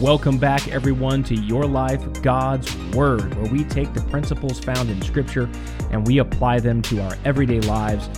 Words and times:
Welcome 0.00 0.38
back, 0.38 0.66
everyone, 0.68 1.22
to 1.24 1.34
Your 1.34 1.66
Life, 1.66 2.22
God's 2.22 2.74
Word, 2.94 3.34
where 3.34 3.52
we 3.52 3.64
take 3.64 3.92
the 3.92 4.00
principles 4.00 4.58
found 4.58 4.88
in 4.88 5.02
Scripture 5.02 5.46
and 5.90 6.06
we 6.06 6.20
apply 6.20 6.60
them 6.60 6.80
to 6.80 7.02
our 7.02 7.18
everyday 7.26 7.60
lives, 7.60 8.08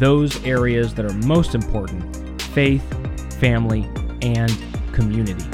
those 0.00 0.44
areas 0.44 0.94
that 0.94 1.04
are 1.04 1.12
most 1.28 1.54
important 1.54 2.42
faith, 2.42 2.82
family, 3.38 3.88
and 4.20 4.50
community. 4.92 5.44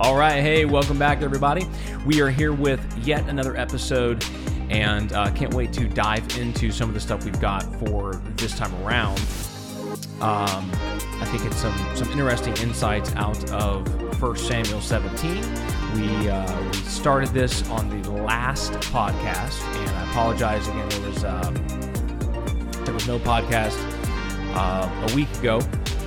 All 0.00 0.16
right, 0.16 0.40
hey, 0.40 0.64
welcome 0.64 0.98
back, 0.98 1.22
everybody. 1.22 1.64
We 2.04 2.20
are 2.22 2.30
here 2.30 2.52
with 2.52 2.80
yet 3.06 3.28
another 3.28 3.56
episode 3.56 4.24
and 4.70 5.12
uh, 5.12 5.30
can't 5.32 5.52
wait 5.52 5.72
to 5.74 5.88
dive 5.88 6.38
into 6.38 6.70
some 6.70 6.88
of 6.88 6.94
the 6.94 7.00
stuff 7.00 7.24
we've 7.24 7.40
got 7.40 7.62
for 7.76 8.14
this 8.36 8.56
time 8.56 8.74
around. 8.84 9.18
Um, 10.20 10.70
I 11.20 11.26
think 11.26 11.44
it's 11.44 11.56
some 11.56 11.76
some 11.96 12.10
interesting 12.12 12.56
insights 12.58 13.14
out 13.16 13.50
of 13.50 14.22
1 14.22 14.36
Samuel 14.36 14.80
17. 14.80 15.34
We 15.94 16.28
uh, 16.28 16.62
we 16.62 16.72
started 16.74 17.30
this 17.30 17.68
on 17.68 17.88
the 18.02 18.10
last 18.12 18.72
podcast, 18.72 19.60
and 19.62 19.90
I 19.90 20.10
apologize 20.10 20.68
again. 20.68 20.88
There 20.88 21.10
was 21.10 21.24
um, 21.24 21.54
there 22.84 22.94
was 22.94 23.08
no 23.08 23.18
podcast 23.18 23.76
uh, 24.54 25.06
a 25.10 25.16
week 25.16 25.32
ago. 25.38 25.60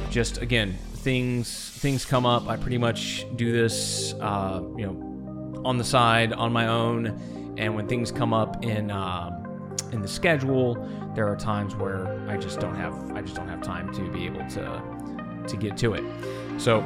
Just 0.10 0.42
again, 0.42 0.78
things 0.94 1.72
things 1.80 2.06
come 2.06 2.26
up. 2.26 2.48
I 2.48 2.56
pretty 2.56 2.78
much 2.78 3.26
do 3.36 3.52
this, 3.52 4.14
uh, 4.22 4.62
you 4.78 4.86
know, 4.86 5.62
on 5.66 5.78
the 5.78 5.84
side 5.84 6.32
on 6.32 6.54
my 6.54 6.68
own 6.68 7.43
and 7.58 7.76
when 7.76 7.88
things 7.88 8.12
come 8.12 8.34
up 8.34 8.64
in 8.64 8.92
um, 8.92 9.44
in 9.92 10.02
the 10.02 10.08
schedule, 10.08 10.76
there 11.16 11.28
are 11.28 11.36
times 11.36 11.76
where 11.76 12.08
I 12.30 12.38
just 12.38 12.60
don't 12.60 12.76
have 12.76 13.12
I 13.12 13.22
just 13.22 13.36
don't 13.36 13.48
have 13.48 13.62
time 13.62 13.94
to 13.94 14.10
be 14.12 14.26
able 14.26 14.46
to 14.52 15.44
to 15.48 15.58
get 15.58 15.78
to 15.78 15.94
it. 15.94 16.04
So 16.58 16.84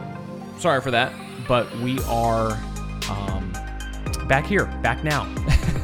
sorry 0.58 0.82
for 0.82 0.92
that, 0.92 1.14
but 1.48 1.74
we 1.78 2.00
are 2.04 2.52
um, 3.10 3.52
back 4.28 4.46
here, 4.46 4.66
back 4.82 5.04
now, 5.04 5.24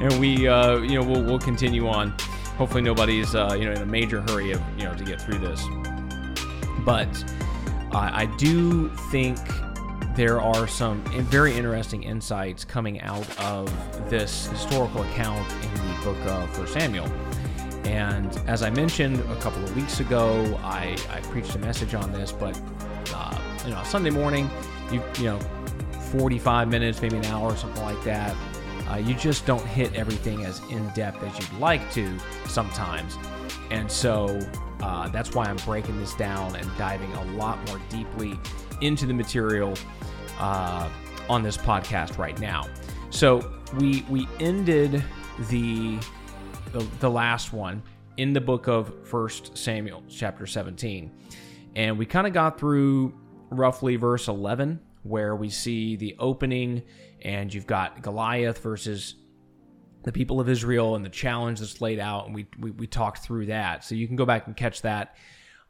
and 0.00 0.20
we 0.20 0.46
uh, 0.46 0.78
you 0.78 0.98
know 0.98 1.06
we'll, 1.06 1.22
we'll 1.22 1.38
continue 1.38 1.88
on. 1.88 2.14
Hopefully 2.56 2.82
nobody's 2.82 3.34
uh, 3.34 3.56
you 3.58 3.64
know 3.64 3.72
in 3.72 3.82
a 3.82 3.86
major 3.86 4.22
hurry 4.22 4.52
of 4.52 4.62
you 4.76 4.84
know 4.84 4.94
to 4.94 5.04
get 5.04 5.20
through 5.20 5.38
this, 5.38 5.62
but 6.84 7.08
uh, 7.92 8.10
I 8.12 8.26
do 8.36 8.88
think 9.10 9.38
there 10.18 10.40
are 10.40 10.66
some 10.66 11.00
very 11.26 11.56
interesting 11.56 12.02
insights 12.02 12.64
coming 12.64 13.00
out 13.02 13.24
of 13.38 13.70
this 14.10 14.48
historical 14.48 15.02
account 15.02 15.48
in 15.62 15.74
the 15.74 16.00
book 16.02 16.18
of 16.26 16.50
First 16.56 16.72
Samuel. 16.72 17.06
And 17.84 18.36
as 18.48 18.64
I 18.64 18.70
mentioned 18.70 19.20
a 19.30 19.36
couple 19.36 19.62
of 19.62 19.76
weeks 19.76 20.00
ago, 20.00 20.58
I, 20.64 20.96
I 21.08 21.20
preached 21.20 21.54
a 21.54 21.60
message 21.60 21.94
on 21.94 22.10
this, 22.10 22.32
but 22.32 22.60
uh, 23.14 23.38
you 23.64 23.70
know, 23.70 23.80
Sunday 23.84 24.10
morning, 24.10 24.50
you 24.90 25.00
you 25.18 25.26
know, 25.26 25.38
45 26.10 26.66
minutes, 26.66 27.00
maybe 27.00 27.16
an 27.18 27.24
hour, 27.26 27.54
something 27.54 27.84
like 27.84 28.02
that. 28.02 28.34
Uh, 28.90 28.96
you 28.96 29.14
just 29.14 29.46
don't 29.46 29.64
hit 29.66 29.94
everything 29.94 30.44
as 30.44 30.60
in 30.68 30.88
depth 30.94 31.22
as 31.22 31.38
you'd 31.38 31.60
like 31.60 31.92
to 31.92 32.18
sometimes, 32.48 33.16
and 33.70 33.88
so 33.88 34.40
uh, 34.80 35.06
that's 35.10 35.32
why 35.32 35.44
I'm 35.44 35.58
breaking 35.58 35.96
this 36.00 36.14
down 36.14 36.56
and 36.56 36.68
diving 36.76 37.12
a 37.12 37.24
lot 37.36 37.64
more 37.68 37.80
deeply 37.88 38.36
into 38.80 39.06
the 39.06 39.14
material 39.14 39.74
uh, 40.38 40.88
on 41.28 41.42
this 41.42 41.56
podcast 41.56 42.18
right 42.18 42.38
now. 42.40 42.68
So 43.10 43.52
we 43.78 44.04
we 44.08 44.28
ended 44.40 45.02
the 45.50 45.98
the, 46.72 46.86
the 47.00 47.10
last 47.10 47.52
one 47.52 47.82
in 48.16 48.32
the 48.32 48.40
book 48.40 48.66
of 48.66 49.06
First 49.06 49.56
Samuel, 49.56 50.02
chapter 50.08 50.46
17, 50.46 51.10
and 51.76 51.96
we 51.96 52.04
kind 52.04 52.26
of 52.26 52.32
got 52.32 52.58
through 52.58 53.14
roughly 53.50 53.96
verse 53.96 54.28
11, 54.28 54.80
where 55.02 55.34
we 55.36 55.48
see 55.48 55.96
the 55.96 56.16
opening, 56.18 56.82
and 57.22 57.52
you've 57.52 57.66
got 57.66 58.02
Goliath 58.02 58.58
versus 58.58 59.14
the 60.02 60.12
people 60.12 60.40
of 60.40 60.48
Israel 60.48 60.94
and 60.96 61.04
the 61.04 61.10
challenge 61.10 61.60
that's 61.60 61.80
laid 61.80 61.98
out, 61.98 62.26
and 62.26 62.34
we 62.34 62.46
we, 62.58 62.70
we 62.72 62.86
talked 62.86 63.24
through 63.24 63.46
that. 63.46 63.84
So 63.84 63.94
you 63.94 64.06
can 64.06 64.16
go 64.16 64.26
back 64.26 64.46
and 64.46 64.56
catch 64.56 64.82
that 64.82 65.16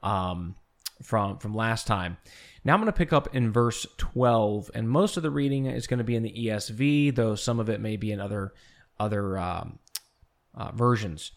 um, 0.03 0.54
from 1.03 1.38
from 1.38 1.54
last 1.54 1.86
time. 1.86 2.16
Now 2.64 2.75
I'm 2.75 2.81
going 2.81 2.92
to 2.92 2.97
pick 2.97 3.12
up 3.12 3.34
in 3.34 3.53
verse 3.53 3.86
12, 3.98 4.70
and 4.75 4.88
most 4.88 5.16
of 5.16 5.22
the 5.22 5.31
reading 5.31 5.66
is 5.66 5.86
going 5.86 5.98
to 5.98 6.04
be 6.04 6.16
in 6.16 6.22
the 6.22 6.32
ESV, 6.32 7.14
though 7.14 7.34
some 7.34 7.60
of 7.60 7.69
it 7.69 7.81
may 7.81 7.97
be 7.97 8.12
in 8.12 8.20
other 8.20 8.53
other 8.98 9.38
um, 9.38 9.78
uh, 10.54 10.72
versions. 10.72 11.32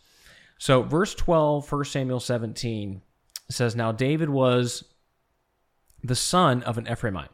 So, 0.58 0.84
verse 0.84 1.16
12, 1.16 1.72
1 1.72 1.86
Samuel 1.86 2.20
17 2.20 3.02
says, 3.50 3.76
Now 3.76 3.92
David 3.92 4.30
was 4.30 4.84
the 6.04 6.16
son 6.16 6.64
of 6.64 6.78
an 6.78 6.86
Ephraimite. 6.86 7.30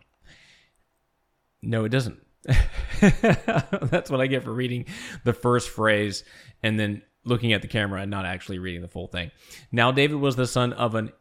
No, 1.62 1.86
it 1.86 1.90
doesn't. 1.90 2.20
That's 3.02 4.10
what 4.10 4.22
I 4.22 4.28
get 4.28 4.44
for 4.44 4.54
reading 4.54 4.86
the 5.26 5.34
first 5.34 5.70
phrase 5.70 6.24
and 6.64 6.80
then 6.80 7.02
looking 7.26 7.52
at 7.52 7.62
the 7.62 7.68
camera 7.68 8.02
and 8.02 8.12
not 8.12 8.26
actually 8.26 8.60
reading 8.60 8.82
the 8.82 8.88
full 8.88 9.08
thing. 9.08 9.32
Now 9.72 9.92
David 9.92 10.18
was 10.18 10.38
the 10.38 10.48
son 10.48 10.72
of 10.72 10.96
an 10.96 11.12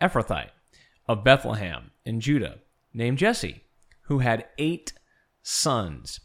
Ephrathite 0.00 0.50
of 1.06 1.24
Bethlehem 1.24 1.90
in 2.04 2.20
Judah, 2.20 2.58
named 2.92 3.18
Jesse, 3.18 3.64
who 4.02 4.20
had 4.20 4.46
eight 4.58 4.92
sons. 5.42 6.20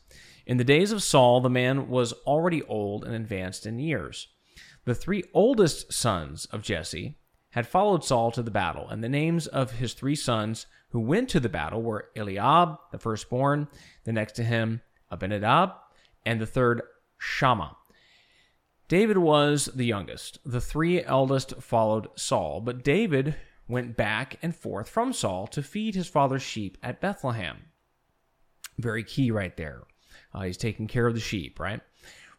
In 0.45 0.57
the 0.57 0.63
days 0.63 0.91
of 0.91 1.01
Saul, 1.01 1.41
the 1.41 1.49
man 1.49 1.87
was 1.87 2.13
already 2.27 2.61
old 2.63 3.03
and 3.03 3.15
advanced 3.15 3.65
in 3.65 3.79
years. 3.79 4.27
The 4.85 4.95
three 4.95 5.23
oldest 5.33 5.93
sons 5.93 6.45
of 6.45 6.61
Jesse 6.61 7.17
had 7.51 7.67
followed 7.67 8.03
Saul 8.03 8.31
to 8.31 8.43
the 8.43 8.51
battle, 8.51 8.89
and 8.89 9.03
the 9.03 9.09
names 9.09 9.47
of 9.47 9.73
his 9.73 9.93
three 9.93 10.15
sons 10.15 10.65
who 10.89 10.99
went 10.99 11.29
to 11.29 11.39
the 11.39 11.49
battle 11.49 11.81
were 11.81 12.09
Eliab, 12.15 12.77
the 12.91 12.99
firstborn, 12.99 13.67
the 14.03 14.11
next 14.11 14.33
to 14.33 14.43
him, 14.43 14.81
Abinadab, 15.09 15.71
and 16.25 16.41
the 16.41 16.45
third, 16.45 16.81
Shammah. 17.17 17.77
David 18.87 19.17
was 19.17 19.65
the 19.73 19.85
youngest. 19.85 20.39
The 20.45 20.61
three 20.61 21.03
eldest 21.03 21.61
followed 21.61 22.07
Saul, 22.15 22.59
but 22.61 22.83
David 22.83 23.35
went 23.67 23.95
back 23.95 24.37
and 24.41 24.55
forth 24.55 24.89
from 24.89 25.13
Saul 25.13 25.47
to 25.47 25.63
feed 25.63 25.95
his 25.95 26.07
father's 26.07 26.43
sheep 26.43 26.77
at 26.83 27.01
Bethlehem. 27.01 27.57
Very 28.77 29.03
key 29.03 29.31
right 29.31 29.55
there. 29.55 29.83
Uh, 30.33 30.41
he's 30.41 30.57
taking 30.57 30.87
care 30.87 31.07
of 31.07 31.13
the 31.13 31.19
sheep, 31.19 31.59
right? 31.59 31.81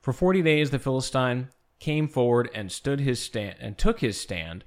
For 0.01 0.13
40 0.13 0.43
days, 0.43 0.71
the 0.71 0.79
Philistine 0.79 1.49
came 1.79 2.09
forward 2.09 2.51
and 2.55 2.71
stood 2.71 3.01
his 3.01 3.21
stand 3.21 3.57
and 3.61 3.79
took 3.79 4.01
his 4.01 4.21
stand 4.21 4.65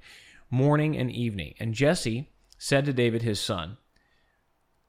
morning 0.50 0.96
and 0.96 1.10
evening. 1.10 1.54
And 1.60 1.74
Jesse 1.74 2.30
said 2.58 2.84
to 2.86 2.92
David 2.92 3.22
his 3.22 3.40
son, 3.40 3.76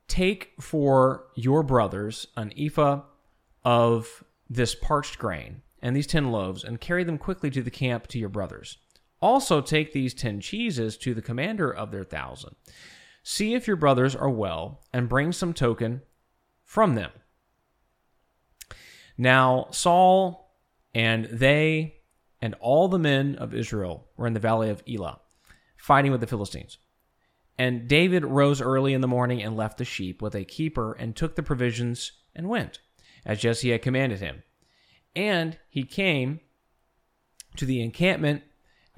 Take 0.07 0.53
for 0.59 1.25
your 1.35 1.61
brothers 1.61 2.27
an 2.35 2.51
ephah 2.57 3.01
of 3.63 4.23
this 4.49 4.73
parched 4.73 5.19
grain 5.19 5.61
and 5.81 5.95
these 5.95 6.07
ten 6.07 6.31
loaves, 6.31 6.63
and 6.63 6.81
carry 6.81 7.03
them 7.03 7.17
quickly 7.17 7.49
to 7.49 7.61
the 7.61 7.71
camp 7.71 8.07
to 8.07 8.19
your 8.19 8.29
brothers. 8.29 8.77
Also, 9.21 9.61
take 9.61 9.91
these 9.91 10.13
ten 10.13 10.39
cheeses 10.39 10.97
to 10.97 11.13
the 11.13 11.21
commander 11.21 11.71
of 11.71 11.91
their 11.91 12.03
thousand. 12.03 12.55
See 13.23 13.53
if 13.53 13.67
your 13.67 13.75
brothers 13.75 14.15
are 14.15 14.29
well, 14.29 14.81
and 14.93 15.09
bring 15.09 15.31
some 15.31 15.53
token 15.53 16.01
from 16.63 16.95
them. 16.95 17.11
Now, 19.17 19.67
Saul 19.71 20.55
and 20.93 21.25
they 21.25 21.95
and 22.41 22.55
all 22.61 22.87
the 22.87 22.97
men 22.97 23.35
of 23.35 23.53
Israel 23.53 24.07
were 24.15 24.27
in 24.27 24.33
the 24.33 24.39
valley 24.39 24.69
of 24.69 24.81
Elah, 24.87 25.19
fighting 25.77 26.11
with 26.11 26.21
the 26.21 26.27
Philistines. 26.27 26.77
And 27.57 27.89
David 27.89 28.23
rose 28.23 28.61
early 28.61 28.93
in 28.93 29.01
the 29.01 29.07
morning 29.07 29.43
and 29.43 29.57
left 29.57 29.77
the 29.77 29.85
sheep 29.85 30.21
with 30.21 30.33
a 30.33 30.45
keeper 30.45 30.93
and 30.93 31.13
took 31.13 31.35
the 31.35 31.43
provisions 31.43 32.13
and 32.33 32.47
went, 32.47 32.79
as 33.25 33.41
Jesse 33.41 33.71
had 33.71 33.81
commanded 33.81 34.21
him. 34.21 34.43
And 35.13 35.57
he 35.69 35.83
came 35.83 36.39
to 37.57 37.65
the 37.65 37.81
encampment 37.81 38.43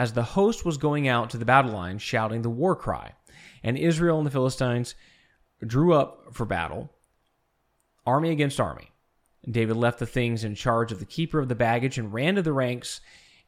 as 0.02 0.14
the 0.14 0.24
host 0.24 0.66
was 0.66 0.80
going 0.80 1.08
out 1.08 1.30
to 1.30 1.38
the 1.38 1.46
battle 1.46 1.74
line 1.74 2.00
shouting 2.00 2.42
the 2.42 2.50
war 2.50 2.76
cry, 2.76 3.14
and 3.62 3.78
Israel 3.78 4.18
and 4.18 4.26
the 4.26 4.32
Philistines 4.32 4.96
drew 5.64 5.94
up 5.94 6.34
for 6.34 6.44
battle, 6.44 6.92
army 8.04 8.32
against 8.32 8.60
army. 8.60 8.90
David 9.48 9.78
left 9.78 10.00
the 10.00 10.08
things 10.08 10.44
in 10.44 10.56
charge 10.56 10.92
of 10.92 10.98
the 10.98 11.06
keeper 11.06 11.38
of 11.38 11.50
the 11.50 11.56
baggage 11.56 12.00
and 12.00 12.12
ran 12.12 12.34
to 12.34 12.42
the 12.42 12.52
ranks 12.52 13.00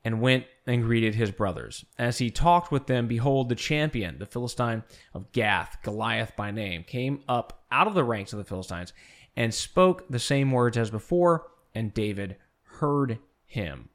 and 0.04 0.22
went 0.22 0.46
and 0.68 0.84
greeted 0.84 1.16
his 1.16 1.32
brothers. 1.32 1.86
As 1.98 2.20
he 2.20 2.30
talked 2.30 2.72
with 2.72 2.86
them, 2.86 3.08
behold, 3.08 3.50
the 3.50 3.56
champion, 3.56 4.20
the 4.20 4.28
Philistine 4.28 4.84
of 5.12 5.32
Gath, 5.32 5.80
Goliath 5.82 6.36
by 6.36 6.52
name, 6.52 6.84
came 6.84 7.24
up 7.28 7.64
out 7.72 7.88
of 7.88 7.96
the 7.96 8.04
ranks 8.04 8.32
of 8.32 8.38
the 8.38 8.46
Philistines 8.46 8.94
and 9.36 9.52
spoke 9.52 10.08
the 10.08 10.20
same 10.20 10.52
words 10.52 10.78
as 10.78 10.92
before, 10.92 11.48
and 11.74 11.96
David 11.96 12.36
heard 12.62 13.18
him. 13.44 13.90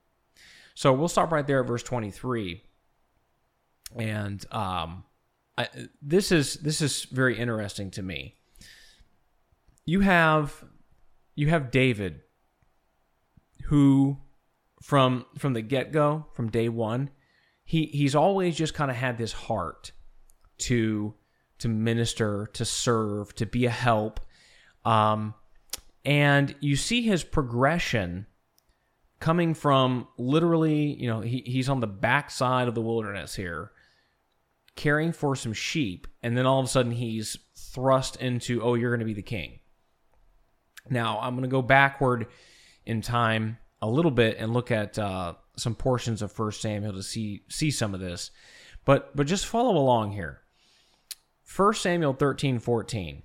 So 0.78 0.92
we'll 0.92 1.08
stop 1.08 1.32
right 1.32 1.44
there 1.44 1.58
at 1.58 1.66
verse 1.66 1.82
23. 1.82 2.62
And 3.96 4.46
um, 4.52 5.02
I, 5.56 5.66
this 6.00 6.30
is 6.30 6.54
this 6.58 6.80
is 6.80 7.02
very 7.06 7.36
interesting 7.36 7.90
to 7.90 8.02
me. 8.04 8.36
You 9.86 9.98
have 10.02 10.64
you 11.34 11.48
have 11.48 11.72
David 11.72 12.20
who 13.64 14.18
from 14.80 15.26
from 15.36 15.54
the 15.54 15.62
get 15.62 15.90
go, 15.90 16.26
from 16.32 16.48
day 16.48 16.68
one, 16.68 17.10
he 17.64 17.86
he's 17.86 18.14
always 18.14 18.56
just 18.56 18.72
kind 18.72 18.88
of 18.88 18.96
had 18.96 19.18
this 19.18 19.32
heart 19.32 19.90
to 20.58 21.12
to 21.58 21.66
minister, 21.66 22.50
to 22.52 22.64
serve, 22.64 23.34
to 23.34 23.46
be 23.46 23.66
a 23.66 23.70
help. 23.70 24.20
Um, 24.84 25.34
and 26.04 26.54
you 26.60 26.76
see 26.76 27.02
his 27.02 27.24
progression 27.24 28.26
coming 29.20 29.54
from 29.54 30.06
literally, 30.16 30.94
you 30.94 31.08
know, 31.08 31.20
he, 31.20 31.42
he's 31.44 31.68
on 31.68 31.80
the 31.80 31.86
backside 31.86 32.68
of 32.68 32.74
the 32.74 32.80
wilderness 32.80 33.34
here, 33.34 33.72
caring 34.76 35.12
for 35.12 35.34
some 35.34 35.52
sheep, 35.52 36.06
and 36.22 36.36
then 36.36 36.46
all 36.46 36.60
of 36.60 36.66
a 36.66 36.68
sudden 36.68 36.92
he's 36.92 37.36
thrust 37.54 38.16
into, 38.16 38.62
oh, 38.62 38.74
you're 38.74 38.90
going 38.90 39.00
to 39.00 39.04
be 39.04 39.14
the 39.14 39.22
king. 39.22 39.58
Now, 40.90 41.18
I'm 41.20 41.34
going 41.34 41.42
to 41.42 41.48
go 41.48 41.62
backward 41.62 42.28
in 42.86 43.02
time 43.02 43.58
a 43.82 43.88
little 43.88 44.10
bit 44.10 44.36
and 44.38 44.52
look 44.52 44.70
at 44.70 44.98
uh, 44.98 45.34
some 45.56 45.74
portions 45.74 46.22
of 46.22 46.32
First 46.32 46.62
Samuel 46.62 46.94
to 46.94 47.02
see 47.02 47.42
see 47.48 47.70
some 47.70 47.94
of 47.94 48.00
this. 48.00 48.30
But 48.84 49.14
but 49.14 49.26
just 49.26 49.46
follow 49.46 49.76
along 49.76 50.12
here. 50.12 50.40
First 51.42 51.82
Samuel 51.82 52.12
13, 52.12 52.58
14. 52.58 53.22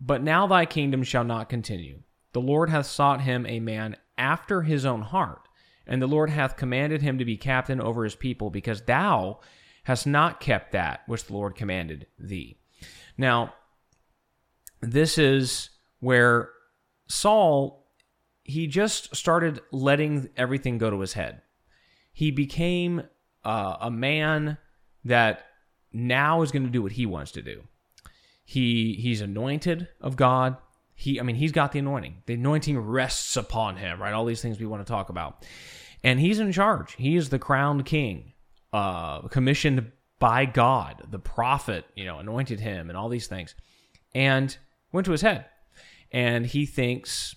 But 0.00 0.22
now 0.22 0.46
thy 0.46 0.66
kingdom 0.66 1.02
shall 1.02 1.24
not 1.24 1.48
continue. 1.48 2.02
The 2.38 2.46
Lord 2.46 2.70
hath 2.70 2.86
sought 2.86 3.22
him 3.22 3.46
a 3.46 3.58
man 3.58 3.96
after 4.16 4.62
his 4.62 4.86
own 4.86 5.02
heart, 5.02 5.48
and 5.88 6.00
the 6.00 6.06
Lord 6.06 6.30
hath 6.30 6.56
commanded 6.56 7.02
him 7.02 7.18
to 7.18 7.24
be 7.24 7.36
captain 7.36 7.80
over 7.80 8.04
his 8.04 8.14
people, 8.14 8.48
because 8.48 8.82
thou 8.82 9.40
hast 9.82 10.06
not 10.06 10.38
kept 10.38 10.70
that 10.70 11.00
which 11.08 11.24
the 11.24 11.32
Lord 11.32 11.56
commanded 11.56 12.06
thee. 12.16 12.56
Now, 13.16 13.54
this 14.80 15.18
is 15.18 15.70
where 15.98 16.50
Saul 17.08 17.88
he 18.44 18.68
just 18.68 19.16
started 19.16 19.60
letting 19.72 20.28
everything 20.36 20.78
go 20.78 20.90
to 20.90 21.00
his 21.00 21.14
head. 21.14 21.42
He 22.12 22.30
became 22.30 23.02
uh, 23.44 23.78
a 23.80 23.90
man 23.90 24.58
that 25.04 25.44
now 25.92 26.42
is 26.42 26.52
going 26.52 26.66
to 26.66 26.70
do 26.70 26.82
what 26.84 26.92
he 26.92 27.04
wants 27.04 27.32
to 27.32 27.42
do. 27.42 27.64
He 28.44 28.94
he's 28.94 29.22
anointed 29.22 29.88
of 30.00 30.14
God. 30.14 30.56
He 31.00 31.20
I 31.20 31.22
mean 31.22 31.36
he's 31.36 31.52
got 31.52 31.70
the 31.70 31.78
anointing. 31.78 32.24
The 32.26 32.34
anointing 32.34 32.76
rests 32.76 33.36
upon 33.36 33.76
him, 33.76 34.02
right? 34.02 34.12
All 34.12 34.24
these 34.24 34.42
things 34.42 34.58
we 34.58 34.66
want 34.66 34.84
to 34.84 34.90
talk 34.90 35.10
about. 35.10 35.46
And 36.02 36.18
he's 36.18 36.40
in 36.40 36.50
charge. 36.50 36.96
He 36.96 37.14
is 37.14 37.28
the 37.28 37.38
crowned 37.38 37.84
king, 37.86 38.32
uh, 38.72 39.20
commissioned 39.28 39.92
by 40.18 40.44
God. 40.44 41.04
The 41.08 41.20
prophet, 41.20 41.84
you 41.94 42.04
know, 42.04 42.18
anointed 42.18 42.58
him 42.58 42.88
and 42.88 42.98
all 42.98 43.08
these 43.08 43.28
things. 43.28 43.54
And 44.12 44.56
went 44.90 45.04
to 45.04 45.12
his 45.12 45.22
head. 45.22 45.46
And 46.10 46.44
he 46.44 46.66
thinks 46.66 47.36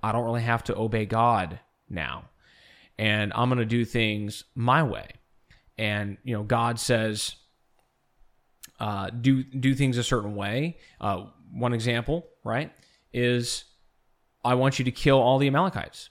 I 0.00 0.12
don't 0.12 0.24
really 0.24 0.42
have 0.42 0.62
to 0.64 0.76
obey 0.76 1.04
God 1.04 1.58
now. 1.88 2.26
And 2.96 3.32
I'm 3.34 3.48
going 3.48 3.58
to 3.58 3.64
do 3.64 3.84
things 3.84 4.44
my 4.54 4.84
way. 4.84 5.08
And, 5.76 6.16
you 6.22 6.36
know, 6.36 6.44
God 6.44 6.78
says, 6.78 7.34
uh, 8.78 9.10
do 9.10 9.42
do 9.42 9.74
things 9.74 9.98
a 9.98 10.04
certain 10.04 10.36
way. 10.36 10.78
Uh, 11.00 11.24
one 11.52 11.72
example, 11.72 12.28
right, 12.44 12.70
is 13.12 13.64
I 14.44 14.54
want 14.54 14.78
you 14.78 14.84
to 14.86 14.90
kill 14.90 15.18
all 15.18 15.38
the 15.38 15.46
Amalekites. 15.46 16.10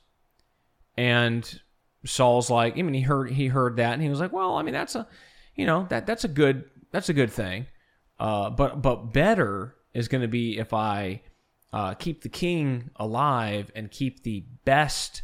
And 0.97 1.59
Saul's 2.05 2.49
like, 2.49 2.77
I 2.77 2.81
mean, 2.81 2.93
he 2.93 3.01
heard 3.01 3.31
he 3.31 3.47
heard 3.47 3.77
that, 3.77 3.93
and 3.93 4.01
he 4.01 4.09
was 4.09 4.19
like, 4.19 4.33
well, 4.33 4.55
I 4.55 4.63
mean, 4.63 4.73
that's 4.73 4.95
a, 4.95 5.07
you 5.55 5.65
know, 5.65 5.87
that 5.89 6.05
that's 6.05 6.23
a 6.23 6.27
good 6.27 6.65
that's 6.91 7.09
a 7.09 7.13
good 7.13 7.31
thing. 7.31 7.67
Uh, 8.19 8.49
but 8.49 8.81
but 8.81 9.13
better 9.13 9.75
is 9.93 10.07
going 10.07 10.21
to 10.21 10.27
be 10.27 10.57
if 10.57 10.73
I 10.73 11.21
uh, 11.71 11.93
keep 11.93 12.21
the 12.21 12.29
king 12.29 12.89
alive 12.95 13.71
and 13.75 13.89
keep 13.89 14.23
the 14.23 14.45
best 14.65 15.23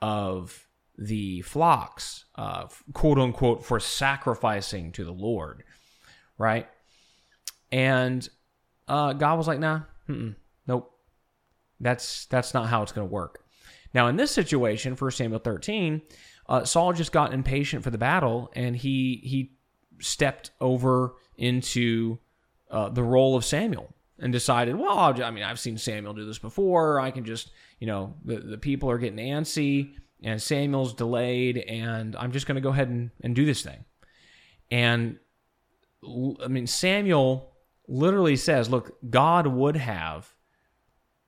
of 0.00 0.66
the 0.98 1.42
flocks, 1.42 2.24
uh, 2.36 2.66
quote 2.92 3.18
unquote, 3.18 3.64
for 3.64 3.78
sacrificing 3.80 4.92
to 4.92 5.04
the 5.04 5.12
Lord, 5.12 5.64
right? 6.38 6.68
And 7.72 8.26
uh, 8.88 9.12
God 9.12 9.36
was 9.36 9.46
like, 9.46 9.58
"Nah, 9.58 9.82
nope, 10.66 10.95
that's 11.80 12.26
that's 12.26 12.54
not 12.54 12.68
how 12.68 12.82
it's 12.82 12.92
going 12.92 13.06
to 13.06 13.12
work." 13.12 13.44
Now, 13.94 14.08
in 14.08 14.16
this 14.16 14.30
situation, 14.30 14.96
for 14.96 15.10
Samuel 15.10 15.40
thirteen, 15.40 16.02
uh, 16.48 16.64
Saul 16.64 16.92
just 16.92 17.12
got 17.12 17.32
impatient 17.32 17.82
for 17.84 17.90
the 17.90 17.98
battle, 17.98 18.50
and 18.54 18.76
he 18.76 19.20
he 19.24 19.52
stepped 20.00 20.50
over 20.60 21.14
into 21.36 22.18
uh, 22.70 22.88
the 22.88 23.02
role 23.02 23.36
of 23.36 23.44
Samuel 23.44 23.94
and 24.18 24.32
decided, 24.32 24.76
well, 24.76 24.98
i 24.98 25.30
mean, 25.30 25.44
I've 25.44 25.60
seen 25.60 25.76
Samuel 25.76 26.14
do 26.14 26.24
this 26.24 26.38
before. 26.38 27.00
I 27.00 27.10
can 27.10 27.24
just, 27.24 27.50
you 27.78 27.86
know, 27.86 28.14
the, 28.24 28.36
the 28.36 28.58
people 28.58 28.90
are 28.90 28.98
getting 28.98 29.18
antsy 29.18 29.92
and 30.22 30.40
Samuel's 30.40 30.94
delayed, 30.94 31.58
and 31.58 32.16
I'm 32.16 32.32
just 32.32 32.46
going 32.46 32.56
to 32.56 32.62
go 32.62 32.70
ahead 32.70 32.88
and, 32.88 33.10
and 33.20 33.34
do 33.34 33.44
this 33.44 33.62
thing. 33.62 33.84
And 34.70 35.18
I 36.02 36.48
mean, 36.48 36.66
Samuel 36.66 37.52
literally 37.86 38.36
says, 38.36 38.70
look, 38.70 38.96
God 39.10 39.46
would 39.46 39.76
have 39.76 40.32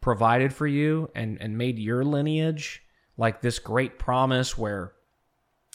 provided 0.00 0.52
for 0.52 0.66
you 0.66 1.10
and, 1.14 1.40
and 1.40 1.58
made 1.58 1.78
your 1.78 2.04
lineage 2.04 2.82
like 3.16 3.40
this 3.40 3.58
great 3.58 3.98
promise 3.98 4.56
where 4.56 4.92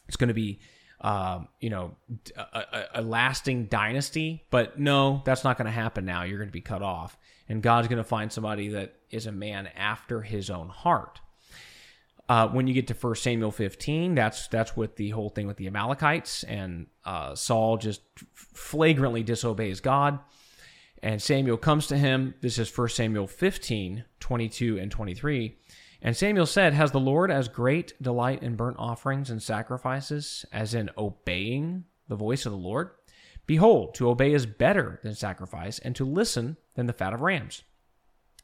it's 0.08 0.18
going 0.18 0.30
to 0.30 0.34
be 0.34 0.60
um, 1.04 1.50
you 1.60 1.70
know, 1.70 1.96
a, 2.38 2.42
a, 2.42 2.86
a, 2.96 3.02
lasting 3.02 3.66
dynasty. 3.66 4.46
But 4.50 4.80
no, 4.80 5.22
that's 5.26 5.44
not 5.44 5.58
going 5.58 5.66
to 5.66 5.72
happen 5.72 6.06
now. 6.06 6.24
You're 6.24 6.38
going 6.38 6.48
to 6.48 6.54
be 6.54 6.62
cut 6.62 6.82
off. 6.82 7.18
And 7.50 7.62
God's 7.62 7.90
going 7.90 7.98
to 7.98 8.06
find 8.06 8.32
somebody 8.32 8.70
that 8.70 8.96
is 9.10 9.28
a 9.28 9.32
man 9.32 9.68
after 9.76 10.22
his 10.22 10.50
own 10.50 10.70
heart. 10.70 11.20
Uh, 12.30 12.48
when 12.48 12.68
you 12.68 12.74
get 12.74 12.88
to 12.88 12.94
1 12.94 13.16
Samuel 13.16 13.52
15, 13.52 14.16
that's 14.16 14.48
that's 14.48 14.78
with 14.78 14.96
the 14.96 15.10
whole 15.10 15.30
thing 15.30 15.46
with 15.46 15.58
the 15.58 15.68
Amalekites, 15.68 16.44
and 16.44 16.88
uh, 17.04 17.36
Saul 17.36 17.76
just 17.76 18.02
flagrantly 18.34 19.24
disobeys 19.24 19.82
God. 19.82 20.20
And 21.04 21.22
Samuel 21.22 21.58
comes 21.58 21.88
to 21.88 21.98
him. 21.98 22.34
This 22.40 22.58
is 22.58 22.76
1 22.76 22.88
Samuel 22.88 23.28
15, 23.28 24.06
22 24.22 24.80
and 24.80 24.90
23. 24.90 25.58
And 26.02 26.16
Samuel 26.16 26.46
said, 26.46 26.74
Has 26.74 26.92
the 26.92 27.00
Lord 27.00 27.30
as 27.30 27.50
great 27.50 28.02
delight 28.02 28.42
in 28.42 28.56
burnt 28.56 28.78
offerings 28.80 29.30
and 29.30 29.44
sacrifices 29.44 30.46
as 30.54 30.74
in 30.74 30.90
obeying 30.98 31.84
the 32.08 32.16
voice 32.16 32.46
of 32.46 32.54
the 32.54 32.58
Lord? 32.58 32.92
Behold, 33.46 33.96
to 33.96 34.10
obey 34.10 34.32
is 34.32 34.46
better 34.46 35.02
than 35.04 35.14
sacrifice, 35.14 35.78
and 35.78 35.94
to 35.98 36.06
listen 36.06 36.56
than 36.76 36.86
the 36.86 36.94
fat 36.94 37.12
of 37.12 37.20
rams. 37.20 37.64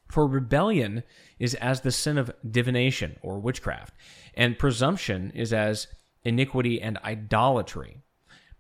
For 0.10 0.28
rebellion 0.28 1.04
is 1.40 1.56
as 1.56 1.80
the 1.80 1.94
sin 1.94 2.18
of 2.18 2.30
divination 2.50 3.16
or 3.22 3.40
witchcraft, 3.40 3.94
and 4.34 4.60
presumption 4.60 5.32
is 5.34 5.54
as 5.54 5.88
iniquity 6.26 6.82
and 6.82 6.98
idolatry. 7.06 8.02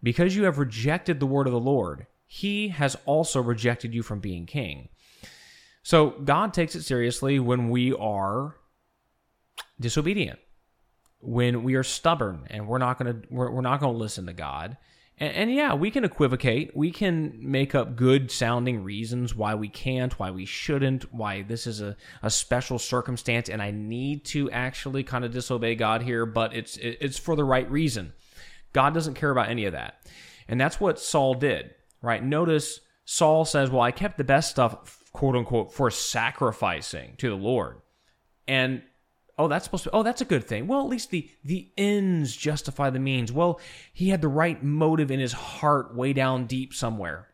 Because 0.01 0.37
you 0.37 0.45
have 0.45 0.57
rejected 0.57 1.19
the 1.19 1.27
word 1.27 1.47
of 1.47 1.53
the 1.53 1.59
Lord, 1.59 2.07
he 2.31 2.67
has 2.67 2.95
also 3.07 3.41
rejected 3.41 3.91
you 3.91 4.03
from 4.03 4.19
being 4.19 4.45
king. 4.45 4.87
So 5.81 6.11
God 6.11 6.53
takes 6.53 6.75
it 6.75 6.83
seriously 6.83 7.39
when 7.39 7.71
we 7.71 7.91
are 7.91 8.55
disobedient, 9.79 10.37
when 11.21 11.63
we 11.63 11.73
are 11.73 11.81
stubborn 11.81 12.45
and 12.51 12.67
we're 12.67 12.77
not 12.77 12.99
going 12.99 13.13
to 13.13 13.27
we're, 13.31 13.49
we're 13.49 13.61
not 13.61 13.79
going 13.79 13.91
to 13.91 13.97
listen 13.97 14.27
to 14.27 14.33
God. 14.33 14.77
And, 15.17 15.33
and, 15.33 15.51
yeah, 15.51 15.73
we 15.73 15.89
can 15.89 16.03
equivocate. 16.03 16.77
We 16.77 16.91
can 16.91 17.33
make 17.41 17.73
up 17.73 17.95
good 17.95 18.29
sounding 18.29 18.83
reasons 18.83 19.33
why 19.33 19.55
we 19.55 19.67
can't, 19.67 20.17
why 20.19 20.29
we 20.29 20.45
shouldn't, 20.45 21.11
why 21.11 21.41
this 21.41 21.65
is 21.65 21.81
a, 21.81 21.97
a 22.21 22.29
special 22.29 22.77
circumstance 22.77 23.49
and 23.49 23.59
I 23.59 23.71
need 23.71 24.23
to 24.25 24.51
actually 24.51 25.01
kind 25.03 25.25
of 25.25 25.33
disobey 25.33 25.73
God 25.73 26.03
here, 26.03 26.27
but 26.27 26.53
it's 26.53 26.77
it's 26.77 27.17
for 27.17 27.35
the 27.35 27.43
right 27.43 27.69
reason. 27.71 28.13
God 28.71 28.93
doesn't 28.93 29.15
care 29.15 29.31
about 29.31 29.49
any 29.49 29.65
of 29.65 29.73
that. 29.73 30.07
And 30.47 30.61
that's 30.61 30.79
what 30.79 30.99
Saul 30.99 31.33
did, 31.33 31.73
right? 32.01 32.23
Notice 32.23 32.79
Saul 33.05 33.45
says, 33.45 33.69
Well, 33.69 33.81
I 33.81 33.91
kept 33.91 34.17
the 34.17 34.23
best 34.23 34.51
stuff, 34.51 35.03
quote 35.11 35.35
unquote, 35.35 35.73
for 35.73 35.89
sacrificing 35.89 37.15
to 37.17 37.29
the 37.29 37.35
Lord. 37.35 37.81
And 38.47 38.83
oh 39.37 39.47
that's 39.47 39.65
supposed 39.65 39.85
to 39.85 39.91
oh 39.91 40.03
that's 40.03 40.21
a 40.21 40.25
good 40.25 40.43
thing. 40.43 40.67
Well 40.67 40.81
at 40.81 40.89
least 40.89 41.09
the 41.09 41.29
the 41.43 41.71
ends 41.77 42.35
justify 42.35 42.89
the 42.89 42.99
means. 42.99 43.31
Well 43.31 43.59
he 43.93 44.09
had 44.09 44.21
the 44.21 44.27
right 44.27 44.61
motive 44.63 45.09
in 45.09 45.19
his 45.19 45.33
heart 45.33 45.95
way 45.95 46.13
down 46.13 46.45
deep 46.45 46.73
somewhere. 46.73 47.29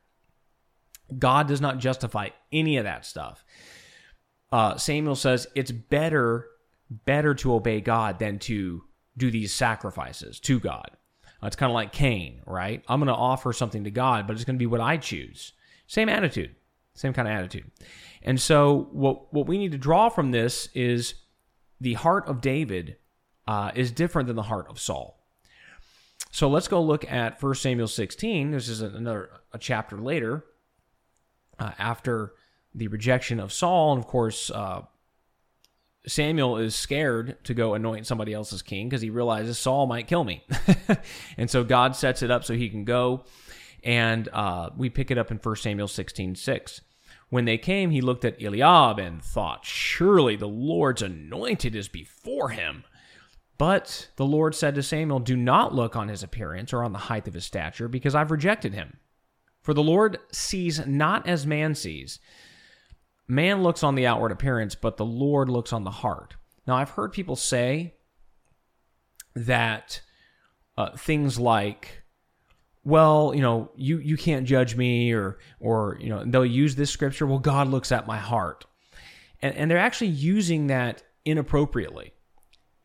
God 1.17 1.47
does 1.47 1.61
not 1.61 1.79
justify 1.79 2.29
any 2.51 2.77
of 2.77 2.85
that 2.85 3.05
stuff. 3.05 3.43
Uh, 4.51 4.77
samuel 4.77 5.15
says 5.15 5.47
it's 5.55 5.71
better 5.71 6.47
better 6.89 7.33
to 7.33 7.53
obey 7.53 7.81
god 7.81 8.19
than 8.19 8.37
to 8.39 8.83
do 9.17 9.31
these 9.31 9.51
sacrifices 9.51 10.39
to 10.39 10.59
god 10.59 10.91
it's 11.47 11.55
kind 11.55 11.69
of 11.69 11.73
like 11.73 11.91
cain 11.91 12.41
right 12.45 12.83
i'm 12.87 12.99
going 12.99 13.07
to 13.07 13.13
offer 13.13 13.53
something 13.53 13.83
to 13.83 13.91
god 13.91 14.27
but 14.27 14.33
it's 14.33 14.45
going 14.45 14.55
to 14.55 14.59
be 14.59 14.65
what 14.65 14.81
i 14.81 14.97
choose 14.97 15.53
same 15.87 16.09
attitude 16.09 16.55
same 16.93 17.13
kind 17.13 17.27
of 17.27 17.33
attitude 17.33 17.69
and 18.21 18.41
so 18.41 18.89
what 18.91 19.31
what 19.33 19.47
we 19.47 19.57
need 19.57 19.71
to 19.71 19.77
draw 19.77 20.09
from 20.09 20.31
this 20.31 20.67
is 20.73 21.15
the 21.79 21.93
heart 21.93 22.27
of 22.27 22.41
David 22.41 22.97
uh, 23.47 23.71
is 23.75 23.91
different 23.91 24.27
than 24.27 24.35
the 24.35 24.43
heart 24.43 24.67
of 24.69 24.79
Saul. 24.79 25.23
So 26.31 26.49
let's 26.49 26.67
go 26.67 26.81
look 26.81 27.09
at 27.09 27.41
1 27.41 27.55
Samuel 27.55 27.87
16. 27.87 28.51
This 28.51 28.67
is 28.67 28.81
another 28.81 29.29
a 29.53 29.57
chapter 29.57 29.97
later, 29.97 30.43
uh, 31.59 31.71
after 31.77 32.33
the 32.73 32.87
rejection 32.87 33.39
of 33.39 33.53
Saul, 33.53 33.93
and 33.93 34.03
of 34.03 34.07
course, 34.07 34.49
uh, 34.49 34.81
Samuel 36.07 36.57
is 36.57 36.75
scared 36.75 37.37
to 37.45 37.53
go 37.53 37.73
anoint 37.73 38.07
somebody 38.07 38.33
else's 38.33 38.61
king 38.61 38.87
because 38.89 39.01
he 39.01 39.09
realizes 39.09 39.57
Saul 39.57 39.87
might 39.87 40.07
kill 40.07 40.23
me. 40.23 40.43
and 41.37 41.49
so 41.49 41.63
God 41.63 41.95
sets 41.95 42.21
it 42.21 42.31
up 42.31 42.43
so 42.43 42.53
he 42.53 42.69
can 42.69 42.85
go. 42.85 43.23
And 43.83 44.29
uh, 44.33 44.71
we 44.75 44.89
pick 44.89 45.11
it 45.11 45.17
up 45.17 45.31
in 45.31 45.37
1 45.37 45.55
Samuel 45.57 45.87
16 45.87 46.35
6. 46.35 46.81
When 47.29 47.45
they 47.45 47.57
came, 47.57 47.89
he 47.89 48.01
looked 48.01 48.25
at 48.25 48.41
Eliab 48.41 48.99
and 48.99 49.23
thought, 49.23 49.65
Surely 49.65 50.35
the 50.35 50.47
Lord's 50.47 51.01
anointed 51.01 51.75
is 51.75 51.87
before 51.87 52.49
him. 52.49 52.83
But 53.57 54.09
the 54.15 54.25
Lord 54.25 54.53
said 54.53 54.75
to 54.75 54.83
Samuel, 54.83 55.19
Do 55.19 55.35
not 55.35 55.73
look 55.73 55.95
on 55.95 56.09
his 56.09 56.23
appearance 56.23 56.73
or 56.73 56.83
on 56.83 56.93
the 56.93 56.99
height 56.99 57.27
of 57.27 57.33
his 57.33 57.45
stature, 57.45 57.87
because 57.87 58.13
I've 58.15 58.31
rejected 58.31 58.73
him. 58.73 58.97
For 59.61 59.73
the 59.73 59.83
Lord 59.83 60.19
sees 60.31 60.85
not 60.85 61.27
as 61.27 61.47
man 61.47 61.73
sees. 61.73 62.19
Man 63.27 63.63
looks 63.63 63.83
on 63.83 63.95
the 63.95 64.05
outward 64.05 64.31
appearance, 64.31 64.75
but 64.75 64.97
the 64.97 65.05
Lord 65.05 65.49
looks 65.49 65.73
on 65.73 65.83
the 65.83 65.91
heart. 65.91 66.35
Now, 66.67 66.75
I've 66.75 66.91
heard 66.91 67.11
people 67.11 67.35
say 67.35 67.95
that 69.35 70.01
uh, 70.77 70.95
things 70.95 71.39
like, 71.39 72.03
well, 72.83 73.33
you 73.33 73.41
know, 73.41 73.71
you, 73.75 73.97
you 73.97 74.15
can't 74.17 74.45
judge 74.45 74.75
me, 74.75 75.11
or, 75.11 75.39
or, 75.59 75.97
you 75.99 76.09
know, 76.09 76.23
they'll 76.25 76.45
use 76.45 76.75
this 76.75 76.91
scripture, 76.91 77.25
well, 77.25 77.39
God 77.39 77.67
looks 77.67 77.91
at 77.91 78.07
my 78.07 78.17
heart. 78.17 78.65
And, 79.41 79.55
and 79.55 79.71
they're 79.71 79.77
actually 79.77 80.11
using 80.11 80.67
that 80.67 81.03
inappropriately. 81.25 82.13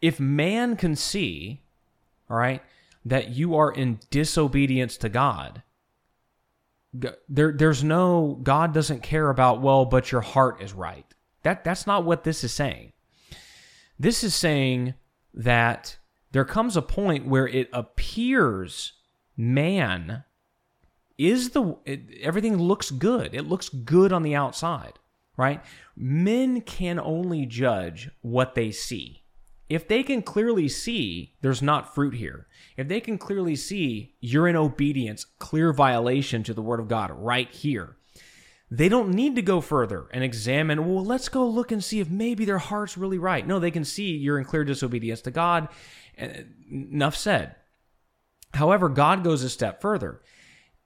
If 0.00 0.18
man 0.18 0.76
can 0.76 0.96
see, 0.96 1.62
all 2.30 2.36
right, 2.36 2.62
that 3.04 3.30
you 3.30 3.54
are 3.56 3.70
in 3.70 4.00
disobedience 4.10 4.96
to 4.98 5.08
God, 5.08 5.62
there 6.92 7.52
there's 7.52 7.84
no 7.84 8.38
God 8.42 8.74
doesn't 8.74 9.02
care 9.02 9.30
about 9.30 9.60
well, 9.60 9.84
but 9.84 10.10
your 10.10 10.20
heart 10.20 10.60
is 10.60 10.72
right. 10.72 11.06
That 11.42 11.64
that's 11.64 11.86
not 11.86 12.04
what 12.04 12.24
this 12.24 12.42
is 12.44 12.52
saying. 12.52 12.92
This 13.98 14.24
is 14.24 14.34
saying 14.34 14.94
that 15.34 15.98
there 16.32 16.44
comes 16.44 16.76
a 16.76 16.82
point 16.82 17.26
where 17.26 17.46
it 17.46 17.68
appears 17.72 18.94
man 19.36 20.24
is 21.16 21.50
the 21.50 21.76
it, 21.84 22.02
everything 22.22 22.56
looks 22.56 22.90
good. 22.90 23.34
It 23.34 23.46
looks 23.46 23.68
good 23.68 24.12
on 24.12 24.22
the 24.22 24.34
outside, 24.34 24.94
right? 25.36 25.62
Men 25.96 26.60
can 26.62 26.98
only 26.98 27.46
judge 27.46 28.10
what 28.22 28.54
they 28.54 28.70
see 28.70 29.19
if 29.70 29.86
they 29.86 30.02
can 30.02 30.20
clearly 30.20 30.68
see 30.68 31.36
there's 31.40 31.62
not 31.62 31.94
fruit 31.94 32.14
here, 32.14 32.48
if 32.76 32.88
they 32.88 33.00
can 33.00 33.16
clearly 33.16 33.54
see 33.54 34.16
you're 34.20 34.48
in 34.48 34.56
obedience, 34.56 35.24
clear 35.38 35.72
violation 35.72 36.42
to 36.42 36.52
the 36.52 36.60
word 36.60 36.80
of 36.80 36.88
God 36.88 37.12
right 37.12 37.50
here, 37.50 37.96
they 38.68 38.88
don't 38.88 39.14
need 39.14 39.36
to 39.36 39.42
go 39.42 39.60
further 39.60 40.08
and 40.12 40.22
examine, 40.24 40.86
well, 40.92 41.04
let's 41.04 41.28
go 41.28 41.48
look 41.48 41.72
and 41.72 41.82
see 41.82 42.00
if 42.00 42.10
maybe 42.10 42.44
their 42.44 42.58
heart's 42.58 42.98
really 42.98 43.18
right. 43.18 43.46
No, 43.46 43.58
they 43.58 43.70
can 43.70 43.84
see 43.84 44.16
you're 44.16 44.38
in 44.38 44.44
clear 44.44 44.64
disobedience 44.64 45.22
to 45.22 45.30
God. 45.30 45.68
Eh, 46.18 46.42
enough 46.70 47.16
said. 47.16 47.54
However, 48.54 48.88
God 48.88 49.22
goes 49.22 49.44
a 49.44 49.48
step 49.48 49.80
further. 49.80 50.20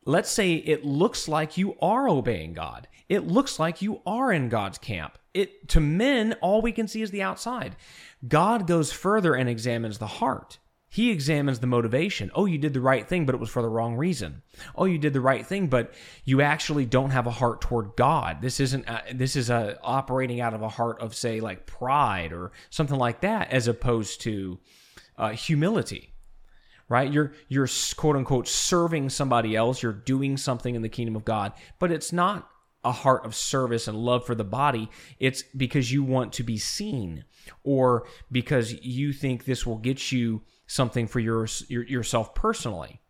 Let's 0.05 0.31
say 0.31 0.55
it 0.55 0.85
looks 0.85 1.29
like 1.29 1.57
you 1.57 1.77
are 1.81 2.09
obeying 2.09 2.53
God. 2.53 2.89
It 3.09 3.27
looks 3.27 3.59
like 3.59 3.83
you 3.83 4.01
are 4.07 4.33
in 4.33 4.49
God's 4.49 4.79
camp. 4.79 5.19
It 5.33 5.69
to 5.71 5.81
men, 5.81 6.35
all 6.41 6.63
we 6.63 6.73
can 6.73 6.89
see 6.89 7.03
is 7.03 7.11
the 7.11 7.23
outside. 7.23 7.77
God 8.27 8.67
goes 8.67 8.93
further 8.93 9.35
and 9.35 9.49
examines 9.49 9.99
the 9.99 10.07
heart. 10.07 10.59
He 10.89 11.11
examines 11.11 11.59
the 11.59 11.67
motivation. 11.67 12.31
Oh, 12.37 12.47
you 12.47 12.57
did 12.57 12.73
the 12.73 12.81
right 12.81 13.09
thing, 13.09 13.27
but 13.27 13.35
it 13.35 13.41
was 13.41 13.51
for 13.51 13.63
the 13.63 13.69
wrong 13.69 13.97
reason. 13.97 14.43
Oh, 14.77 14.85
you 14.85 14.97
did 14.97 15.13
the 15.13 15.21
right 15.21 15.45
thing, 15.45 15.67
but 15.67 15.93
you 16.25 16.41
actually 16.41 16.87
don't 16.87 17.11
have 17.11 17.27
a 17.27 17.33
heart 17.33 17.61
toward 17.61 17.97
God. 17.97 18.41
This 18.41 18.61
isn't. 18.61 18.87
This 19.13 19.35
is 19.35 19.51
a 19.51 19.77
operating 19.83 20.41
out 20.41 20.55
of 20.55 20.63
a 20.63 20.69
heart 20.69 21.01
of, 21.01 21.17
say, 21.17 21.41
like 21.41 21.67
pride 21.67 22.33
or 22.33 22.53
something 22.71 22.97
like 22.97 23.23
that, 23.23 23.51
as 23.51 23.67
opposed 23.67 24.21
to 24.21 24.61
uh, 25.19 25.31
humility. 25.31 26.15
Right? 26.89 27.13
You're 27.13 27.33
you're 27.49 27.69
quote 27.97 28.15
unquote 28.15 28.47
serving 28.47 29.11
somebody 29.11 29.57
else. 29.57 29.83
You're 29.83 29.93
doing 29.93 30.37
something 30.37 30.77
in 30.77 30.83
the 30.83 30.89
kingdom 30.89 31.17
of 31.17 31.25
God, 31.25 31.55
but 31.81 31.91
it's 31.91 32.13
not 32.13 32.49
a 32.85 32.93
heart 32.93 33.25
of 33.25 33.35
service 33.35 33.89
and 33.89 33.97
love 33.97 34.27
for 34.27 34.35
the 34.35 34.45
body. 34.45 34.91
It's 35.19 35.43
because 35.43 35.93
you 35.93 36.03
want 36.03 36.33
to 36.35 36.43
be 36.43 36.59
seen 36.59 37.25
or 37.63 38.07
because 38.31 38.73
you 38.85 39.13
think 39.13 39.45
this 39.45 39.67
will 39.67 39.79
get 39.79 40.13
you 40.13 40.43
something 40.67 41.07
for 41.07 41.21
your, 41.21 41.47
your 41.69 41.85
yourself 41.85 42.35
personally. 42.35 43.01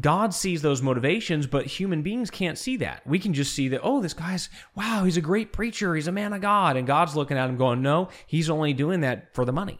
God 0.00 0.34
sees 0.34 0.60
those 0.60 0.82
motivations, 0.82 1.46
but 1.46 1.64
human 1.64 2.02
beings 2.02 2.30
can't 2.30 2.58
see 2.58 2.76
that. 2.76 3.06
We 3.06 3.18
can 3.18 3.32
just 3.32 3.54
see 3.54 3.68
that, 3.68 3.80
oh, 3.82 4.02
this 4.02 4.12
guy's, 4.12 4.50
wow, 4.74 5.04
he's 5.04 5.16
a 5.16 5.22
great 5.22 5.52
preacher. 5.52 5.94
He's 5.94 6.06
a 6.06 6.12
man 6.12 6.34
of 6.34 6.42
God. 6.42 6.76
And 6.76 6.86
God's 6.86 7.16
looking 7.16 7.38
at 7.38 7.48
him 7.48 7.56
going, 7.56 7.80
no, 7.80 8.10
he's 8.26 8.50
only 8.50 8.74
doing 8.74 9.00
that 9.00 9.34
for 9.34 9.46
the 9.46 9.52
money. 9.52 9.78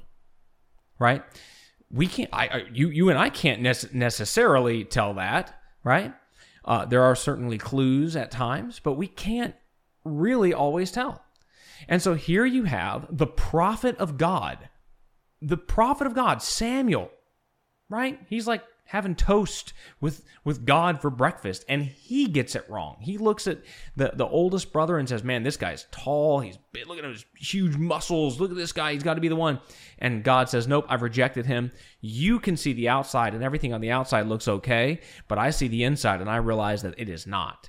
Right? 0.98 1.22
We 1.90 2.06
can't, 2.06 2.30
I, 2.32 2.64
you, 2.72 2.88
you 2.88 3.10
and 3.10 3.18
I 3.18 3.28
can't 3.28 3.62
nece- 3.62 3.92
necessarily 3.92 4.84
tell 4.84 5.14
that, 5.14 5.54
right? 5.84 6.14
Uh, 6.68 6.84
there 6.84 7.02
are 7.02 7.16
certainly 7.16 7.56
clues 7.56 8.14
at 8.14 8.30
times, 8.30 8.78
but 8.78 8.92
we 8.92 9.06
can't 9.06 9.54
really 10.04 10.52
always 10.52 10.92
tell. 10.92 11.24
And 11.88 12.02
so 12.02 12.12
here 12.12 12.44
you 12.44 12.64
have 12.64 13.06
the 13.10 13.26
prophet 13.26 13.96
of 13.96 14.18
God, 14.18 14.68
the 15.40 15.56
prophet 15.56 16.06
of 16.06 16.14
God, 16.14 16.42
Samuel, 16.42 17.10
right? 17.88 18.20
He's 18.28 18.46
like 18.46 18.62
having 18.88 19.14
toast 19.14 19.74
with 20.00 20.24
with 20.44 20.64
God 20.64 21.00
for 21.00 21.10
breakfast 21.10 21.62
and 21.68 21.82
he 21.82 22.26
gets 22.26 22.54
it 22.54 22.64
wrong. 22.70 22.96
He 23.00 23.18
looks 23.18 23.46
at 23.46 23.58
the 23.96 24.12
the 24.14 24.26
oldest 24.26 24.72
brother 24.72 24.98
and 24.98 25.08
says, 25.08 25.22
"Man, 25.22 25.42
this 25.42 25.58
guy's 25.58 25.86
tall. 25.90 26.40
He's 26.40 26.58
big. 26.72 26.86
Look 26.86 26.98
at 26.98 27.04
his 27.04 27.24
huge 27.36 27.76
muscles. 27.76 28.40
Look 28.40 28.50
at 28.50 28.56
this 28.56 28.72
guy. 28.72 28.94
He's 28.94 29.02
got 29.02 29.14
to 29.14 29.20
be 29.20 29.28
the 29.28 29.36
one." 29.36 29.60
And 29.98 30.24
God 30.24 30.48
says, 30.48 30.66
"Nope, 30.66 30.86
I've 30.88 31.02
rejected 31.02 31.44
him. 31.44 31.70
You 32.00 32.40
can 32.40 32.56
see 32.56 32.72
the 32.72 32.88
outside 32.88 33.34
and 33.34 33.44
everything 33.44 33.74
on 33.74 33.82
the 33.82 33.90
outside 33.90 34.26
looks 34.26 34.48
okay, 34.48 35.00
but 35.28 35.38
I 35.38 35.50
see 35.50 35.68
the 35.68 35.84
inside 35.84 36.20
and 36.20 36.30
I 36.30 36.36
realize 36.36 36.82
that 36.82 36.94
it 36.98 37.10
is 37.10 37.26
not." 37.26 37.68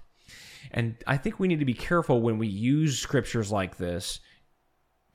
And 0.71 0.95
I 1.05 1.17
think 1.17 1.39
we 1.39 1.49
need 1.49 1.59
to 1.59 1.65
be 1.65 1.73
careful 1.73 2.21
when 2.21 2.37
we 2.37 2.47
use 2.47 2.97
scriptures 2.97 3.51
like 3.51 3.77
this 3.77 4.19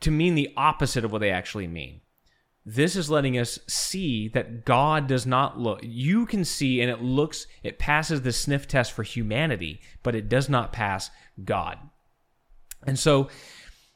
to 0.00 0.10
mean 0.10 0.34
the 0.34 0.52
opposite 0.56 1.04
of 1.04 1.12
what 1.12 1.20
they 1.20 1.30
actually 1.30 1.66
mean. 1.66 2.02
This 2.66 2.96
is 2.96 3.10
letting 3.10 3.38
us 3.38 3.58
see 3.68 4.28
that 4.28 4.64
God 4.64 5.06
does 5.06 5.26
not 5.26 5.58
look. 5.58 5.80
You 5.82 6.24
can 6.24 6.44
see, 6.44 6.80
and 6.80 6.90
it 6.90 7.02
looks, 7.02 7.46
it 7.62 7.78
passes 7.78 8.22
the 8.22 8.32
sniff 8.32 8.66
test 8.66 8.92
for 8.92 9.02
humanity, 9.02 9.80
but 10.02 10.14
it 10.14 10.30
does 10.30 10.48
not 10.48 10.72
pass 10.72 11.10
God. 11.44 11.78
And 12.86 12.98
so 12.98 13.28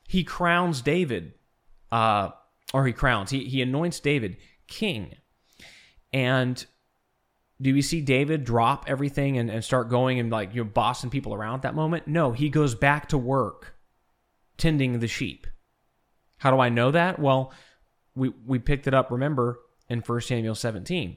he 0.06 0.22
crowns 0.22 0.82
David, 0.82 1.32
uh, 1.90 2.30
or 2.74 2.86
he 2.86 2.92
crowns, 2.92 3.30
he, 3.30 3.44
he 3.44 3.62
anoints 3.62 4.00
David 4.00 4.36
king. 4.66 5.14
And 6.12 6.64
do 7.60 7.72
we 7.72 7.82
see 7.82 8.02
David 8.02 8.44
drop 8.44 8.84
everything 8.86 9.38
and, 9.38 9.50
and 9.50 9.64
start 9.64 9.88
going 9.88 10.20
and 10.20 10.30
like, 10.30 10.54
you 10.54 10.62
know, 10.62 10.70
bossing 10.70 11.10
people 11.10 11.34
around 11.34 11.56
at 11.56 11.62
that 11.62 11.74
moment? 11.74 12.06
No, 12.06 12.32
he 12.32 12.50
goes 12.50 12.74
back 12.74 13.08
to 13.08 13.18
work 13.18 13.76
tending 14.58 14.98
the 14.98 15.08
sheep. 15.08 15.46
How 16.36 16.50
do 16.50 16.60
I 16.60 16.68
know 16.68 16.90
that? 16.90 17.18
Well, 17.18 17.52
we, 18.18 18.32
we 18.46 18.58
picked 18.58 18.86
it 18.86 18.94
up, 18.94 19.10
remember, 19.10 19.60
in 19.88 20.00
1 20.00 20.20
Samuel 20.20 20.54
17. 20.54 21.16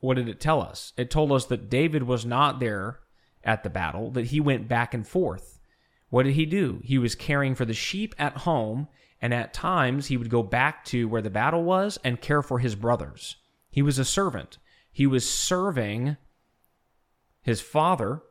What 0.00 0.14
did 0.14 0.28
it 0.28 0.40
tell 0.40 0.60
us? 0.62 0.92
It 0.96 1.10
told 1.10 1.30
us 1.30 1.44
that 1.46 1.68
David 1.68 2.04
was 2.04 2.24
not 2.24 2.58
there 2.58 3.00
at 3.44 3.62
the 3.62 3.70
battle, 3.70 4.10
that 4.12 4.26
he 4.26 4.40
went 4.40 4.68
back 4.68 4.94
and 4.94 5.06
forth. 5.06 5.60
What 6.08 6.24
did 6.24 6.34
he 6.34 6.46
do? 6.46 6.80
He 6.82 6.98
was 6.98 7.14
caring 7.14 7.54
for 7.54 7.64
the 7.64 7.74
sheep 7.74 8.14
at 8.18 8.38
home, 8.38 8.88
and 9.20 9.34
at 9.34 9.54
times 9.54 10.06
he 10.06 10.16
would 10.16 10.30
go 10.30 10.42
back 10.42 10.84
to 10.86 11.06
where 11.06 11.22
the 11.22 11.30
battle 11.30 11.62
was 11.62 11.98
and 12.02 12.20
care 12.20 12.42
for 12.42 12.58
his 12.58 12.74
brothers. 12.74 13.36
He 13.70 13.82
was 13.82 13.98
a 13.98 14.04
servant. 14.04 14.58
He 14.90 15.06
was 15.06 15.28
serving 15.28 16.16
his 17.42 17.60
father 17.60 18.22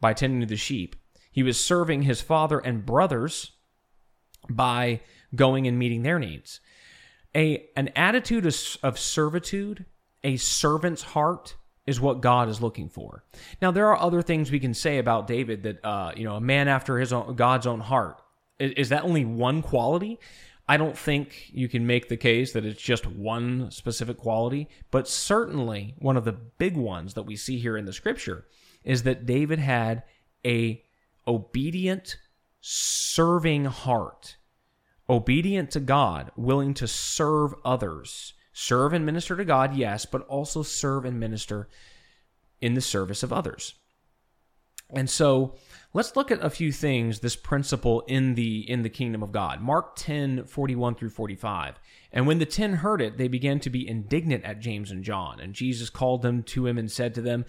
by 0.00 0.14
tending 0.14 0.40
to 0.40 0.46
the 0.46 0.56
sheep. 0.56 0.96
He 1.30 1.42
was 1.42 1.62
serving 1.62 2.02
his 2.02 2.20
father 2.20 2.58
and 2.58 2.86
brothers 2.86 3.52
by 4.48 5.00
going 5.34 5.66
and 5.66 5.78
meeting 5.78 6.02
their 6.02 6.18
needs 6.18 6.60
a 7.38 7.68
an 7.76 7.88
attitude 7.94 8.44
of, 8.44 8.56
of 8.82 8.98
servitude, 8.98 9.86
a 10.24 10.36
servant's 10.36 11.02
heart 11.02 11.56
is 11.86 12.00
what 12.00 12.20
God 12.20 12.48
is 12.48 12.60
looking 12.60 12.88
for. 12.88 13.24
Now 13.62 13.70
there 13.70 13.86
are 13.86 13.98
other 13.98 14.20
things 14.20 14.50
we 14.50 14.60
can 14.60 14.74
say 14.74 14.98
about 14.98 15.26
David 15.26 15.62
that 15.62 15.84
uh, 15.84 16.12
you 16.16 16.24
know 16.24 16.34
a 16.34 16.40
man 16.40 16.68
after 16.68 16.98
his 16.98 17.12
own 17.12 17.36
God's 17.36 17.66
own 17.66 17.80
heart. 17.80 18.20
Is, 18.58 18.72
is 18.72 18.88
that 18.88 19.04
only 19.04 19.24
one 19.24 19.62
quality? 19.62 20.18
I 20.70 20.76
don't 20.76 20.98
think 20.98 21.48
you 21.50 21.66
can 21.66 21.86
make 21.86 22.08
the 22.08 22.18
case 22.18 22.52
that 22.52 22.66
it's 22.66 22.82
just 22.82 23.06
one 23.06 23.70
specific 23.70 24.18
quality, 24.18 24.68
but 24.90 25.08
certainly 25.08 25.94
one 25.98 26.18
of 26.18 26.26
the 26.26 26.32
big 26.32 26.76
ones 26.76 27.14
that 27.14 27.22
we 27.22 27.36
see 27.36 27.58
here 27.58 27.78
in 27.78 27.86
the 27.86 27.92
scripture 27.92 28.44
is 28.84 29.04
that 29.04 29.24
David 29.24 29.60
had 29.60 30.02
a 30.44 30.84
obedient 31.26 32.18
serving 32.60 33.64
heart 33.64 34.36
obedient 35.08 35.70
to 35.72 35.80
God, 35.80 36.30
willing 36.36 36.74
to 36.74 36.86
serve 36.86 37.54
others. 37.64 38.34
Serve 38.52 38.92
and 38.92 39.06
minister 39.06 39.36
to 39.36 39.44
God, 39.44 39.74
yes, 39.74 40.04
but 40.04 40.22
also 40.22 40.62
serve 40.62 41.04
and 41.04 41.20
minister 41.20 41.68
in 42.60 42.74
the 42.74 42.80
service 42.80 43.22
of 43.22 43.32
others. 43.32 43.74
And 44.90 45.08
so 45.08 45.54
let's 45.94 46.16
look 46.16 46.30
at 46.30 46.44
a 46.44 46.50
few 46.50 46.72
things 46.72 47.20
this 47.20 47.36
principle 47.36 48.02
in 48.02 48.34
the 48.34 48.68
in 48.70 48.82
the 48.82 48.90
kingdom 48.90 49.22
of 49.22 49.32
god 49.32 49.60
mark 49.60 49.96
10 49.96 50.44
41 50.44 50.94
through 50.94 51.08
45 51.08 51.80
and 52.12 52.26
when 52.26 52.38
the 52.38 52.46
ten 52.46 52.74
heard 52.74 53.00
it 53.00 53.16
they 53.16 53.28
began 53.28 53.58
to 53.60 53.70
be 53.70 53.88
indignant 53.88 54.44
at 54.44 54.60
james 54.60 54.90
and 54.90 55.02
john 55.02 55.40
and 55.40 55.54
jesus 55.54 55.90
called 55.90 56.22
them 56.22 56.42
to 56.42 56.66
him 56.66 56.78
and 56.78 56.90
said 56.90 57.14
to 57.14 57.22
them 57.22 57.44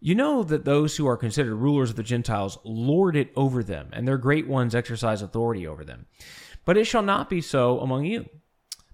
you 0.00 0.14
know 0.14 0.42
that 0.44 0.64
those 0.64 0.96
who 0.96 1.06
are 1.06 1.16
considered 1.16 1.56
rulers 1.56 1.90
of 1.90 1.96
the 1.96 2.02
gentiles 2.02 2.58
lord 2.62 3.16
it 3.16 3.32
over 3.36 3.62
them 3.62 3.88
and 3.92 4.06
their 4.06 4.18
great 4.18 4.46
ones 4.46 4.74
exercise 4.74 5.22
authority 5.22 5.66
over 5.66 5.84
them 5.84 6.06
but 6.68 6.76
it 6.76 6.84
shall 6.84 7.02
not 7.02 7.30
be 7.30 7.40
so 7.40 7.80
among 7.80 8.04
you 8.04 8.28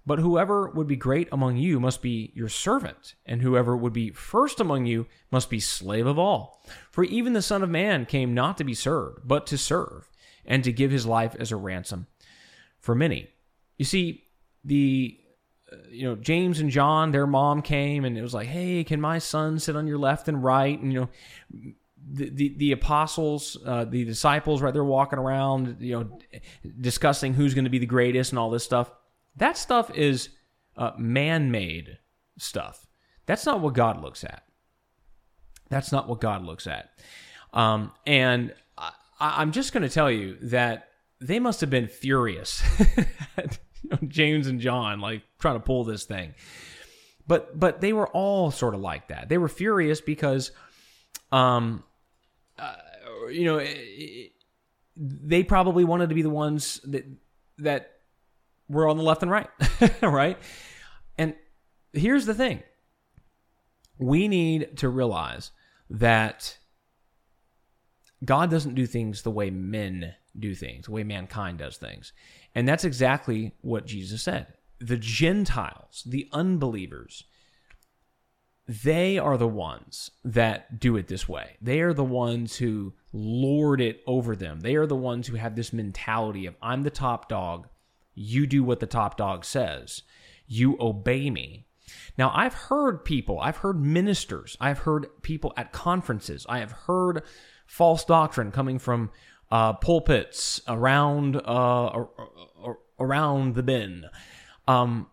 but 0.07 0.19
whoever 0.19 0.69
would 0.69 0.87
be 0.87 0.97
great 0.97 1.29
among 1.33 1.57
you 1.57 1.81
must 1.81 2.03
be 2.03 2.31
your 2.35 2.49
servant, 2.49 3.15
and 3.25 3.41
whoever 3.41 3.77
would 3.77 3.93
be 3.93 4.11
first 4.11 4.61
among 4.61 4.87
you 4.87 5.07
must 5.31 5.49
be 5.49 5.61
slave 5.61 6.07
of 6.07 6.19
all. 6.19 6.63
For 6.91 7.05
even 7.05 7.33
the 7.33 7.43
Son 7.43 7.63
of 7.63 7.71
Man 7.71 8.05
came 8.05 8.35
not 8.35 8.59
to 8.59 8.65
be 8.65 8.75
served, 8.75 9.27
but 9.27 9.47
to 9.47 9.57
serve, 9.57 10.11
and 10.45 10.63
to 10.65 10.73
give 10.73 10.91
his 10.91 11.07
life 11.07 11.35
as 11.39 11.51
a 11.51 11.57
ransom 11.57 12.07
for 12.81 12.95
many. 12.95 13.29
You 13.79 13.87
see, 13.87 14.25
the 14.63 15.19
uh, 15.73 15.77
you 15.91 16.05
know 16.05 16.17
James 16.17 16.61
and 16.61 16.71
John, 16.71 17.11
their 17.11 17.27
mom 17.27 17.63
came 17.63 18.05
and 18.05 18.19
it 18.19 18.23
was 18.23 18.35
like, 18.35 18.49
"Hey, 18.49 18.85
can 18.85 19.01
my 19.01 19.19
son 19.19 19.59
sit 19.59 19.75
on 19.75 19.87
your 19.87 19.99
left 19.99 20.29
and 20.29 20.45
right?" 20.45 20.79
And 20.79 20.93
you 20.93 21.01
know, 21.01 21.73
the 22.13 22.55
the, 22.57 22.73
apostles, 22.73 23.57
uh, 23.65 23.85
the 23.85 24.05
disciples, 24.05 24.61
right? 24.61 24.73
They're 24.75 24.85
walking 24.85 25.19
around, 25.19 25.77
you 25.81 25.99
know, 25.99 26.19
discussing 26.81 27.35
who's 27.35 27.55
going 27.55 27.65
to 27.65 27.71
be 27.71 27.79
the 27.79 27.87
greatest 27.87 28.33
and 28.33 28.39
all 28.39 28.51
this 28.51 28.65
stuff. 28.65 28.91
That 29.37 29.57
stuff 29.57 29.91
is 29.95 30.29
uh, 30.77 30.93
man 30.99 31.51
made 31.51 31.99
stuff. 32.39 32.87
That's 33.27 33.47
not 33.47 33.61
what 33.61 33.75
God 33.75 34.03
looks 34.03 34.25
at. 34.25 34.45
That's 35.71 35.93
not 35.93 36.09
what 36.09 36.21
God 36.21 36.45
looks 36.45 36.67
at. 36.67 36.91
Um, 37.53 37.93
and 38.07 38.53
I, 38.77 38.93
I'm 39.19 39.53
just 39.53 39.73
going 39.73 39.83
to 39.83 39.89
tell 39.89 40.11
you 40.11 40.37
that 40.43 40.89
they 41.21 41.39
must 41.39 41.61
have 41.63 41.71
been 41.71 41.89
furious, 41.89 42.63
James 44.09 44.47
and 44.47 44.61
John, 44.61 45.01
like 45.01 45.23
trying 45.39 45.55
to 45.55 45.61
pull 45.61 45.85
this 45.85 46.05
thing. 46.05 46.35
But 47.27 47.59
but 47.59 47.81
they 47.81 47.93
were 47.93 48.09
all 48.09 48.51
sort 48.51 48.75
of 48.75 48.81
like 48.81 49.09
that. 49.09 49.29
They 49.29 49.39
were 49.39 49.49
furious 49.49 50.01
because, 50.03 50.53
um, 51.33 51.83
uh, 52.59 52.75
you 53.31 53.45
know, 53.45 53.59
it, 53.59 53.69
it, 53.69 54.33
they 54.97 55.43
probably 55.43 55.85
wanted 55.85 56.09
to 56.09 56.15
be 56.15 56.23
the 56.23 56.31
ones 56.31 56.81
that 56.85 57.05
that 57.59 57.91
we're 58.69 58.89
on 58.89 58.97
the 58.97 59.03
left 59.03 59.23
and 59.23 59.31
right, 59.31 59.49
right? 60.03 60.39
And 61.19 61.35
here's 61.93 62.27
the 62.27 62.35
thing 62.35 62.63
we 63.99 64.29
need 64.29 64.77
to 64.79 64.89
realize 64.89 65.51
that 65.91 66.59
God 68.25 68.51
doesn't 68.51 68.75
do 68.75 68.87
things 68.87 69.23
the 69.23 69.31
way 69.31 69.51
men 69.51 70.15
do 70.39 70.55
things, 70.55 70.87
the 70.87 70.93
way 70.93 71.05
mankind 71.05 71.59
does 71.59 71.77
things. 71.77 72.13
And 72.55 72.67
that's 72.67 72.85
exactly 72.85 73.53
what 73.61 73.87
Jesus 73.87 74.23
said. 74.23 74.47
The 74.81 74.97
Gentiles, 74.97 76.03
the 76.07 76.29
unbelievers, 76.33 77.25
they 78.67 79.19
are 79.19 79.37
the 79.37 79.49
ones 79.49 80.11
that 80.25 80.81
do 80.81 80.97
it 80.97 81.09
this 81.09 81.29
way. 81.29 81.57
They 81.61 81.81
are 81.81 81.93
the 81.93 82.05
ones 82.05 82.57
who 82.57 82.95
lord 83.13 83.81
it 83.81 84.03
over 84.07 84.35
them. 84.35 84.61
They 84.61 84.75
are 84.77 84.87
the 84.87 84.97
ones 84.97 85.27
who 85.27 85.37
have 85.37 85.55
this 85.55 85.73
mentality 85.73 86.47
of, 86.47 86.57
I'm 86.63 86.83
the 86.83 86.91
top 86.91 87.29
dog. 87.29 87.69
You 88.15 88.47
do 88.47 88.65
what 88.65 88.81
the 88.81 88.87
top 88.87 89.17
dog 89.17 89.45
says. 89.45 90.03
You 90.47 90.77
obey 90.81 91.31
me. 91.31 91.67
Now, 92.17 92.33
I've 92.35 92.55
heard 92.55 93.05
people, 93.05 93.39
I've 93.41 93.59
heard 93.59 93.81
ministers, 93.81 94.57
I've 94.61 94.81
heard 94.81 95.07
people 95.23 95.53
at 95.57 95.73
conferences, 95.73 96.47
I 96.49 96.61
have 96.61 96.73
heard 96.73 97.23
false 97.67 98.05
doctrine 98.05 98.51
coming 98.51 98.79
from 98.79 99.11
uh, 99.51 99.75
pulpits 99.75 100.61
around 100.67 101.37
uh, 101.45 102.05
around 102.99 103.55
the 103.55 103.63
bin, 103.63 104.07
um, 104.67 105.09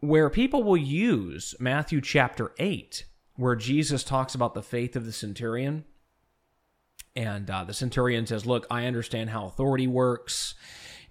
where 0.00 0.30
people 0.30 0.62
will 0.62 0.76
use 0.76 1.54
Matthew 1.58 2.00
chapter 2.00 2.52
eight, 2.58 3.04
where 3.36 3.56
Jesus 3.56 4.04
talks 4.04 4.34
about 4.34 4.54
the 4.54 4.62
faith 4.62 4.96
of 4.96 5.06
the 5.06 5.12
centurion, 5.12 5.84
and 7.16 7.50
uh, 7.50 7.64
the 7.64 7.74
centurion 7.74 8.26
says, 8.26 8.46
"Look, 8.46 8.66
I 8.70 8.86
understand 8.86 9.30
how 9.30 9.46
authority 9.46 9.86
works." 9.86 10.54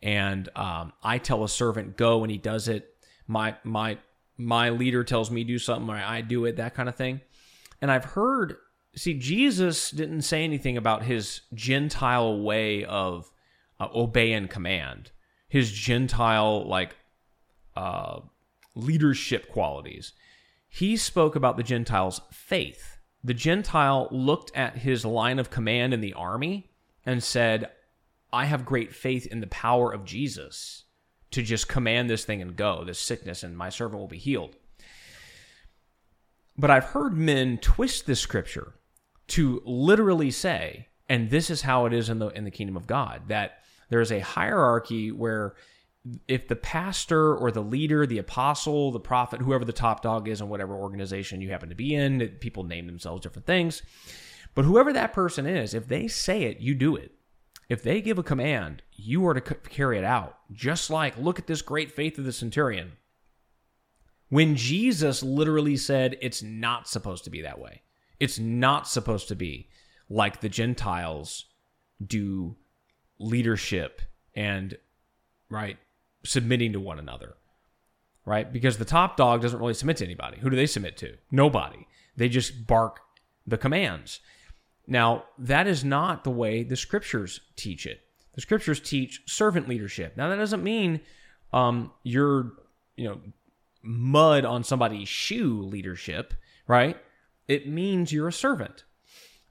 and 0.02 0.50
um, 0.56 0.94
I 1.04 1.18
tell 1.18 1.44
a 1.44 1.50
servant 1.50 1.98
go 1.98 2.24
and 2.24 2.32
he 2.32 2.38
does 2.38 2.68
it. 2.68 2.96
My 3.28 3.56
my 3.64 3.98
my 4.38 4.70
leader 4.70 5.04
tells 5.04 5.32
me 5.32 5.44
do 5.44 5.58
something, 5.58 5.90
I 5.90 6.22
do 6.22 6.46
it, 6.46 6.58
that 6.58 6.76
kind 6.76 6.88
of 6.88 6.96
thing. 6.96 7.22
And 7.82 7.90
I've 7.90 8.06
heard, 8.06 8.56
see, 8.96 9.16
Jesus 9.16 9.90
didn't 9.90 10.22
say 10.22 10.44
anything 10.44 10.78
about 10.78 11.04
his 11.04 11.42
Gentile 11.56 12.40
way 12.42 12.86
of 12.86 13.32
uh, 13.80 13.88
obey 13.96 14.34
and 14.34 14.48
command, 14.48 15.10
his 15.50 15.72
Gentile 15.72 16.68
like 16.68 16.96
uh, 17.76 18.20
leadership 18.78 19.50
qualities. 19.50 20.14
He 20.70 20.98
spoke 20.98 21.36
about 21.36 21.58
the 21.58 21.64
Gentiles' 21.64 22.22
faith. 22.32 22.98
The 23.24 23.34
Gentile 23.34 24.08
looked 24.12 24.56
at 24.56 24.78
his 24.78 25.06
line 25.06 25.40
of 25.40 25.50
command 25.50 25.94
in 25.94 26.02
the 26.02 26.14
army 26.14 26.70
and 27.06 27.24
said, 27.24 27.72
I 28.32 28.46
have 28.46 28.66
great 28.66 28.94
faith 28.94 29.26
in 29.26 29.40
the 29.40 29.48
power 29.48 29.92
of 29.92 30.06
Jesus 30.06 30.84
to 31.32 31.42
just 31.42 31.68
command 31.68 32.10
this 32.10 32.26
thing 32.26 32.42
and 32.42 32.56
go, 32.56 32.84
this 32.84 33.00
sickness, 33.00 33.44
and 33.44 33.58
my 33.58 33.70
servant 33.70 34.00
will 34.00 34.08
be 34.08 34.18
healed. 34.18 34.56
But 36.58 36.72
I've 36.72 36.86
heard 36.86 37.18
men 37.18 37.58
twist 37.58 38.06
this 38.06 38.20
scripture 38.20 38.76
to 39.30 39.62
literally 39.66 40.32
say, 40.32 40.88
and 41.10 41.30
this 41.30 41.50
is 41.50 41.62
how 41.62 41.86
it 41.86 41.94
is 41.94 42.10
in 42.10 42.20
the 42.20 42.28
in 42.30 42.44
the 42.44 42.52
kingdom 42.52 42.76
of 42.76 42.88
God, 42.88 43.24
that 43.28 43.60
there 43.90 44.02
is 44.02 44.12
a 44.12 44.20
hierarchy 44.20 45.12
where 45.12 45.56
if 46.28 46.48
the 46.48 46.56
pastor 46.56 47.36
or 47.36 47.52
the 47.52 47.62
leader, 47.62 48.06
the 48.06 48.18
apostle, 48.18 48.92
the 48.92 49.00
prophet, 49.00 49.42
whoever 49.42 49.66
the 49.66 49.74
top 49.74 50.02
dog 50.02 50.28
is 50.28 50.42
in 50.42 50.50
whatever 50.50 50.76
organization 50.76 51.42
you 51.42 51.50
happen 51.50 51.70
to 51.70 51.76
be 51.76 51.96
in, 51.96 52.38
people 52.40 52.64
name 52.64 52.86
themselves 52.86 53.22
different 53.22 53.46
things. 53.46 53.82
But 54.56 54.66
whoever 54.66 54.94
that 54.94 55.14
person 55.14 55.46
is, 55.46 55.74
if 55.74 55.88
they 55.88 56.08
say 56.08 56.44
it, 56.44 56.60
you 56.60 56.76
do 56.76 56.96
it. 56.96 57.12
If 57.70 57.84
they 57.84 58.02
give 58.02 58.18
a 58.18 58.24
command, 58.24 58.82
you 58.96 59.26
are 59.28 59.34
to 59.34 59.42
carry 59.42 59.98
it 59.98 60.04
out. 60.04 60.38
Just 60.52 60.90
like, 60.90 61.18
look 61.18 61.38
at 61.38 61.48
this 61.48 61.62
great 61.62 61.92
faith 61.92 62.18
of 62.18 62.26
the 62.26 62.32
centurion. 62.32 62.94
When 64.30 64.56
Jesus 64.56 65.24
literally 65.24 65.78
said 65.78 66.18
it's 66.22 66.42
not 66.42 66.88
supposed 66.88 67.24
to 67.26 67.30
be 67.30 67.42
that 67.42 67.60
way, 67.60 67.82
it's 68.20 68.40
not 68.40 68.88
supposed 68.88 69.28
to 69.28 69.36
be 69.36 69.70
like 70.10 70.42
the 70.42 70.50
Gentiles 70.50 71.46
do 72.06 72.56
leadership 73.20 74.02
and, 74.34 74.78
right, 75.50 75.78
submitting 76.28 76.74
to 76.74 76.80
one 76.80 77.00
another, 77.00 77.36
right? 78.26 78.52
Because 78.52 78.78
the 78.78 78.86
top 78.86 79.18
dog 79.18 79.42
doesn't 79.42 79.60
really 79.60 79.74
submit 79.74 79.98
to 79.98 80.06
anybody. 80.06 80.38
Who 80.40 80.50
do 80.50 80.56
they 80.56 80.66
submit 80.66 80.98
to? 80.98 81.18
Nobody. 81.32 81.88
They 82.16 82.30
just 82.30 82.68
bark 82.68 83.00
the 83.46 83.58
commands. 83.58 84.20
Now, 84.88 85.26
that 85.38 85.68
is 85.68 85.84
not 85.84 86.24
the 86.24 86.32
way 86.32 86.64
the 86.64 86.76
scriptures 86.76 87.42
teach 87.56 87.86
it. 87.86 88.02
The 88.36 88.42
scriptures 88.42 88.80
teach 88.80 89.22
servant 89.26 89.68
leadership. 89.68 90.16
Now, 90.16 90.30
that 90.30 90.36
doesn't 90.36 90.64
mean 90.64 91.02
um, 91.52 91.92
you're, 92.04 92.52
you 92.96 93.08
know, 93.08 93.20
mud 93.82 94.46
on 94.46 94.64
somebody's 94.64 95.10
shoe 95.10 95.62
leadership, 95.62 96.34
right? 96.68 96.98
It 97.48 97.68
means 97.68 98.12
you're 98.12 98.28
a 98.28 98.34
servant, 98.34 98.84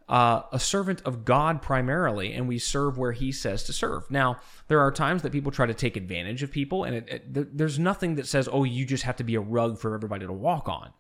uh, 0.09 0.43
a 0.53 0.61
servant 0.61 1.03
of 1.05 1.25
God 1.25 1.63
primarily, 1.63 2.33
and 2.33 2.47
we 2.47 2.59
serve 2.59 2.97
where 2.97 3.13
He 3.13 3.33
says 3.33 3.65
to 3.65 3.73
serve. 3.73 4.11
Now, 4.11 4.39
there 4.69 4.81
are 4.81 4.93
times 4.93 5.23
that 5.23 5.33
people 5.33 5.53
try 5.53 5.67
to 5.67 5.75
take 5.75 5.97
advantage 5.97 6.43
of 6.43 6.51
people, 6.51 6.85
and 6.85 6.97
it, 6.97 7.09
it, 7.09 7.57
there's 7.59 7.79
nothing 7.79 8.15
that 8.17 8.27
says, 8.27 8.49
"Oh, 8.51 8.65
you 8.65 8.85
just 8.85 9.05
have 9.05 9.17
to 9.17 9.25
be 9.25 9.35
a 9.35 9.41
rug 9.41 9.79
for 9.79 9.95
everybody 9.95 10.27
to 10.27 10.33
walk 10.33 10.69
on." 10.69 10.93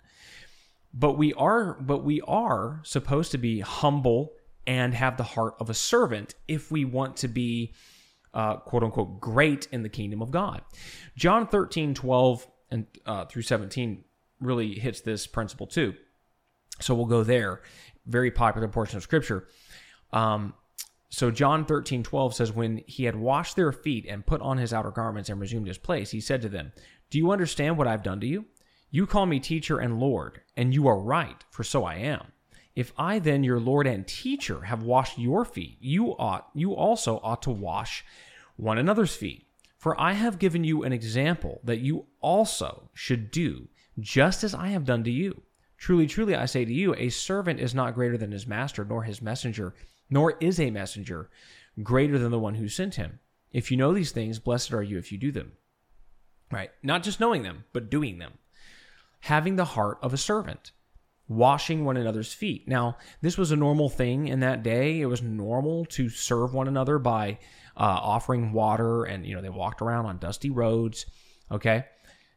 but 0.96 1.12
we 1.12 1.32
are 1.34 1.74
but 1.74 2.02
we 2.02 2.20
are 2.22 2.80
supposed 2.82 3.30
to 3.30 3.38
be 3.38 3.60
humble 3.60 4.32
and 4.66 4.94
have 4.94 5.16
the 5.16 5.22
heart 5.22 5.54
of 5.60 5.70
a 5.70 5.74
servant 5.74 6.34
if 6.48 6.70
we 6.70 6.84
want 6.84 7.16
to 7.18 7.28
be 7.28 7.72
uh, 8.34 8.56
quote 8.56 8.82
unquote 8.82 9.20
great 9.20 9.68
in 9.70 9.82
the 9.82 9.88
kingdom 9.88 10.22
of 10.22 10.30
god 10.30 10.62
john 11.16 11.46
13 11.46 11.94
12 11.94 12.46
and 12.70 12.86
uh, 13.04 13.24
through 13.26 13.42
17 13.42 14.04
really 14.40 14.78
hits 14.78 15.02
this 15.02 15.26
principle 15.26 15.66
too 15.66 15.94
so 16.80 16.94
we'll 16.94 17.06
go 17.06 17.22
there 17.22 17.60
very 18.06 18.30
popular 18.30 18.68
portion 18.68 18.96
of 18.96 19.02
scripture 19.02 19.48
um, 20.12 20.54
so 21.08 21.30
john 21.30 21.64
13 21.64 22.02
12 22.02 22.34
says 22.34 22.52
when 22.52 22.82
he 22.86 23.04
had 23.04 23.16
washed 23.16 23.56
their 23.56 23.72
feet 23.72 24.06
and 24.08 24.26
put 24.26 24.40
on 24.40 24.58
his 24.58 24.72
outer 24.72 24.90
garments 24.90 25.28
and 25.28 25.40
resumed 25.40 25.66
his 25.66 25.78
place 25.78 26.10
he 26.10 26.20
said 26.20 26.42
to 26.42 26.48
them 26.48 26.72
do 27.10 27.18
you 27.18 27.30
understand 27.30 27.76
what 27.76 27.86
i've 27.86 28.02
done 28.02 28.20
to 28.20 28.26
you 28.26 28.44
you 28.90 29.06
call 29.06 29.26
me 29.26 29.40
teacher 29.40 29.78
and 29.78 29.98
Lord, 29.98 30.40
and 30.56 30.72
you 30.72 30.86
are 30.86 30.98
right, 30.98 31.44
for 31.50 31.64
so 31.64 31.84
I 31.84 31.96
am. 31.96 32.32
If 32.74 32.92
I 32.96 33.18
then, 33.18 33.42
your 33.42 33.58
Lord 33.58 33.86
and 33.86 34.06
teacher, 34.06 34.62
have 34.62 34.82
washed 34.82 35.18
your 35.18 35.44
feet, 35.44 35.78
you 35.80 36.16
ought 36.16 36.48
you 36.54 36.74
also 36.74 37.18
ought 37.22 37.42
to 37.42 37.50
wash 37.50 38.04
one 38.56 38.78
another's 38.78 39.14
feet. 39.14 39.46
For 39.76 40.00
I 40.00 40.12
have 40.12 40.38
given 40.38 40.64
you 40.64 40.82
an 40.82 40.92
example 40.92 41.60
that 41.64 41.80
you 41.80 42.06
also 42.20 42.90
should 42.94 43.30
do, 43.30 43.68
just 43.98 44.44
as 44.44 44.54
I 44.54 44.68
have 44.68 44.84
done 44.84 45.04
to 45.04 45.10
you. 45.10 45.42
Truly, 45.78 46.06
truly, 46.06 46.34
I 46.34 46.46
say 46.46 46.64
to 46.64 46.72
you, 46.72 46.94
a 46.94 47.10
servant 47.10 47.60
is 47.60 47.74
not 47.74 47.94
greater 47.94 48.16
than 48.16 48.32
his 48.32 48.46
master, 48.46 48.84
nor 48.84 49.02
his 49.04 49.20
messenger 49.20 49.74
nor 50.10 50.36
is 50.40 50.60
a 50.60 50.70
messenger 50.70 51.30
greater 51.82 52.18
than 52.18 52.30
the 52.30 52.38
one 52.38 52.54
who 52.54 52.68
sent 52.68 52.94
him. 52.94 53.18
If 53.52 53.70
you 53.70 53.76
know 53.76 53.92
these 53.92 54.12
things, 54.12 54.38
blessed 54.38 54.72
are 54.72 54.82
you 54.82 54.98
if 54.98 55.12
you 55.12 55.18
do 55.18 55.32
them. 55.32 55.52
Right? 56.50 56.70
Not 56.82 57.02
just 57.02 57.20
knowing 57.20 57.42
them, 57.42 57.64
but 57.72 57.90
doing 57.90 58.18
them. 58.18 58.34
Having 59.20 59.56
the 59.56 59.64
heart 59.64 59.98
of 60.02 60.12
a 60.12 60.18
servant, 60.18 60.72
washing 61.28 61.84
one 61.84 61.96
another's 61.96 62.32
feet. 62.32 62.68
Now, 62.68 62.98
this 63.20 63.36
was 63.36 63.50
a 63.50 63.56
normal 63.56 63.88
thing 63.88 64.28
in 64.28 64.40
that 64.40 64.62
day. 64.62 65.00
It 65.00 65.06
was 65.06 65.22
normal 65.22 65.84
to 65.86 66.08
serve 66.08 66.54
one 66.54 66.68
another 66.68 66.98
by 66.98 67.38
uh, 67.76 67.80
offering 67.80 68.52
water, 68.52 69.04
and 69.04 69.26
you 69.26 69.34
know 69.34 69.42
they 69.42 69.48
walked 69.48 69.82
around 69.82 70.06
on 70.06 70.18
dusty 70.18 70.50
roads. 70.50 71.06
Okay, 71.50 71.86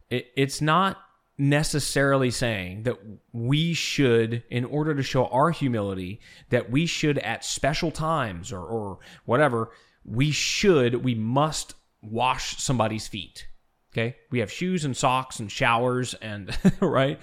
it, 0.10 0.28
it's 0.36 0.62
not 0.62 0.98
necessarily 1.40 2.30
saying 2.30 2.84
that 2.84 2.98
we 3.32 3.74
should, 3.74 4.44
in 4.50 4.66
order 4.66 4.94
to 4.94 5.02
show 5.02 5.26
our 5.28 5.52
humility, 5.52 6.20
that 6.50 6.70
we 6.70 6.86
should 6.86 7.18
at 7.20 7.46
special 7.46 7.92
times 7.92 8.52
or, 8.52 8.62
or 8.62 9.00
whatever, 9.24 9.72
we 10.04 10.32
should, 10.32 10.96
we 10.96 11.16
must 11.16 11.76
wash 12.02 12.58
somebody's 12.58 13.08
feet. 13.08 13.48
Okay. 13.94 14.18
We 14.30 14.40
have 14.40 14.52
shoes 14.52 14.84
and 14.84 14.96
socks 14.96 15.40
and 15.40 15.50
showers 15.50 16.14
and, 16.16 16.56
right? 16.82 17.20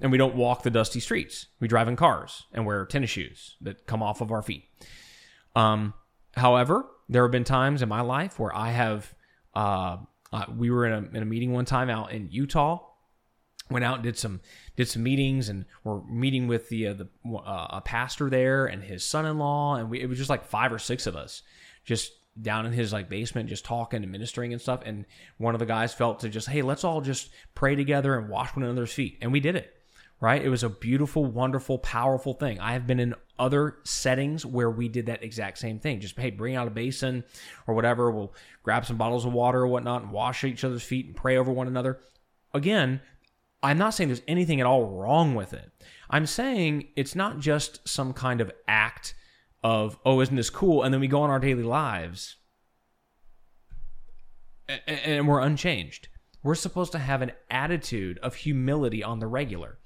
And 0.00 0.10
we 0.10 0.16
don't 0.16 0.34
walk 0.34 0.62
the 0.62 0.70
dusty 0.70 0.98
streets. 0.98 1.46
We 1.60 1.68
drive 1.68 1.88
in 1.88 1.96
cars 1.96 2.46
and 2.54 2.64
wear 2.64 2.86
tennis 2.86 3.10
shoes 3.10 3.56
that 3.60 3.86
come 3.86 4.02
off 4.02 4.22
of 4.22 4.32
our 4.32 4.42
feet. 4.42 4.64
Um, 5.54 5.92
however, 6.34 6.86
there 7.10 7.22
have 7.22 7.32
been 7.32 7.44
times 7.44 7.82
in 7.82 7.88
my 7.90 8.00
life 8.00 8.38
where 8.38 8.54
I 8.54 8.70
have, 8.70 9.14
uh, 9.54 9.98
uh, 10.32 10.44
we 10.56 10.70
were 10.70 10.86
in 10.86 10.92
a, 10.92 11.16
in 11.16 11.22
a 11.22 11.26
meeting 11.26 11.52
one 11.52 11.66
time 11.66 11.90
out 11.90 12.12
in 12.12 12.28
Utah 12.30 12.80
went 13.70 13.84
out 13.84 13.96
and 13.96 14.02
did 14.02 14.16
some 14.16 14.40
did 14.76 14.88
some 14.88 15.02
meetings 15.02 15.48
and 15.48 15.64
we're 15.84 16.02
meeting 16.04 16.46
with 16.46 16.68
the 16.68 16.88
uh, 16.88 16.94
the 16.94 17.08
uh, 17.34 17.66
a 17.70 17.80
pastor 17.80 18.30
there 18.30 18.66
and 18.66 18.82
his 18.82 19.04
son-in-law. 19.04 19.76
And 19.76 19.90
we, 19.90 20.00
it 20.00 20.08
was 20.08 20.18
just 20.18 20.30
like 20.30 20.44
five 20.44 20.72
or 20.72 20.78
six 20.78 21.06
of 21.06 21.16
us 21.16 21.42
just 21.84 22.12
down 22.40 22.66
in 22.66 22.72
his 22.72 22.92
like 22.92 23.08
basement 23.08 23.48
just 23.48 23.64
talking 23.64 24.02
and 24.02 24.12
ministering 24.12 24.52
and 24.52 24.62
stuff. 24.62 24.82
And 24.84 25.04
one 25.38 25.54
of 25.54 25.58
the 25.58 25.66
guys 25.66 25.92
felt 25.92 26.20
to 26.20 26.28
just 26.28 26.48
hey 26.48 26.62
let's 26.62 26.84
all 26.84 27.00
just 27.00 27.30
pray 27.54 27.74
together 27.74 28.16
and 28.16 28.28
wash 28.28 28.54
one 28.54 28.64
another's 28.64 28.92
feet. 28.92 29.18
And 29.20 29.32
we 29.32 29.40
did 29.40 29.56
it 29.56 29.74
right? 30.20 30.42
It 30.42 30.48
was 30.48 30.64
a 30.64 30.68
beautiful 30.68 31.24
wonderful 31.24 31.78
powerful 31.78 32.34
thing. 32.34 32.58
I 32.58 32.72
have 32.72 32.86
been 32.86 33.00
in 33.00 33.14
other 33.38 33.76
settings 33.84 34.44
where 34.44 34.70
we 34.70 34.88
did 34.88 35.06
that 35.06 35.22
exact 35.22 35.58
same 35.58 35.78
thing. 35.78 36.00
Just 36.00 36.18
hey 36.18 36.30
bring 36.30 36.56
out 36.56 36.66
a 36.66 36.70
basin 36.70 37.24
or 37.66 37.74
whatever. 37.74 38.10
We'll 38.10 38.34
grab 38.62 38.84
some 38.84 38.96
bottles 38.96 39.24
of 39.24 39.32
water 39.32 39.60
or 39.60 39.68
whatnot 39.68 40.02
and 40.02 40.10
wash 40.10 40.44
each 40.44 40.64
other's 40.64 40.82
feet 40.82 41.06
and 41.06 41.16
pray 41.16 41.36
over 41.36 41.52
one 41.52 41.68
another. 41.68 42.00
Again 42.52 43.00
I'm 43.62 43.78
not 43.78 43.94
saying 43.94 44.08
there's 44.08 44.22
anything 44.28 44.60
at 44.60 44.66
all 44.66 44.86
wrong 44.86 45.34
with 45.34 45.52
it. 45.52 45.70
I'm 46.10 46.26
saying 46.26 46.88
it's 46.96 47.14
not 47.14 47.38
just 47.38 47.86
some 47.88 48.12
kind 48.12 48.40
of 48.40 48.52
act 48.66 49.14
of, 49.62 49.98
oh, 50.04 50.20
isn't 50.20 50.36
this 50.36 50.50
cool? 50.50 50.82
And 50.82 50.94
then 50.94 51.00
we 51.00 51.08
go 51.08 51.22
on 51.22 51.30
our 51.30 51.40
daily 51.40 51.64
lives 51.64 52.36
and 54.86 55.26
we're 55.26 55.40
unchanged. 55.40 56.08
We're 56.42 56.54
supposed 56.54 56.92
to 56.92 56.98
have 56.98 57.20
an 57.20 57.32
attitude 57.50 58.18
of 58.18 58.36
humility 58.36 59.02
on 59.02 59.18
the 59.18 59.26
regular. 59.26 59.78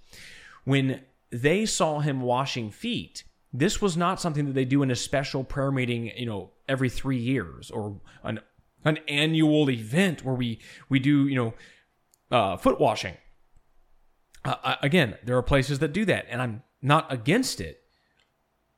When 0.64 1.00
they 1.30 1.64
saw 1.64 2.00
him 2.00 2.20
washing 2.20 2.70
feet, 2.70 3.24
this 3.52 3.80
was 3.80 3.96
not 3.96 4.20
something 4.20 4.46
that 4.46 4.54
they 4.54 4.64
do 4.64 4.82
in 4.82 4.90
a 4.90 4.96
special 4.96 5.44
prayer 5.44 5.72
meeting, 5.72 6.12
you 6.16 6.26
know, 6.26 6.50
every 6.68 6.90
three 6.90 7.18
years 7.18 7.70
or 7.70 8.00
an 8.22 8.40
an 8.84 8.98
annual 9.06 9.70
event 9.70 10.24
where 10.24 10.34
we 10.34 10.58
we 10.88 10.98
do, 10.98 11.26
you 11.28 11.36
know, 11.36 11.54
uh, 12.30 12.56
foot 12.56 12.80
washing 12.80 13.16
uh, 14.44 14.76
again, 14.82 15.16
there 15.24 15.36
are 15.36 15.42
places 15.42 15.78
that 15.80 15.92
do 15.92 16.04
that, 16.06 16.26
and 16.28 16.42
I'm 16.42 16.62
not 16.80 17.12
against 17.12 17.60
it. 17.60 17.82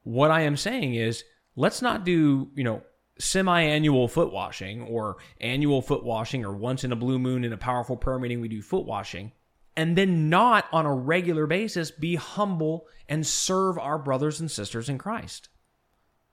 What 0.03 0.31
I 0.31 0.43
am 0.43 0.57
saying 0.57 0.95
is, 0.95 1.25
let's 1.57 1.81
not 1.81 2.05
do, 2.05 2.51
you 2.55 2.65
know, 2.65 2.83
semi-annual 3.19 4.09
foot 4.09 4.33
washing 4.33 4.83
or 4.83 5.17
annual 5.41 5.81
foot 5.81 6.05
washing 6.05 6.45
or 6.45 6.53
once 6.53 6.85
in 6.85 6.93
a 6.93 6.97
blue 6.97 7.19
moon 7.19 7.45
in 7.45 7.53
a 7.53 7.57
powerful 7.57 7.97
prayer 7.97 8.19
meeting 8.19 8.41
we 8.41 8.49
do 8.49 8.61
foot 8.61 8.85
washing 8.85 9.31
and 9.77 9.97
then 9.97 10.29
not 10.29 10.67
on 10.73 10.87
a 10.87 10.95
regular 10.95 11.47
basis 11.47 11.91
be 11.91 12.17
humble 12.17 12.87
and 13.09 13.27
serve 13.27 13.79
our 13.79 13.99
brothers 13.99 14.41
and 14.41 14.51
sisters 14.51 14.89
in 14.89 14.99
Christ. 14.99 15.49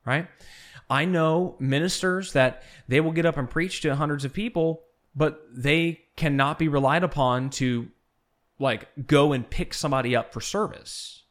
Right? 0.04 0.26
I 0.90 1.04
know 1.04 1.56
ministers 1.58 2.32
that 2.32 2.62
they 2.88 3.00
will 3.00 3.12
get 3.12 3.26
up 3.26 3.36
and 3.36 3.48
preach 3.48 3.80
to 3.82 3.94
hundreds 3.94 4.24
of 4.24 4.32
people, 4.32 4.82
but 5.14 5.40
they 5.52 6.00
cannot 6.16 6.58
be 6.58 6.68
relied 6.68 7.04
upon 7.04 7.50
to 7.50 7.88
like 8.62 8.88
go 9.06 9.32
and 9.32 9.48
pick 9.48 9.74
somebody 9.74 10.16
up 10.16 10.32
for 10.32 10.40
service 10.40 11.24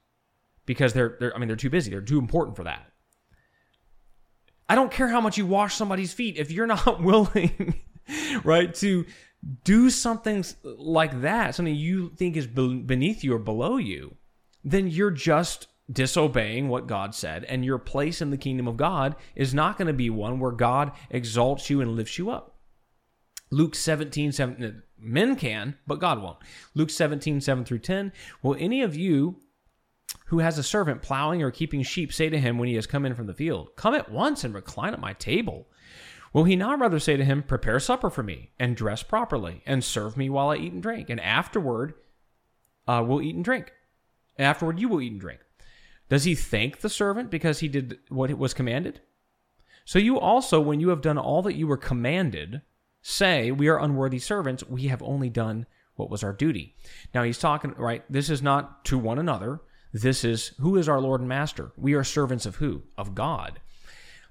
because 0.65 0.93
they're, 0.93 1.17
they're 1.19 1.35
I 1.35 1.39
mean 1.39 1.47
they're 1.47 1.55
too 1.55 1.69
busy. 1.69 1.89
They're 1.89 2.01
too 2.01 2.19
important 2.19 2.55
for 2.55 2.65
that. 2.65 2.91
I 4.69 4.75
don't 4.75 4.91
care 4.91 5.07
how 5.07 5.21
much 5.21 5.37
you 5.37 5.45
wash 5.45 5.75
somebody's 5.75 6.13
feet 6.13 6.37
if 6.37 6.51
you're 6.51 6.67
not 6.67 7.01
willing 7.03 7.81
right 8.43 8.73
to 8.75 9.05
do 9.63 9.89
something 9.89 10.45
like 10.63 11.21
that, 11.21 11.55
something 11.55 11.75
you 11.75 12.11
think 12.15 12.37
is 12.37 12.47
beneath 12.47 13.23
you 13.23 13.33
or 13.33 13.39
below 13.39 13.77
you, 13.77 14.15
then 14.63 14.87
you're 14.87 15.11
just 15.11 15.67
disobeying 15.91 16.69
what 16.69 16.87
God 16.87 17.13
said, 17.13 17.43
and 17.45 17.65
your 17.65 17.77
place 17.77 18.21
in 18.21 18.29
the 18.29 18.37
kingdom 18.37 18.67
of 18.67 18.77
God 18.77 19.15
is 19.35 19.53
not 19.53 19.77
going 19.77 19.87
to 19.87 19.93
be 19.93 20.09
one 20.09 20.39
where 20.39 20.51
God 20.51 20.91
exalts 21.09 21.69
you 21.69 21.81
and 21.81 21.95
lifts 21.95 22.17
you 22.17 22.29
up. 22.29 22.50
Luke 23.51 23.75
17, 23.75 24.31
7, 24.31 24.83
men 24.97 25.35
can, 25.35 25.75
but 25.85 25.99
God 25.99 26.21
won't. 26.21 26.37
Luke 26.73 26.89
17, 26.89 27.41
7 27.41 27.65
through 27.65 27.79
10. 27.79 28.13
Will 28.41 28.55
any 28.57 28.81
of 28.81 28.95
you 28.95 29.37
who 30.27 30.39
has 30.39 30.57
a 30.57 30.63
servant 30.63 31.01
plowing 31.01 31.43
or 31.43 31.51
keeping 31.51 31.83
sheep 31.83 32.13
say 32.13 32.29
to 32.29 32.39
him 32.39 32.57
when 32.57 32.69
he 32.69 32.75
has 32.75 32.87
come 32.87 33.05
in 33.05 33.13
from 33.13 33.27
the 33.27 33.33
field, 33.33 33.75
Come 33.75 33.93
at 33.93 34.11
once 34.11 34.43
and 34.43 34.53
recline 34.53 34.93
at 34.93 34.99
my 34.99 35.13
table? 35.13 35.67
Will 36.33 36.45
he 36.45 36.55
not 36.55 36.79
rather 36.79 36.99
say 36.99 37.17
to 37.17 37.25
him, 37.25 37.43
Prepare 37.43 37.79
supper 37.81 38.09
for 38.09 38.23
me, 38.23 38.51
and 38.57 38.75
dress 38.75 39.03
properly, 39.03 39.61
and 39.65 39.83
serve 39.83 40.15
me 40.15 40.29
while 40.29 40.49
I 40.49 40.55
eat 40.55 40.71
and 40.71 40.81
drink, 40.81 41.09
and 41.09 41.19
afterward 41.19 41.93
uh, 42.87 43.03
we'll 43.05 43.21
eat 43.21 43.35
and 43.35 43.43
drink? 43.43 43.73
And 44.37 44.47
afterward 44.47 44.79
you 44.79 44.87
will 44.87 45.01
eat 45.01 45.11
and 45.11 45.19
drink. 45.19 45.41
Does 46.07 46.23
he 46.23 46.35
thank 46.35 46.79
the 46.79 46.89
servant 46.89 47.29
because 47.29 47.59
he 47.59 47.67
did 47.67 47.99
what 48.07 48.33
was 48.37 48.53
commanded? 48.53 49.01
So 49.83 49.99
you 49.99 50.19
also, 50.19 50.61
when 50.61 50.79
you 50.79 50.89
have 50.89 51.01
done 51.01 51.17
all 51.17 51.41
that 51.41 51.55
you 51.55 51.67
were 51.67 51.77
commanded, 51.77 52.61
say, 53.01 53.51
We 53.51 53.67
are 53.67 53.79
unworthy 53.79 54.19
servants, 54.19 54.63
we 54.67 54.83
have 54.83 55.01
only 55.03 55.29
done 55.29 55.65
what 55.95 56.09
was 56.09 56.23
our 56.23 56.33
duty. 56.33 56.75
Now 57.13 57.23
he's 57.23 57.37
talking, 57.37 57.73
right? 57.77 58.03
This 58.09 58.29
is 58.29 58.41
not 58.41 58.85
to 58.85 58.97
one 58.97 59.19
another. 59.19 59.61
This 59.93 60.23
is 60.23 60.53
who 60.59 60.77
is 60.77 60.87
our 60.87 61.01
Lord 61.01 61.21
and 61.21 61.29
Master? 61.29 61.73
We 61.75 61.93
are 61.93 62.03
servants 62.03 62.45
of 62.45 62.55
who? 62.55 62.83
Of 62.97 63.13
God. 63.13 63.59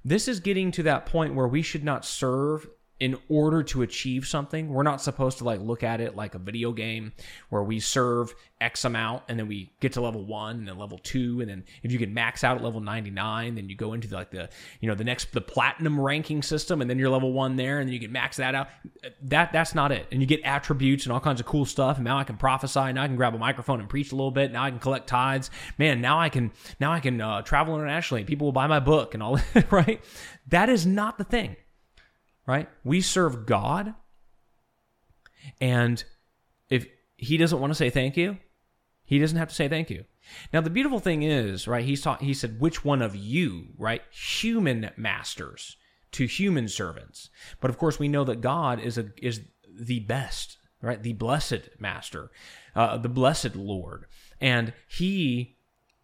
This 0.05 0.27
is 0.27 0.41
getting 0.41 0.71
to 0.73 0.83
that 0.85 1.07
point 1.07 1.35
where 1.35 1.49
we 1.49 1.63
should 1.63 1.85
not 1.85 2.05
serve 2.05 2.67
in 3.01 3.17
order 3.31 3.63
to 3.63 3.81
achieve 3.81 4.27
something. 4.27 4.69
We're 4.69 4.83
not 4.83 5.01
supposed 5.01 5.39
to 5.39 5.45
like 5.45 5.61
look 5.61 5.83
at 5.83 6.03
it 6.03 6.15
like 6.15 6.35
a 6.35 6.39
video 6.39 6.71
game 6.71 7.13
where 7.49 7.63
we 7.63 7.81
serve 7.81 8.35
X 8.61 8.85
amount 8.85 9.23
and 9.27 9.39
then 9.39 9.49
we 9.49 9.73
get 9.81 9.95
to 9.95 10.03
level 10.03 10.23
one 10.23 10.57
and 10.57 10.69
then 10.69 10.79
level 10.79 10.99
two. 10.99 11.41
And 11.41 11.49
then 11.49 11.65
if 11.83 11.91
you 11.91 11.99
can 11.99 12.13
max 12.13 12.45
out 12.45 12.59
at 12.59 12.63
level 12.63 12.83
99, 12.83 13.55
then 13.55 13.71
you 13.71 13.75
go 13.75 13.95
into 13.95 14.15
like 14.15 14.31
the, 14.31 14.51
you 14.81 14.89
know, 14.89 14.95
the 14.95 15.03
next, 15.03 15.33
the 15.33 15.41
platinum 15.41 15.99
ranking 15.99 16.43
system 16.43 16.83
and 16.83 16.91
then 16.91 16.99
you're 16.99 17.09
level 17.09 17.33
one 17.33 17.57
there 17.57 17.81
and 17.81 17.89
then 17.89 17.95
you 17.95 18.01
can 18.01 18.13
max 18.13 18.37
that 18.37 18.55
out. 18.55 18.69
That, 19.23 19.51
that's 19.55 19.75
not 19.75 19.93
it. 19.93 20.07
And 20.13 20.21
you 20.21 20.27
get 20.27 20.43
attributes 20.45 21.07
and 21.07 21.13
all 21.15 21.21
kinds 21.21 21.41
of 21.41 21.47
cool 21.47 21.65
stuff. 21.65 21.97
And 21.97 22.05
now 22.05 22.19
I 22.19 22.25
can 22.25 22.37
prophesy. 22.37 22.93
Now 22.93 23.05
I 23.05 23.07
can 23.07 23.17
grab 23.17 23.35
a 23.35 23.39
microphone 23.39 23.81
and 23.81 23.89
preach 23.89 24.13
a 24.13 24.15
little 24.15 24.31
bit. 24.31 24.53
Now 24.53 24.65
I 24.65 24.71
can 24.71 24.79
collect 24.79 25.07
tithes. 25.07 25.51
Man, 25.79 26.03
now 26.03 26.21
I 26.21 26.29
can, 26.29 26.53
now 26.79 26.93
I 26.93 27.01
can 27.01 27.19
uh, 27.19 27.41
travel 27.41 27.75
internationally. 27.77 28.25
People 28.25 28.49
will 28.49 28.53
buy 28.53 28.67
my 28.67 28.81
book 28.81 29.15
and 29.15 29.23
all 29.23 29.41
that, 29.55 29.73
right? 29.73 30.05
That 30.49 30.69
is 30.69 30.85
not 30.85 31.17
the 31.17 31.25
thing 31.25 31.57
right? 32.47 32.69
We 32.85 33.01
serve 33.01 33.47
God. 33.47 33.95
And 35.61 36.03
if 36.69 36.87
he 37.17 37.37
doesn't 37.37 37.61
want 37.61 37.71
to 37.71 37.77
say 37.77 37.91
thank 37.91 38.17
you, 38.17 38.39
he 39.05 39.19
doesn't 39.19 39.39
have 39.39 39.49
to 39.49 39.55
say 39.55 39.69
thank 39.69 39.91
you. 39.91 40.05
Now 40.53 40.61
the 40.61 40.71
beautiful 40.71 41.01
thing 41.01 41.23
is, 41.23 41.67
right? 41.67 41.85
He's 41.85 42.03
taught. 42.03 42.23
He 42.23 42.35
said, 42.35 42.61
"Which 42.61 42.85
one 42.85 43.03
of 43.03 43.17
you, 43.17 43.69
right? 43.77 44.03
Human 44.13 44.91
masters 44.97 45.77
to 46.13 46.27
human 46.27 46.69
servants." 46.69 47.31
But 47.61 47.71
of 47.71 47.79
course, 47.79 47.99
we 47.99 48.09
know 48.09 48.25
that 48.25 48.41
God 48.41 48.81
is 48.81 48.99
a 48.99 49.11
is 49.21 49.41
the 49.69 50.01
best, 50.01 50.59
right? 50.81 51.03
The 51.03 51.15
blessed 51.15 51.71
master, 51.79 52.31
uh, 52.77 52.99
the 52.99 53.09
blessed 53.09 53.57
Lord, 53.57 54.07
and 54.41 54.73
he 54.87 55.57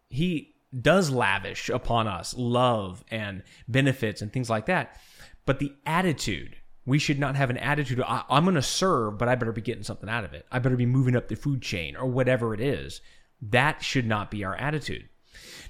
he 0.09 0.55
does 0.79 1.09
lavish 1.09 1.69
upon 1.69 2.07
us 2.07 2.35
love 2.37 3.03
and 3.09 3.43
benefits 3.67 4.21
and 4.21 4.31
things 4.31 4.49
like 4.49 4.65
that. 4.65 4.99
But 5.45 5.59
the 5.59 5.73
attitude, 5.85 6.57
we 6.85 6.99
should 6.99 7.19
not 7.19 7.35
have 7.35 7.49
an 7.49 7.57
attitude 7.57 8.03
I'm 8.05 8.43
going 8.43 8.55
to 8.55 8.61
serve, 8.61 9.17
but 9.17 9.29
I 9.29 9.35
better 9.35 9.51
be 9.51 9.61
getting 9.61 9.83
something 9.83 10.09
out 10.09 10.23
of 10.23 10.33
it. 10.33 10.45
I 10.51 10.59
better 10.59 10.75
be 10.75 10.85
moving 10.85 11.15
up 11.15 11.27
the 11.27 11.35
food 11.35 11.61
chain 11.61 11.95
or 11.95 12.05
whatever 12.05 12.53
it 12.53 12.59
is. 12.59 13.01
That 13.41 13.83
should 13.83 14.07
not 14.07 14.31
be 14.31 14.43
our 14.43 14.55
attitude. 14.55 15.07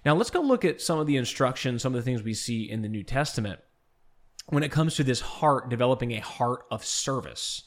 Now, 0.05 0.15
let's 0.15 0.29
go 0.29 0.41
look 0.41 0.63
at 0.63 0.81
some 0.81 0.99
of 0.99 1.07
the 1.07 1.17
instructions, 1.17 1.81
some 1.81 1.93
of 1.93 1.99
the 1.99 2.05
things 2.09 2.23
we 2.23 2.33
see 2.33 2.69
in 2.69 2.81
the 2.81 2.89
New 2.89 3.03
Testament 3.03 3.59
when 4.49 4.63
it 4.63 4.71
comes 4.71 4.95
to 4.95 5.03
this 5.03 5.19
heart, 5.19 5.69
developing 5.69 6.11
a 6.11 6.21
heart 6.21 6.65
of 6.71 6.85
service. 6.85 7.63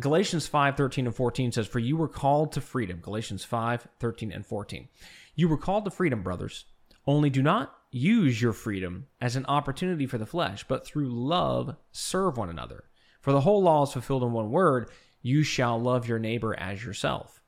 Galatians 0.00 0.46
5 0.46 0.76
13 0.76 1.06
and 1.06 1.14
14 1.14 1.52
says, 1.52 1.66
For 1.66 1.78
you 1.78 1.96
were 1.96 2.08
called 2.08 2.52
to 2.52 2.60
freedom. 2.60 3.00
Galatians 3.00 3.44
5 3.44 3.88
13 3.98 4.32
and 4.32 4.44
14. 4.44 4.88
You 5.36 5.48
were 5.48 5.58
called 5.58 5.84
to 5.84 5.90
freedom, 5.90 6.22
brothers. 6.22 6.64
Only 7.06 7.30
do 7.30 7.42
not 7.42 7.72
use 7.92 8.42
your 8.42 8.52
freedom 8.52 9.06
as 9.20 9.36
an 9.36 9.46
opportunity 9.46 10.06
for 10.06 10.18
the 10.18 10.26
flesh, 10.26 10.64
but 10.66 10.84
through 10.84 11.08
love 11.08 11.76
serve 11.92 12.36
one 12.36 12.50
another. 12.50 12.84
For 13.20 13.32
the 13.32 13.42
whole 13.42 13.62
law 13.62 13.84
is 13.84 13.92
fulfilled 13.92 14.24
in 14.24 14.32
one 14.32 14.50
word 14.50 14.90
you 15.22 15.42
shall 15.42 15.80
love 15.80 16.06
your 16.06 16.18
neighbor 16.18 16.58
as 16.58 16.84
yourself. 16.84 17.42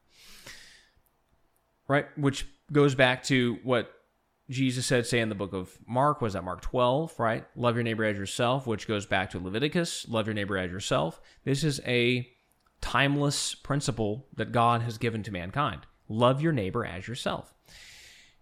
Right? 1.86 2.06
Which 2.16 2.46
goes 2.72 2.94
back 2.94 3.22
to 3.24 3.58
what 3.62 3.90
Jesus 4.50 4.86
said, 4.86 5.06
say 5.06 5.20
in 5.20 5.28
the 5.28 5.34
book 5.34 5.52
of 5.52 5.78
Mark, 5.86 6.20
was 6.20 6.32
that 6.32 6.44
Mark 6.44 6.60
12, 6.62 7.18
right? 7.18 7.44
Love 7.54 7.76
your 7.76 7.84
neighbor 7.84 8.04
as 8.04 8.16
yourself, 8.16 8.66
which 8.66 8.88
goes 8.88 9.06
back 9.06 9.30
to 9.30 9.38
Leviticus, 9.38 10.06
love 10.08 10.26
your 10.26 10.34
neighbor 10.34 10.56
as 10.56 10.70
yourself. 10.70 11.20
This 11.44 11.64
is 11.64 11.80
a 11.86 12.28
timeless 12.80 13.54
principle 13.54 14.26
that 14.34 14.52
God 14.52 14.82
has 14.82 14.98
given 14.98 15.22
to 15.24 15.32
mankind. 15.32 15.82
Love 16.08 16.40
your 16.40 16.52
neighbor 16.52 16.84
as 16.84 17.06
yourself. 17.06 17.54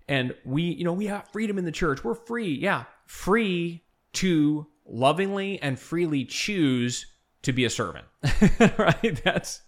And 0.09 0.35
we, 0.45 0.62
you 0.62 0.85
know, 0.85 0.92
we 0.92 1.07
have 1.07 1.29
freedom 1.29 1.59
in 1.59 1.64
the 1.64 1.73
church. 1.73 2.05
We're 2.05 2.14
free. 2.14 2.55
Yeah, 2.55 2.85
free 3.07 3.83
to 4.14 4.66
lovingly 4.87 5.61
and 5.61 5.79
freely 5.79 6.25
choose 6.25 7.07
to 7.42 7.53
be 7.53 7.64
a 7.64 7.71
servant. 7.71 8.07
right? 8.79 9.21
That's 9.25 9.62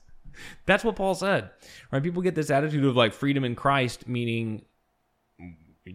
that's 0.67 0.85
what 0.85 0.97
Paul 0.97 1.15
said. 1.15 1.51
Right? 1.91 2.03
People 2.03 2.23
get 2.23 2.35
this 2.35 2.51
attitude 2.51 2.85
of 2.85 2.97
like 2.97 3.13
freedom 3.13 3.45
in 3.45 3.57
Christ 3.57 4.07
meaning 4.07 4.65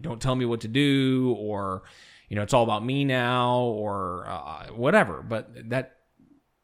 don't 0.00 0.20
tell 0.20 0.34
me 0.34 0.44
what 0.44 0.60
to 0.62 0.68
do 0.68 1.36
or 1.38 1.82
you 2.28 2.36
know 2.36 2.42
it's 2.42 2.54
all 2.54 2.64
about 2.64 2.84
me 2.84 3.04
now 3.04 3.60
or 3.60 4.26
uh, 4.28 4.66
whatever 4.68 5.22
but 5.22 5.50
that 5.70 5.96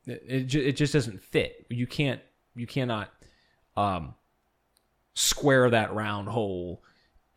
it, 0.06 0.54
it 0.54 0.72
just 0.72 0.92
doesn't 0.92 1.22
fit 1.22 1.66
you 1.70 1.86
can't 1.86 2.20
you 2.54 2.66
cannot 2.66 3.10
um, 3.76 4.14
square 5.14 5.70
that 5.70 5.94
round 5.94 6.28
hole 6.28 6.82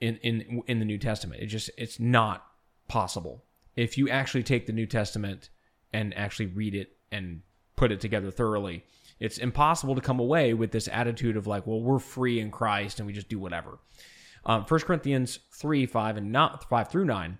in 0.03 0.17
in 0.17 0.63
in 0.67 0.79
the 0.79 0.85
New 0.85 0.97
Testament 0.97 1.41
it 1.41 1.47
just 1.47 1.69
it's 1.77 1.99
not 1.99 2.45
possible 2.87 3.43
if 3.75 3.97
you 3.97 4.09
actually 4.09 4.43
take 4.43 4.65
the 4.65 4.73
New 4.73 4.85
Testament 4.85 5.49
and 5.91 6.15
actually 6.15 6.47
read 6.47 6.75
it 6.75 6.97
and 7.11 7.41
put 7.75 7.91
it 7.91 7.99
together 7.99 8.31
thoroughly 8.31 8.83
it's 9.19 9.37
impossible 9.37 9.95
to 9.95 10.01
come 10.01 10.19
away 10.19 10.53
with 10.53 10.71
this 10.71 10.87
attitude 10.91 11.37
of 11.37 11.47
like 11.47 11.65
well 11.65 11.81
we're 11.81 11.99
free 11.99 12.39
in 12.39 12.51
Christ 12.51 12.99
and 12.99 13.07
we 13.07 13.13
just 13.13 13.29
do 13.29 13.39
whatever 13.39 13.79
um, 14.45 14.65
1 14.67 14.79
Corinthians 14.81 15.39
3 15.51 15.85
5 15.85 16.17
and 16.17 16.31
not 16.31 16.67
5 16.69 16.89
through 16.89 17.05
9. 17.05 17.37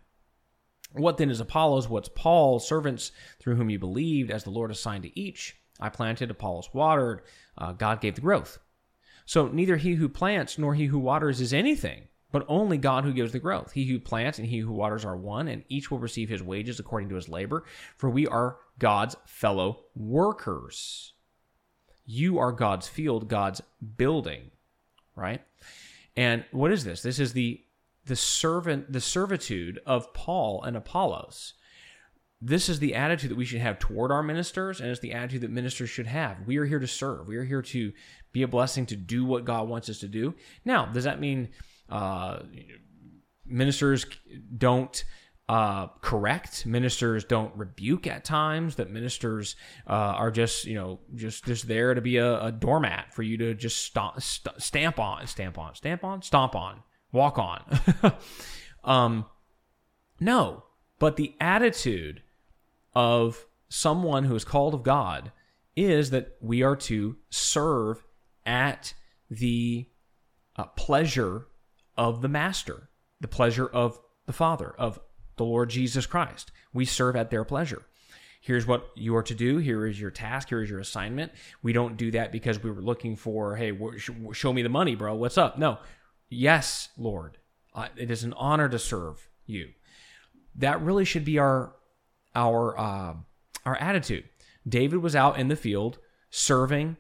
What 0.94 1.18
then 1.18 1.30
is 1.30 1.40
Apollos? 1.40 1.90
What's 1.90 2.10
Paul? 2.10 2.60
Servants 2.60 3.12
through 3.40 3.56
whom 3.56 3.70
you 3.70 3.80
believed, 3.80 4.32
as 4.32 4.44
the 4.44 4.52
Lord 4.52 4.72
assigned 4.72 5.04
to 5.04 5.20
each. 5.20 5.56
I 5.80 5.90
planted, 5.90 6.30
Apollos 6.30 6.70
watered, 6.74 7.22
uh, 7.58 7.74
God 7.74 8.00
gave 8.00 8.16
the 8.16 8.22
growth. 8.22 8.60
So 9.26 9.48
neither 9.48 9.78
he 9.78 9.96
who 9.96 10.08
plants 10.08 10.58
nor 10.58 10.76
he 10.76 10.86
who 10.86 11.00
waters 11.00 11.42
is 11.42 11.54
anything, 11.54 12.08
but 12.34 12.44
only 12.50 12.78
God 12.78 13.06
who 13.06 13.14
gives 13.14 13.32
the 13.32 13.40
growth. 13.40 13.72
He 13.72 13.86
who 13.86 14.00
plants 14.00 14.40
and 14.40 14.48
he 14.48 14.58
who 14.58 14.74
waters 14.74 15.06
are 15.06 15.16
one, 15.16 15.48
and 15.48 15.64
each 15.70 15.92
will 15.92 16.00
receive 16.00 16.28
his 16.28 16.44
wages 16.44 16.80
according 16.80 17.08
to 17.10 17.16
his 17.16 17.30
labor, 17.30 17.64
for 17.96 18.10
we 18.10 18.28
are 18.28 18.58
God's 18.80 19.16
fellow 19.26 19.86
workers. 19.96 21.14
You 22.06 22.40
are 22.40 22.52
God's 22.52 22.88
field, 22.88 23.30
God's 23.30 23.62
building, 23.98 24.50
right? 25.16 25.42
And 26.18 26.44
what 26.52 26.72
is 26.72 26.84
this? 26.84 27.02
This 27.04 27.20
is 27.20 27.32
the 27.32 27.62
the 28.06 28.16
servant 28.18 28.92
the 28.92 29.00
servitude 29.00 29.80
of 29.86 30.14
Paul 30.14 30.64
and 30.64 30.76
Apollos. 30.76 31.54
This 32.42 32.68
is 32.68 32.80
the 32.80 32.96
attitude 32.96 33.30
that 33.30 33.38
we 33.38 33.46
should 33.46 33.62
have 33.62 33.80
toward 33.80 34.12
our 34.12 34.24
ministers, 34.24 34.82
and 34.82 34.90
it's 34.90 35.00
the 35.00 35.14
attitude 35.14 35.42
that 35.42 35.52
ministers 35.52 35.90
should 35.90 36.08
have. 36.08 36.46
We 36.46 36.58
are 36.58 36.66
here 36.66 36.80
to 36.80 36.88
serve. 36.88 37.28
We 37.28 37.38
are 37.38 37.46
here 37.46 37.62
to 37.62 37.94
be 38.34 38.42
a 38.42 38.48
blessing 38.48 38.88
to 38.88 38.98
do 38.98 39.24
what 39.24 39.46
God 39.46 39.70
wants 39.70 39.88
us 39.88 40.00
to 40.00 40.08
do. 40.08 40.34
Now, 40.66 40.88
does 40.88 41.06
that 41.06 41.22
mean 41.22 41.50
uh, 41.90 42.40
ministers 43.46 44.06
don't 44.58 45.04
uh, 45.50 45.88
correct. 46.02 46.66
Ministers 46.66 47.26
don't 47.26 47.54
rebuke 47.56 48.08
at 48.08 48.24
times. 48.24 48.76
That 48.76 48.90
ministers 48.90 49.56
uh, 49.88 49.92
are 49.92 50.32
just 50.32 50.66
you 50.66 50.76
know 50.76 51.00
just 51.16 51.46
just 51.46 51.68
there 51.68 51.94
to 51.94 52.02
be 52.02 52.18
a, 52.18 52.46
a 52.46 52.52
doormat 52.52 53.14
for 53.14 53.24
you 53.24 53.38
to 53.38 53.54
just 53.54 53.84
stomp, 53.84 54.22
st- 54.22 54.62
stamp 54.62 55.00
on, 55.00 55.28
stamp 55.28 55.58
on, 55.58 55.76
stamp 55.76 56.04
on, 56.04 56.22
stomp 56.22 56.56
on, 56.56 56.82
walk 57.12 57.38
on. 57.38 57.64
um, 58.84 59.26
no, 60.20 60.64
but 61.00 61.18
the 61.18 61.36
attitude 61.42 62.24
of 62.96 63.46
someone 63.68 64.24
who 64.24 64.36
is 64.36 64.46
called 64.46 64.74
of 64.74 64.84
God 64.84 65.32
is 65.76 66.12
that 66.12 66.38
we 66.40 66.64
are 66.64 66.76
to 66.76 67.18
serve 67.30 68.06
at 68.46 68.94
the 69.30 69.90
uh, 70.56 70.66
pleasure 70.66 71.48
of 71.98 72.22
the 72.22 72.28
master, 72.28 72.90
the 73.22 73.28
pleasure 73.28 73.68
of 73.68 74.00
the 74.26 74.34
Father, 74.34 74.74
of 74.78 75.00
the 75.38 75.46
Lord 75.46 75.70
Jesus 75.70 76.06
Christ. 76.06 76.52
We 76.74 76.86
serve 76.86 77.16
at 77.16 77.30
their 77.30 77.44
pleasure. 77.44 77.84
Here's 78.42 78.68
what 78.68 78.90
you 78.96 79.16
are 79.16 79.24
to 79.24 79.34
do. 79.34 79.58
Here 79.58 79.86
is 79.86 80.00
your 80.00 80.12
task. 80.12 80.50
Here 80.50 80.62
is 80.62 80.70
your 80.70 80.82
assignment. 80.82 81.32
We 81.62 81.72
don't 81.72 81.96
do 81.96 82.12
that 82.12 82.32
because 82.32 82.62
we 82.62 82.72
were 82.72 82.82
looking 82.82 83.16
for, 83.16 83.56
hey, 83.56 83.72
show 84.34 84.52
me 84.52 84.62
the 84.62 84.70
money, 84.70 84.96
bro. 84.96 85.16
What's 85.16 85.38
up? 85.38 85.58
No. 85.58 85.78
Yes, 86.30 86.90
Lord. 86.98 87.38
Uh, 87.74 87.88
it 87.96 88.12
is 88.12 88.24
an 88.24 88.34
honor 88.34 88.68
to 88.68 88.78
serve 88.78 89.30
you. 89.46 89.70
That 90.56 90.82
really 90.82 91.06
should 91.06 91.26
be 91.26 91.40
our 91.40 91.74
our 92.36 92.78
uh, 92.78 93.14
our 93.66 93.76
attitude. 93.78 94.26
David 94.68 95.02
was 95.02 95.16
out 95.16 95.40
in 95.40 95.48
the 95.48 95.56
field 95.56 96.00
serving 96.30 96.98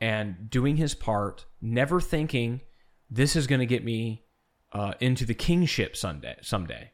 and 0.00 0.50
doing 0.50 0.76
his 0.76 0.94
part, 0.94 1.44
never 1.60 2.00
thinking 2.00 2.62
this 3.10 3.36
is 3.36 3.46
going 3.46 3.60
to 3.60 3.66
get 3.66 3.84
me 3.84 4.24
uh, 4.72 4.94
into 5.00 5.24
the 5.24 5.34
kingship 5.34 5.96
someday. 5.96 6.36
Someday, 6.42 6.92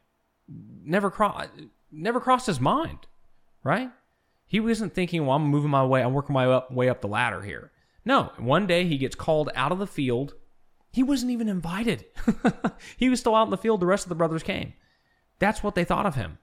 never 0.83 1.09
crossed 1.11 1.49
never 1.91 2.19
crossed 2.19 2.47
his 2.47 2.59
mind, 2.59 2.99
right? 3.63 3.91
He 4.45 4.59
wasn't 4.59 4.93
thinking, 4.93 5.25
well, 5.25 5.35
I'm 5.35 5.43
moving 5.43 5.69
my 5.69 5.85
way, 5.85 6.01
I'm 6.01 6.13
working 6.13 6.33
my 6.33 6.45
up, 6.45 6.71
way 6.71 6.89
up 6.89 7.01
the 7.01 7.07
ladder 7.07 7.41
here. 7.41 7.71
No, 8.05 8.31
one 8.37 8.67
day 8.67 8.85
he 8.85 8.97
gets 8.97 9.15
called 9.15 9.49
out 9.55 9.73
of 9.73 9.79
the 9.79 9.87
field. 9.87 10.33
He 10.93 11.03
wasn't 11.03 11.31
even 11.31 11.49
invited. 11.49 12.05
he 12.97 13.09
was 13.09 13.19
still 13.19 13.35
out 13.35 13.43
in 13.43 13.51
the 13.51 13.57
field. 13.57 13.81
The 13.81 13.85
rest 13.85 14.05
of 14.05 14.09
the 14.09 14.15
brothers 14.15 14.43
came. 14.43 14.73
That's 15.39 15.61
what 15.61 15.75
they 15.75 15.83
thought 15.83 16.05
of 16.05 16.15
him. 16.15 16.37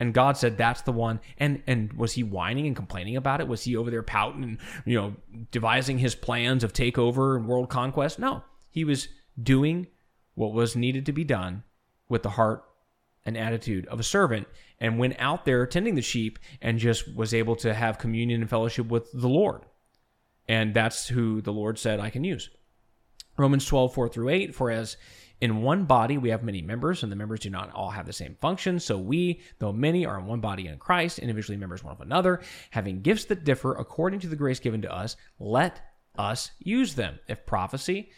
And 0.00 0.12
God 0.12 0.36
said, 0.36 0.58
"That's 0.58 0.82
the 0.82 0.92
one." 0.92 1.20
And 1.38 1.62
and 1.66 1.92
was 1.94 2.14
he 2.14 2.22
whining 2.22 2.66
and 2.66 2.76
complaining 2.76 3.16
about 3.16 3.40
it? 3.40 3.48
Was 3.48 3.62
he 3.62 3.76
over 3.76 3.90
there 3.90 4.02
pouting 4.02 4.42
and 4.42 4.58
you 4.84 4.98
know 4.98 5.14
devising 5.50 5.98
his 5.98 6.14
plans 6.14 6.64
of 6.64 6.72
takeover 6.72 7.36
and 7.36 7.46
world 7.46 7.70
conquest? 7.70 8.18
No, 8.18 8.42
he 8.70 8.84
was 8.84 9.08
doing 9.42 9.86
what 10.36 10.52
was 10.52 10.76
needed 10.76 11.04
to 11.06 11.12
be 11.12 11.24
done 11.24 11.64
with 12.08 12.22
the 12.22 12.30
heart 12.30 12.62
and 13.24 13.36
attitude 13.36 13.86
of 13.88 13.98
a 13.98 14.04
servant 14.04 14.46
and 14.78 14.98
went 14.98 15.16
out 15.18 15.44
there 15.44 15.66
tending 15.66 15.96
the 15.96 16.02
sheep 16.02 16.38
and 16.62 16.78
just 16.78 17.12
was 17.16 17.34
able 17.34 17.56
to 17.56 17.74
have 17.74 17.98
communion 17.98 18.40
and 18.40 18.48
fellowship 18.48 18.86
with 18.86 19.10
the 19.12 19.28
Lord. 19.28 19.62
And 20.48 20.72
that's 20.72 21.08
who 21.08 21.42
the 21.42 21.52
Lord 21.52 21.78
said 21.78 21.98
I 21.98 22.10
can 22.10 22.22
use. 22.22 22.48
Romans 23.36 23.66
12, 23.66 23.92
4 23.92 24.08
through 24.08 24.28
8, 24.28 24.54
for 24.54 24.70
as 24.70 24.96
in 25.40 25.62
one 25.62 25.84
body 25.84 26.16
we 26.16 26.30
have 26.30 26.42
many 26.42 26.62
members, 26.62 27.02
and 27.02 27.12
the 27.12 27.16
members 27.16 27.40
do 27.40 27.50
not 27.50 27.70
all 27.72 27.90
have 27.90 28.06
the 28.06 28.12
same 28.12 28.36
function. 28.40 28.78
So 28.78 28.96
we, 28.96 29.40
though 29.58 29.72
many, 29.72 30.06
are 30.06 30.18
in 30.18 30.26
one 30.26 30.40
body 30.40 30.68
in 30.68 30.78
Christ, 30.78 31.18
individually 31.18 31.58
members 31.58 31.84
one 31.84 31.92
of 31.92 32.00
another, 32.00 32.40
having 32.70 33.02
gifts 33.02 33.26
that 33.26 33.44
differ 33.44 33.74
according 33.74 34.20
to 34.20 34.28
the 34.28 34.36
grace 34.36 34.60
given 34.60 34.82
to 34.82 34.94
us, 34.94 35.16
let 35.38 35.80
us 36.16 36.52
use 36.58 36.94
them. 36.94 37.18
If 37.28 37.44
prophecy, 37.44 38.10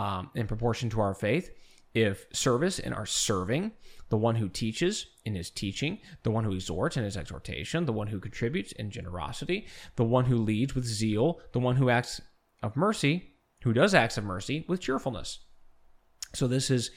um, 0.00 0.30
in 0.34 0.46
proportion 0.46 0.88
to 0.88 1.00
our 1.00 1.14
faith, 1.14 1.50
if 1.92 2.24
service 2.32 2.78
in 2.78 2.94
our 2.94 3.04
serving, 3.04 3.72
the 4.08 4.16
one 4.16 4.36
who 4.36 4.48
teaches 4.48 5.06
in 5.26 5.34
his 5.34 5.50
teaching, 5.50 5.98
the 6.22 6.30
one 6.30 6.44
who 6.44 6.52
exhorts 6.52 6.96
in 6.96 7.04
his 7.04 7.18
exhortation, 7.18 7.84
the 7.84 7.92
one 7.92 8.06
who 8.06 8.18
contributes 8.18 8.72
in 8.72 8.90
generosity, 8.90 9.66
the 9.96 10.04
one 10.04 10.24
who 10.24 10.38
leads 10.38 10.74
with 10.74 10.84
zeal, 10.84 11.40
the 11.52 11.58
one 11.58 11.76
who 11.76 11.90
acts 11.90 12.20
of 12.62 12.76
mercy, 12.76 13.34
who 13.62 13.74
does 13.74 13.94
acts 13.94 14.16
of 14.16 14.24
mercy 14.24 14.64
with 14.68 14.80
cheerfulness. 14.80 15.40
So 16.34 16.46
this 16.46 16.70
is 16.70 16.90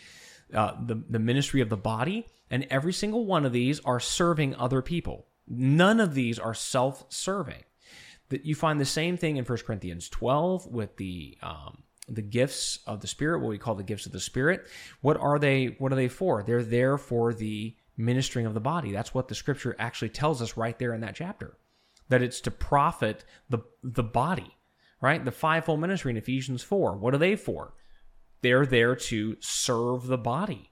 uh, 0.54 0.74
the 0.86 1.04
the 1.10 1.20
ministry 1.20 1.60
of 1.60 1.70
the 1.70 1.78
body, 1.78 2.28
and 2.50 2.66
every 2.70 2.94
single 2.94 3.26
one 3.26 3.46
of 3.46 3.52
these 3.52 3.82
are 3.82 4.00
serving 4.00 4.56
other 4.56 4.82
people. 4.82 5.26
None 5.46 6.00
of 6.00 6.14
these 6.14 6.40
are 6.40 6.54
self-serving. 6.54 7.64
That 8.30 8.46
you 8.46 8.56
find 8.56 8.80
the 8.80 8.86
same 8.86 9.18
thing 9.18 9.38
in 9.38 9.46
1 9.46 9.58
Corinthians 9.60 10.08
12 10.10 10.68
with 10.68 10.96
the 10.98 11.38
um, 11.44 11.84
the 12.08 12.22
gifts 12.22 12.80
of 12.86 13.00
the 13.00 13.08
spirit 13.08 13.40
what 13.40 13.50
we 13.50 13.58
call 13.58 13.76
the 13.76 13.84
gifts 13.84 14.06
of 14.06 14.12
the 14.12 14.20
spirit 14.20 14.68
what 15.02 15.18
are 15.18 15.40
they 15.40 15.76
what 15.80 15.92
are 15.92 15.96
they 15.96 16.08
for? 16.08 16.44
They're 16.44 16.64
there 16.64 16.98
for 16.98 17.34
the 17.34 17.76
ministering 17.96 18.46
of 18.46 18.54
the 18.54 18.60
body. 18.60 18.92
That's 18.92 19.14
what 19.14 19.28
the 19.28 19.36
scripture 19.36 19.76
actually 19.80 20.10
tells 20.10 20.42
us 20.42 20.58
right 20.58 20.78
there 20.78 20.94
in 20.94 21.02
that 21.02 21.16
chapter 21.16 21.58
that 22.10 22.22
it's 22.22 22.42
to 22.42 22.52
profit 22.52 23.24
the 23.50 23.60
the 23.84 24.04
body 24.04 24.58
right? 25.02 25.24
The 25.24 25.32
fivefold 25.32 25.80
ministry 25.80 26.12
in 26.12 26.18
ephesians 26.18 26.64
4 26.64 26.98
what 26.98 27.14
are 27.14 27.20
they 27.20 27.36
for? 27.36 27.74
They're 28.42 28.66
there 28.66 28.96
to 28.96 29.38
serve 29.40 30.08
the 30.08 30.18
body 30.18 30.72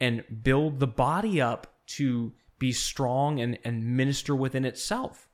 and 0.00 0.24
build 0.42 0.80
the 0.80 0.86
body 0.86 1.40
up 1.40 1.66
to 1.86 2.32
be 2.58 2.72
strong 2.72 3.40
and, 3.40 3.58
and 3.64 3.96
minister 3.96 4.34
within 4.34 4.64
itself 4.64 5.28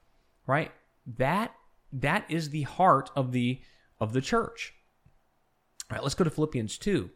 right? 0.47 0.73
That 1.07 1.55
that 1.93 2.25
is 2.29 2.51
the 2.51 2.63
heart 2.63 3.11
of 3.15 3.31
the 3.31 3.61
of 4.01 4.13
the 4.13 4.21
church 4.21 4.75
all 5.91 5.97
right, 5.97 6.03
let's 6.03 6.15
go 6.15 6.25
to 6.25 6.31
Philippians 6.31 6.79
2. 6.79 7.11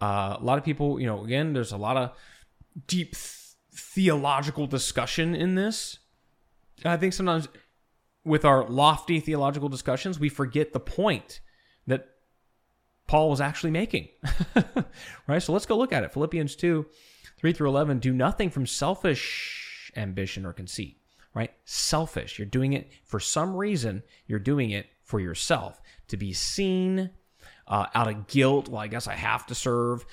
Uh, 0.00 0.36
a 0.40 0.42
lot 0.42 0.58
of 0.58 0.64
people, 0.64 0.98
you 0.98 1.06
know, 1.06 1.24
again, 1.24 1.52
there's 1.52 1.70
a 1.70 1.76
lot 1.76 1.96
of 1.96 2.10
deep 2.88 3.12
th- 3.12 3.38
theological 3.72 4.66
discussion 4.66 5.34
in 5.34 5.54
this. 5.54 5.98
I 6.84 6.96
think 6.96 7.12
sometimes 7.12 7.46
with 8.24 8.44
our 8.44 8.68
lofty 8.68 9.20
theological 9.20 9.68
discussions, 9.68 10.18
we 10.18 10.28
forget 10.28 10.72
the 10.72 10.80
point 10.80 11.40
that 11.86 12.08
Paul 13.06 13.30
was 13.30 13.40
actually 13.40 13.70
making. 13.70 14.08
right? 15.28 15.42
So 15.42 15.52
let's 15.52 15.66
go 15.66 15.78
look 15.78 15.92
at 15.92 16.02
it. 16.02 16.12
Philippians 16.12 16.56
2 16.56 16.86
3 17.38 17.52
through 17.52 17.68
11. 17.68 17.98
Do 18.00 18.12
nothing 18.12 18.50
from 18.50 18.66
selfish 18.66 19.92
ambition 19.96 20.44
or 20.44 20.52
conceit, 20.52 20.98
right? 21.34 21.52
Selfish. 21.64 22.38
You're 22.38 22.46
doing 22.46 22.72
it 22.72 22.90
for 23.04 23.20
some 23.20 23.54
reason, 23.54 24.02
you're 24.26 24.38
doing 24.40 24.70
it 24.70 24.86
for 25.04 25.20
yourself 25.20 25.80
to 26.08 26.16
be 26.16 26.32
seen 26.32 27.10
uh, 27.66 27.86
out 27.94 28.08
of 28.08 28.26
guilt. 28.26 28.68
Well, 28.68 28.80
I 28.80 28.88
guess 28.88 29.06
I 29.06 29.14
have 29.14 29.46
to 29.46 29.54
serve. 29.54 30.04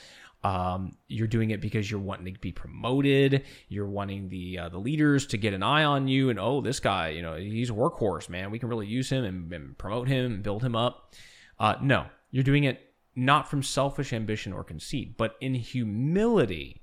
Um, 0.41 0.95
you're 1.07 1.27
doing 1.27 1.49
it 1.51 1.59
because 1.59 1.89
you're 1.91 1.99
wanting 1.99 2.33
to 2.33 2.39
be 2.39 2.51
promoted. 2.51 3.43
You're 3.67 3.89
wanting 3.89 4.29
the 4.29 4.59
uh, 4.59 4.69
the 4.69 4.77
leaders 4.77 5.27
to 5.27 5.37
get 5.37 5.53
an 5.53 5.63
eye 5.63 5.83
on 5.83 6.07
you, 6.07 6.29
and 6.29 6.39
oh, 6.39 6.61
this 6.61 6.79
guy, 6.79 7.09
you 7.09 7.21
know, 7.21 7.35
he's 7.35 7.69
a 7.69 7.73
workhorse, 7.73 8.29
man. 8.29 8.51
We 8.51 8.59
can 8.59 8.69
really 8.69 8.87
use 8.87 9.09
him 9.09 9.25
and, 9.25 9.51
and 9.51 9.77
promote 9.77 10.07
him 10.07 10.33
and 10.33 10.43
build 10.43 10.63
him 10.63 10.75
up. 10.75 11.13
Uh, 11.59 11.75
no, 11.81 12.05
you're 12.31 12.43
doing 12.43 12.63
it 12.63 12.79
not 13.15 13.49
from 13.49 13.61
selfish 13.61 14.13
ambition 14.13 14.53
or 14.53 14.63
conceit, 14.63 15.17
but 15.17 15.35
in 15.41 15.55
humility. 15.55 16.81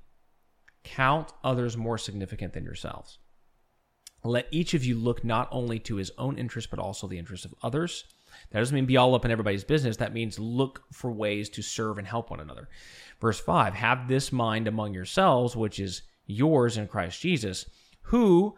Count 0.83 1.33
others 1.43 1.75
more 1.75 1.97
significant 1.97 2.53
than 2.53 2.63
yourselves. 2.63 3.17
Let 4.23 4.47
each 4.51 4.73
of 4.73 4.85
you 4.85 4.95
look 4.95 5.23
not 5.23 5.49
only 5.51 5.79
to 5.79 5.95
his 5.95 6.11
own 6.17 6.37
interest, 6.37 6.69
but 6.69 6.79
also 6.79 7.07
the 7.07 7.17
interest 7.17 7.43
of 7.43 7.53
others. 7.63 8.05
That 8.51 8.59
doesn't 8.59 8.75
mean 8.75 8.85
be 8.85 8.97
all 8.97 9.15
up 9.15 9.25
in 9.25 9.31
everybody's 9.31 9.63
business. 9.63 9.97
That 9.97 10.13
means 10.13 10.39
look 10.39 10.83
for 10.91 11.11
ways 11.11 11.49
to 11.49 11.61
serve 11.61 11.97
and 11.97 12.07
help 12.07 12.29
one 12.29 12.39
another. 12.39 12.69
Verse 13.19 13.39
5 13.39 13.73
Have 13.73 14.07
this 14.07 14.31
mind 14.31 14.67
among 14.67 14.93
yourselves, 14.93 15.55
which 15.55 15.79
is 15.79 16.03
yours 16.25 16.77
in 16.77 16.87
Christ 16.87 17.21
Jesus, 17.21 17.65
who, 18.03 18.55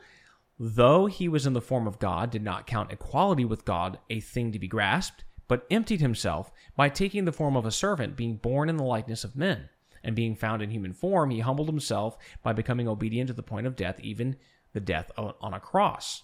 though 0.60 1.06
he 1.06 1.28
was 1.28 1.46
in 1.46 1.54
the 1.54 1.62
form 1.62 1.88
of 1.88 2.00
God, 2.00 2.30
did 2.30 2.44
not 2.44 2.68
count 2.68 2.92
equality 2.92 3.46
with 3.46 3.66
God 3.66 4.00
a 4.10 4.20
thing 4.20 4.52
to 4.52 4.60
be 4.60 4.68
grasped, 4.68 5.24
but 5.48 5.66
emptied 5.72 6.02
himself 6.02 6.52
by 6.76 6.90
taking 6.90 7.26
the 7.26 7.32
form 7.32 7.56
of 7.56 7.66
a 7.66 7.72
servant, 7.72 8.16
being 8.16 8.36
born 8.36 8.70
in 8.70 8.78
the 8.78 8.84
likeness 8.84 9.24
of 9.24 9.36
men. 9.36 9.70
And 10.02 10.16
being 10.16 10.36
found 10.36 10.62
in 10.62 10.70
human 10.70 10.94
form, 10.94 11.30
he 11.30 11.42
humbled 11.42 11.68
himself 11.68 12.18
by 12.42 12.54
becoming 12.54 12.88
obedient 12.88 13.28
to 13.28 13.34
the 13.34 13.44
point 13.44 13.68
of 13.68 13.76
death, 13.76 14.00
even 14.00 14.38
the 14.72 14.80
death 14.80 15.12
on 15.18 15.54
a 15.54 15.60
cross. 15.60 16.24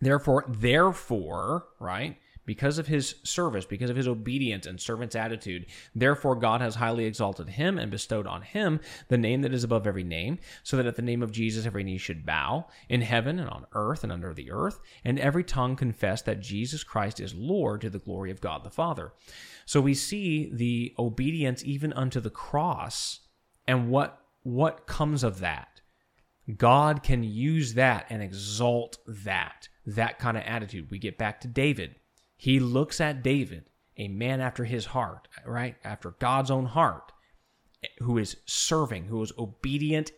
Therefore, 0.00 0.44
therefore, 0.48 1.66
right? 1.78 2.16
Because 2.50 2.78
of 2.78 2.88
his 2.88 3.14
service, 3.22 3.64
because 3.64 3.90
of 3.90 3.96
his 3.96 4.08
obedience 4.08 4.66
and 4.66 4.80
servant's 4.80 5.14
attitude. 5.14 5.66
Therefore, 5.94 6.34
God 6.34 6.60
has 6.60 6.74
highly 6.74 7.04
exalted 7.04 7.50
him 7.50 7.78
and 7.78 7.92
bestowed 7.92 8.26
on 8.26 8.42
him 8.42 8.80
the 9.06 9.16
name 9.16 9.42
that 9.42 9.54
is 9.54 9.62
above 9.62 9.86
every 9.86 10.02
name, 10.02 10.40
so 10.64 10.76
that 10.76 10.84
at 10.84 10.96
the 10.96 11.00
name 11.00 11.22
of 11.22 11.30
Jesus 11.30 11.64
every 11.64 11.84
knee 11.84 11.96
should 11.96 12.26
bow, 12.26 12.66
in 12.88 13.02
heaven 13.02 13.38
and 13.38 13.48
on 13.48 13.66
earth 13.74 14.02
and 14.02 14.10
under 14.10 14.34
the 14.34 14.50
earth, 14.50 14.80
and 15.04 15.16
every 15.20 15.44
tongue 15.44 15.76
confess 15.76 16.22
that 16.22 16.40
Jesus 16.40 16.82
Christ 16.82 17.20
is 17.20 17.36
Lord 17.36 17.82
to 17.82 17.88
the 17.88 18.00
glory 18.00 18.32
of 18.32 18.40
God 18.40 18.64
the 18.64 18.70
Father. 18.70 19.12
So 19.64 19.80
we 19.80 19.94
see 19.94 20.50
the 20.52 20.92
obedience 20.98 21.62
even 21.64 21.92
unto 21.92 22.18
the 22.18 22.30
cross 22.30 23.20
and 23.68 23.90
what 23.90 24.18
what 24.42 24.88
comes 24.88 25.22
of 25.22 25.38
that. 25.38 25.82
God 26.56 27.04
can 27.04 27.22
use 27.22 27.74
that 27.74 28.06
and 28.10 28.24
exalt 28.24 28.98
that, 29.06 29.68
that 29.86 30.18
kind 30.18 30.36
of 30.36 30.42
attitude. 30.42 30.90
We 30.90 30.98
get 30.98 31.16
back 31.16 31.40
to 31.42 31.48
David. 31.48 31.94
He 32.40 32.58
looks 32.58 33.02
at 33.02 33.22
David, 33.22 33.68
a 33.98 34.08
man 34.08 34.40
after 34.40 34.64
his 34.64 34.86
heart, 34.86 35.28
right? 35.44 35.76
After 35.84 36.12
God's 36.12 36.50
own 36.50 36.64
heart, 36.64 37.12
who 37.98 38.16
is 38.16 38.38
serving, 38.46 39.04
who 39.04 39.22
is 39.22 39.30
obedient 39.38 40.10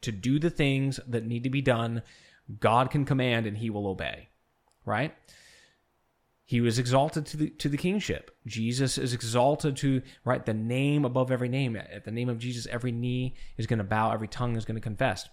to 0.00 0.10
do 0.10 0.38
the 0.38 0.48
things 0.48 0.98
that 1.06 1.26
need 1.26 1.42
to 1.42 1.50
be 1.50 1.60
done. 1.60 2.00
God 2.60 2.90
can 2.90 3.04
command 3.04 3.44
and 3.44 3.58
he 3.58 3.68
will 3.68 3.86
obey, 3.86 4.30
right? 4.86 5.14
He 6.46 6.62
was 6.62 6.78
exalted 6.78 7.26
to 7.26 7.36
the 7.36 7.50
to 7.50 7.68
the 7.68 7.76
kingship. 7.76 8.34
Jesus 8.46 8.96
is 8.96 9.12
exalted 9.12 9.76
to 9.76 10.00
right 10.24 10.46
the 10.46 10.54
name 10.54 11.04
above 11.04 11.30
every 11.30 11.50
name. 11.50 11.76
At 11.76 12.06
the 12.06 12.10
name 12.10 12.30
of 12.30 12.38
Jesus, 12.38 12.66
every 12.68 12.92
knee 12.92 13.36
is 13.58 13.66
going 13.66 13.80
to 13.80 13.84
bow, 13.84 14.12
every 14.12 14.28
tongue 14.28 14.56
is 14.56 14.64
going 14.64 14.76
to 14.76 14.80
confess. 14.80 15.28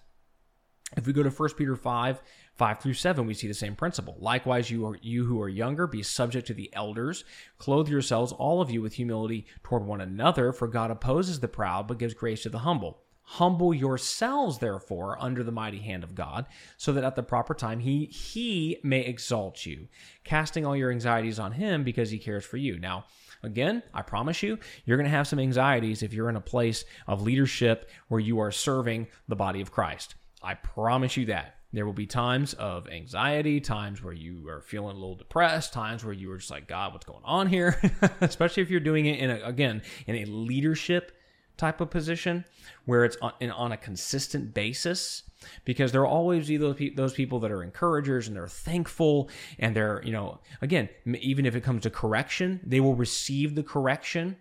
If 0.98 1.08
we 1.08 1.14
go 1.14 1.24
to 1.24 1.30
1 1.30 1.50
Peter 1.58 1.78
5, 1.78 2.22
5 2.56 2.80
through 2.80 2.94
7, 2.94 3.26
we 3.26 3.34
see 3.34 3.48
the 3.48 3.54
same 3.54 3.76
principle. 3.76 4.16
Likewise, 4.20 4.70
you, 4.70 4.86
are, 4.86 4.98
you 5.02 5.26
who 5.26 5.42
are 5.42 5.50
younger, 5.50 5.88
be 5.88 6.04
subject 6.04 6.46
to 6.48 6.54
the 6.54 6.70
elders. 6.74 7.24
Clothe 7.58 7.90
yourselves, 7.90 8.32
all 8.32 8.62
of 8.62 8.70
you, 8.70 8.82
with 8.82 8.94
humility 8.94 9.48
toward 9.64 9.86
one 9.86 10.02
another, 10.02 10.54
for 10.54 10.68
God 10.68 10.92
opposes 10.92 11.40
the 11.40 11.48
proud, 11.48 11.88
but 11.88 11.98
gives 11.98 12.14
grace 12.14 12.44
to 12.44 12.50
the 12.50 12.60
humble. 12.60 13.02
Humble 13.24 13.74
yourselves, 13.74 14.60
therefore, 14.60 15.18
under 15.20 15.44
the 15.44 15.52
mighty 15.52 15.80
hand 15.80 16.04
of 16.04 16.14
God, 16.14 16.46
so 16.78 16.94
that 16.94 17.04
at 17.04 17.16
the 17.16 17.24
proper 17.24 17.56
time 17.56 17.80
he, 17.80 18.06
he 18.06 18.78
may 18.84 19.02
exalt 19.02 19.66
you, 19.66 19.88
casting 20.24 20.66
all 20.66 20.76
your 20.76 20.92
anxieties 20.92 21.40
on 21.40 21.54
him 21.54 21.84
because 21.84 22.12
he 22.12 22.20
cares 22.20 22.46
for 22.46 22.58
you. 22.58 22.78
Now, 22.78 23.06
Again, 23.44 23.84
I 23.94 24.04
promise 24.04 24.42
you, 24.42 24.58
you're 24.86 24.96
going 24.96 25.10
to 25.10 25.16
have 25.16 25.28
some 25.28 25.38
anxieties 25.38 26.02
if 26.02 26.14
you're 26.14 26.30
in 26.30 26.38
a 26.38 26.42
place 26.42 26.86
of 27.08 27.22
leadership 27.22 27.90
where 28.08 28.22
you 28.22 28.40
are 28.40 28.52
serving 28.52 29.08
the 29.28 29.36
body 29.36 29.60
of 29.60 29.70
Christ. 29.70 30.16
I 30.42 30.54
promise 30.54 31.18
you 31.18 31.26
that. 31.26 31.58
There 31.74 31.86
will 31.86 31.94
be 31.94 32.06
times 32.06 32.54
of 32.54 32.88
anxiety, 32.88 33.60
times 33.60 34.04
where 34.04 34.14
you 34.14 34.48
are 34.48 34.62
feeling 34.62 34.96
a 34.96 35.00
little 35.00 35.16
depressed, 35.16 35.74
times 35.74 36.06
where 36.06 36.14
you 36.14 36.32
are 36.32 36.38
just 36.38 36.52
like, 36.52 36.68
God, 36.68 36.94
what's 36.94 37.06
going 37.06 37.24
on 37.26 37.48
here? 37.48 37.82
Especially 38.22 38.62
if 38.62 38.70
you're 38.70 38.80
doing 38.80 39.08
it 39.08 39.20
in 39.20 39.32
a, 39.32 39.44
again, 39.44 39.82
in 40.06 40.18
a 40.18 40.26
leadership 40.26 41.12
type 41.58 41.82
of 41.82 41.90
position 41.90 42.46
where 42.86 43.06
it's 43.06 43.18
on, 43.22 43.34
on 43.52 43.72
a 43.72 43.78
consistent 43.78 44.54
basis 44.54 45.24
because 45.66 45.92
there 45.92 46.02
will 46.02 46.10
always 46.10 46.48
be 46.48 46.58
those, 46.58 46.80
those 46.96 47.14
people 47.14 47.40
that 47.40 47.52
are 47.52 47.64
encouragers 47.64 48.28
and 48.28 48.36
they're 48.36 48.48
thankful 48.48 49.30
and 49.60 49.76
they're 49.76 50.02
you 50.04 50.12
know 50.12 50.40
again 50.62 50.90
even 51.20 51.46
if 51.46 51.56
it 51.56 51.62
comes 51.62 51.84
to 51.84 51.90
correction 51.90 52.60
they 52.66 52.80
will 52.80 52.96
receive 52.96 53.54
the 53.54 53.62
correction 53.62 54.36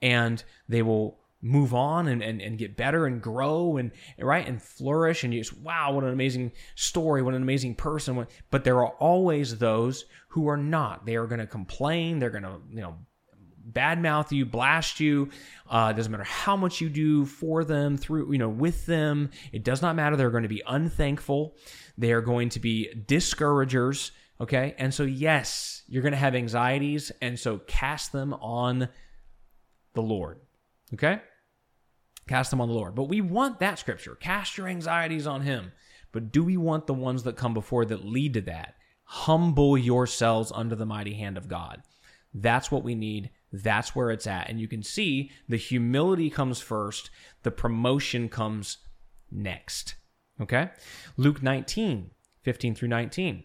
and 0.00 0.44
they 0.68 0.82
will 0.82 1.18
move 1.46 1.74
on 1.74 2.08
and, 2.08 2.22
and, 2.22 2.40
and 2.40 2.58
get 2.58 2.76
better 2.76 3.06
and 3.06 3.22
grow 3.22 3.76
and 3.76 3.90
right 4.18 4.46
and 4.46 4.62
flourish. 4.62 5.24
And 5.24 5.32
you 5.32 5.40
just 5.40 5.56
wow 5.58 5.92
what 5.92 6.04
an 6.04 6.10
amazing 6.10 6.52
story. 6.74 7.22
What 7.22 7.34
an 7.34 7.42
amazing 7.42 7.74
person. 7.74 8.26
But 8.50 8.64
there 8.64 8.76
are 8.76 8.94
always 8.98 9.58
those 9.58 10.04
who 10.28 10.48
are 10.48 10.56
not. 10.56 11.06
They 11.06 11.16
are 11.16 11.26
going 11.26 11.40
to 11.40 11.46
complain. 11.46 12.18
They're 12.18 12.30
going 12.30 12.42
to 12.42 12.60
you 12.70 12.80
know 12.80 12.96
badmouth 13.72 14.30
you 14.30 14.46
blast 14.46 15.00
you. 15.00 15.30
Uh, 15.68 15.92
doesn't 15.92 16.12
matter 16.12 16.24
how 16.24 16.56
much 16.56 16.80
you 16.80 16.88
do 16.88 17.24
for 17.24 17.64
them 17.64 17.96
through 17.96 18.32
you 18.32 18.38
know 18.38 18.48
with 18.48 18.86
them. 18.86 19.30
It 19.52 19.64
does 19.64 19.82
not 19.82 19.96
matter. 19.96 20.16
They're 20.16 20.30
going 20.30 20.42
to 20.42 20.48
be 20.48 20.62
unthankful. 20.66 21.56
They 21.98 22.12
are 22.12 22.20
going 22.20 22.50
to 22.50 22.60
be 22.60 22.92
discouragers 23.06 24.12
okay? 24.38 24.74
And 24.76 24.92
so 24.92 25.04
yes 25.04 25.82
you're 25.88 26.02
going 26.02 26.12
to 26.12 26.18
have 26.18 26.34
anxieties. 26.34 27.10
And 27.22 27.38
so 27.38 27.58
cast 27.66 28.12
them 28.12 28.34
on 28.34 28.88
the 29.94 30.02
lord 30.02 30.40
Okay? 30.94 31.20
Cast 32.28 32.50
them 32.50 32.60
on 32.60 32.68
the 32.68 32.74
Lord. 32.74 32.94
But 32.94 33.04
we 33.04 33.20
want 33.20 33.60
that 33.60 33.78
scripture. 33.78 34.16
Cast 34.16 34.56
your 34.56 34.68
anxieties 34.68 35.26
on 35.26 35.42
him. 35.42 35.72
But 36.12 36.32
do 36.32 36.42
we 36.42 36.56
want 36.56 36.86
the 36.86 36.94
ones 36.94 37.22
that 37.24 37.36
come 37.36 37.54
before 37.54 37.84
that 37.84 38.04
lead 38.04 38.34
to 38.34 38.40
that? 38.42 38.74
Humble 39.04 39.78
yourselves 39.78 40.50
under 40.54 40.74
the 40.74 40.86
mighty 40.86 41.14
hand 41.14 41.36
of 41.36 41.48
God. 41.48 41.82
That's 42.34 42.70
what 42.70 42.82
we 42.82 42.94
need. 42.94 43.30
That's 43.52 43.94
where 43.94 44.10
it's 44.10 44.26
at. 44.26 44.48
And 44.48 44.60
you 44.60 44.68
can 44.68 44.82
see 44.82 45.30
the 45.48 45.56
humility 45.56 46.28
comes 46.28 46.60
first, 46.60 47.10
the 47.42 47.50
promotion 47.50 48.28
comes 48.28 48.78
next. 49.30 49.94
Okay? 50.40 50.70
Luke 51.16 51.42
19, 51.42 52.10
15 52.42 52.74
through 52.74 52.88
19. 52.88 53.44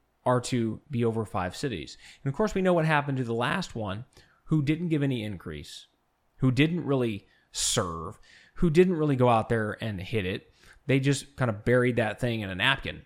are 0.25 0.41
to 0.41 0.79
be 0.89 1.03
over 1.03 1.25
five 1.25 1.55
cities. 1.55 1.97
And 2.23 2.31
of 2.31 2.37
course, 2.37 2.53
we 2.53 2.61
know 2.61 2.73
what 2.73 2.85
happened 2.85 3.17
to 3.17 3.23
the 3.23 3.33
last 3.33 3.75
one 3.75 4.05
who 4.45 4.61
didn't 4.61 4.89
give 4.89 5.03
any 5.03 5.23
increase, 5.23 5.87
who 6.37 6.51
didn't 6.51 6.85
really 6.85 7.25
serve, 7.51 8.19
who 8.55 8.69
didn't 8.69 8.97
really 8.97 9.15
go 9.15 9.29
out 9.29 9.49
there 9.49 9.77
and 9.81 9.99
hit 9.99 10.25
it. 10.25 10.51
They 10.87 10.99
just 10.99 11.35
kind 11.35 11.49
of 11.49 11.65
buried 11.65 11.95
that 11.95 12.19
thing 12.19 12.41
in 12.41 12.49
a 12.49 12.55
napkin. 12.55 13.01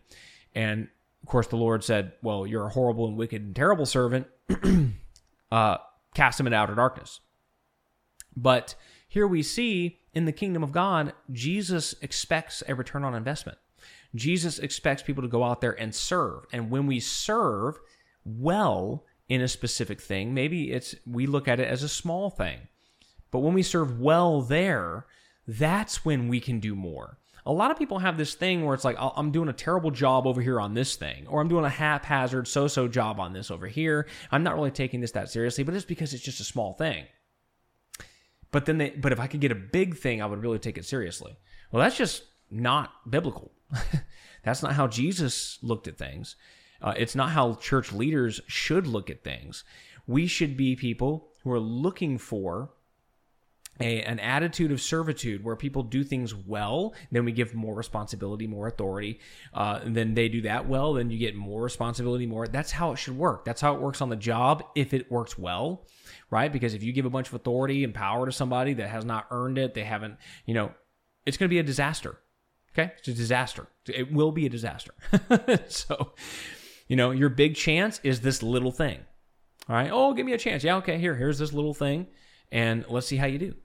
And 0.54 0.88
of 1.22 1.30
course, 1.30 1.48
the 1.48 1.56
Lord 1.56 1.84
said, 1.84 2.14
Well, 2.22 2.46
you're 2.46 2.68
a 2.68 2.70
horrible 2.70 3.08
and 3.08 3.18
wicked 3.18 3.42
and 3.42 3.56
terrible 3.56 3.86
servant. 3.86 4.28
uh, 5.52 5.78
cast 6.14 6.40
him 6.40 6.48
in 6.48 6.54
outer 6.54 6.76
darkness. 6.76 7.20
But 8.36 8.76
here 9.08 9.28
we 9.28 9.44
see 9.44 10.00
in 10.14 10.26
the 10.26 10.32
kingdom 10.32 10.64
of 10.64 10.72
God, 10.72 11.14
Jesus 11.32 11.96
expects 12.02 12.64
a 12.68 12.76
return 12.76 13.04
on 13.04 13.16
investment. 13.16 13.58
Jesus 14.14 14.60
expects 14.60 15.02
people 15.02 15.24
to 15.24 15.30
go 15.30 15.44
out 15.44 15.62
there 15.62 15.80
and 15.80 15.94
serve. 15.94 16.46
And 16.52 16.70
when 16.70 16.88
we 16.88 17.00
serve 17.00 17.80
well 18.24 19.06
in 19.28 19.42
a 19.42 19.48
specific 19.48 20.02
thing, 20.02 20.34
maybe 20.34 20.72
it's 20.72 20.96
we 21.06 21.26
look 21.26 21.48
at 21.48 21.60
it 21.60 21.68
as 21.68 21.84
a 21.84 21.90
small 21.90 22.30
thing. 22.30 22.68
But 23.32 23.40
when 23.40 23.54
we 23.54 23.64
serve 23.64 24.00
well 24.00 24.42
there, 24.42 25.08
that's 25.48 26.06
when 26.06 26.28
we 26.28 26.40
can 26.40 26.60
do 26.60 26.76
more. 26.76 27.18
A 27.48 27.54
lot 27.54 27.70
of 27.70 27.78
people 27.78 28.00
have 28.00 28.18
this 28.18 28.34
thing 28.34 28.66
where 28.66 28.74
it's 28.74 28.86
like, 28.86 28.98
oh, 29.00 29.14
I'm 29.16 29.32
doing 29.32 29.50
a 29.50 29.54
terrible 29.54 29.92
job 29.92 30.26
over 30.26 30.42
here 30.42 30.60
on 30.60 30.74
this 30.74 30.96
thing, 30.96 31.28
or 31.28 31.42
I'm 31.42 31.48
doing 31.48 31.66
a 31.66 31.70
haphazard 31.70 32.48
so 32.48 32.68
so 32.68 32.88
job 32.88 33.20
on 33.20 33.34
this 33.34 33.52
over 33.52 33.68
here. 33.68 34.08
I'm 34.32 34.42
not 34.42 34.56
really 34.56 34.72
taking 34.72 35.00
this 35.00 35.12
that 35.12 35.30
seriously, 35.30 35.64
but 35.64 35.76
it's 35.76 35.86
because 35.86 36.14
it's 36.14 36.24
just 36.24 36.40
a 36.40 36.46
small 36.46 36.74
thing. 36.74 37.06
But 38.52 38.66
then 38.66 38.78
they, 38.78 38.92
but 38.92 39.12
if 39.12 39.20
I 39.20 39.28
could 39.28 39.42
get 39.42 39.52
a 39.52 39.56
big 39.56 39.98
thing, 39.98 40.22
I 40.22 40.26
would 40.26 40.42
really 40.42 40.60
take 40.60 40.78
it 40.78 40.86
seriously. 40.86 41.36
Well, 41.72 41.84
that's 41.84 41.98
just 41.98 42.24
not 42.50 42.92
biblical. 43.12 43.52
that's 44.44 44.64
not 44.64 44.74
how 44.74 44.88
Jesus 44.88 45.60
looked 45.62 45.88
at 45.88 45.98
things. 45.98 46.36
Uh, 46.82 46.94
it's 46.98 47.16
not 47.16 47.32
how 47.32 47.56
church 47.56 47.92
leaders 47.92 48.42
should 48.48 48.86
look 48.88 49.10
at 49.10 49.24
things. 49.24 49.64
We 50.08 50.28
should 50.28 50.56
be 50.56 50.76
people 50.76 51.30
who 51.44 51.52
are 51.52 51.60
looking 51.60 52.18
for 52.18 52.70
a, 53.80 54.02
an 54.04 54.20
attitude 54.20 54.72
of 54.72 54.82
servitude 54.82 55.44
where 55.44 55.56
people 55.56 55.84
do 55.84 56.04
things 56.04 56.34
well, 56.34 56.94
then 57.12 57.26
we 57.26 57.32
give 57.32 57.54
more 57.54 57.76
responsibility, 57.76 58.48
more 58.48 58.68
authority. 58.68 59.20
Uh, 59.54 59.82
then 59.86 60.14
they 60.14 60.30
do 60.30 60.42
that 60.42 60.68
well, 60.68 60.94
then 60.94 61.10
you 61.10 61.18
get 61.18 61.36
more 61.36 61.62
responsibility, 61.62 62.26
more. 62.26 62.48
That's 62.48 62.72
how 62.72 62.92
it 62.94 62.98
should 62.98 63.18
work. 63.18 63.46
That's 63.46 63.62
how 63.62 63.76
it 63.76 63.82
works 63.82 64.02
on 64.02 64.10
the 64.10 64.16
job 64.16 64.64
if 64.76 64.94
it 64.94 65.12
works 65.12 65.38
well, 65.38 65.86
right? 66.30 66.52
Because 66.52 66.74
if 66.74 66.84
you 66.84 66.94
give 66.94 67.06
a 67.06 67.10
bunch 67.10 67.28
of 67.28 67.34
authority 67.34 67.84
and 67.84 67.94
power 67.94 68.26
to 68.26 68.32
somebody 68.32 68.74
that 68.76 68.90
has 68.90 69.04
not 69.04 69.28
earned 69.32 69.58
it, 69.58 69.74
they 69.74 69.84
haven't, 69.84 70.18
you 70.46 70.54
know, 70.54 70.72
it's 71.26 71.38
going 71.38 71.50
to 71.50 71.54
be 71.54 71.60
a 71.60 71.64
disaster. 71.64 72.20
Okay? 72.78 72.92
It's 72.98 73.08
a 73.08 73.14
disaster. 73.14 73.68
It 73.88 74.12
will 74.12 74.32
be 74.32 74.46
a 74.46 74.50
disaster. 74.50 74.94
so, 75.68 76.14
you 76.88 76.96
know, 76.96 77.12
your 77.12 77.30
big 77.30 77.56
chance 77.56 78.02
is 78.04 78.22
this 78.22 78.44
little 78.44 78.72
thing. 78.72 79.00
All 79.70 79.76
right. 79.76 79.90
Oh, 79.92 80.14
give 80.14 80.26
me 80.26 80.34
a 80.34 80.38
chance. 80.38 80.64
Yeah. 80.64 80.78
Okay. 80.78 80.98
Here, 80.98 81.16
here's 81.16 81.40
this 81.40 81.54
little 81.54 81.74
thing. 81.74 82.08
And 82.52 82.86
let's 82.90 83.08
see 83.08 83.18
how 83.18 83.28
you 83.28 83.40
do. 83.40 83.56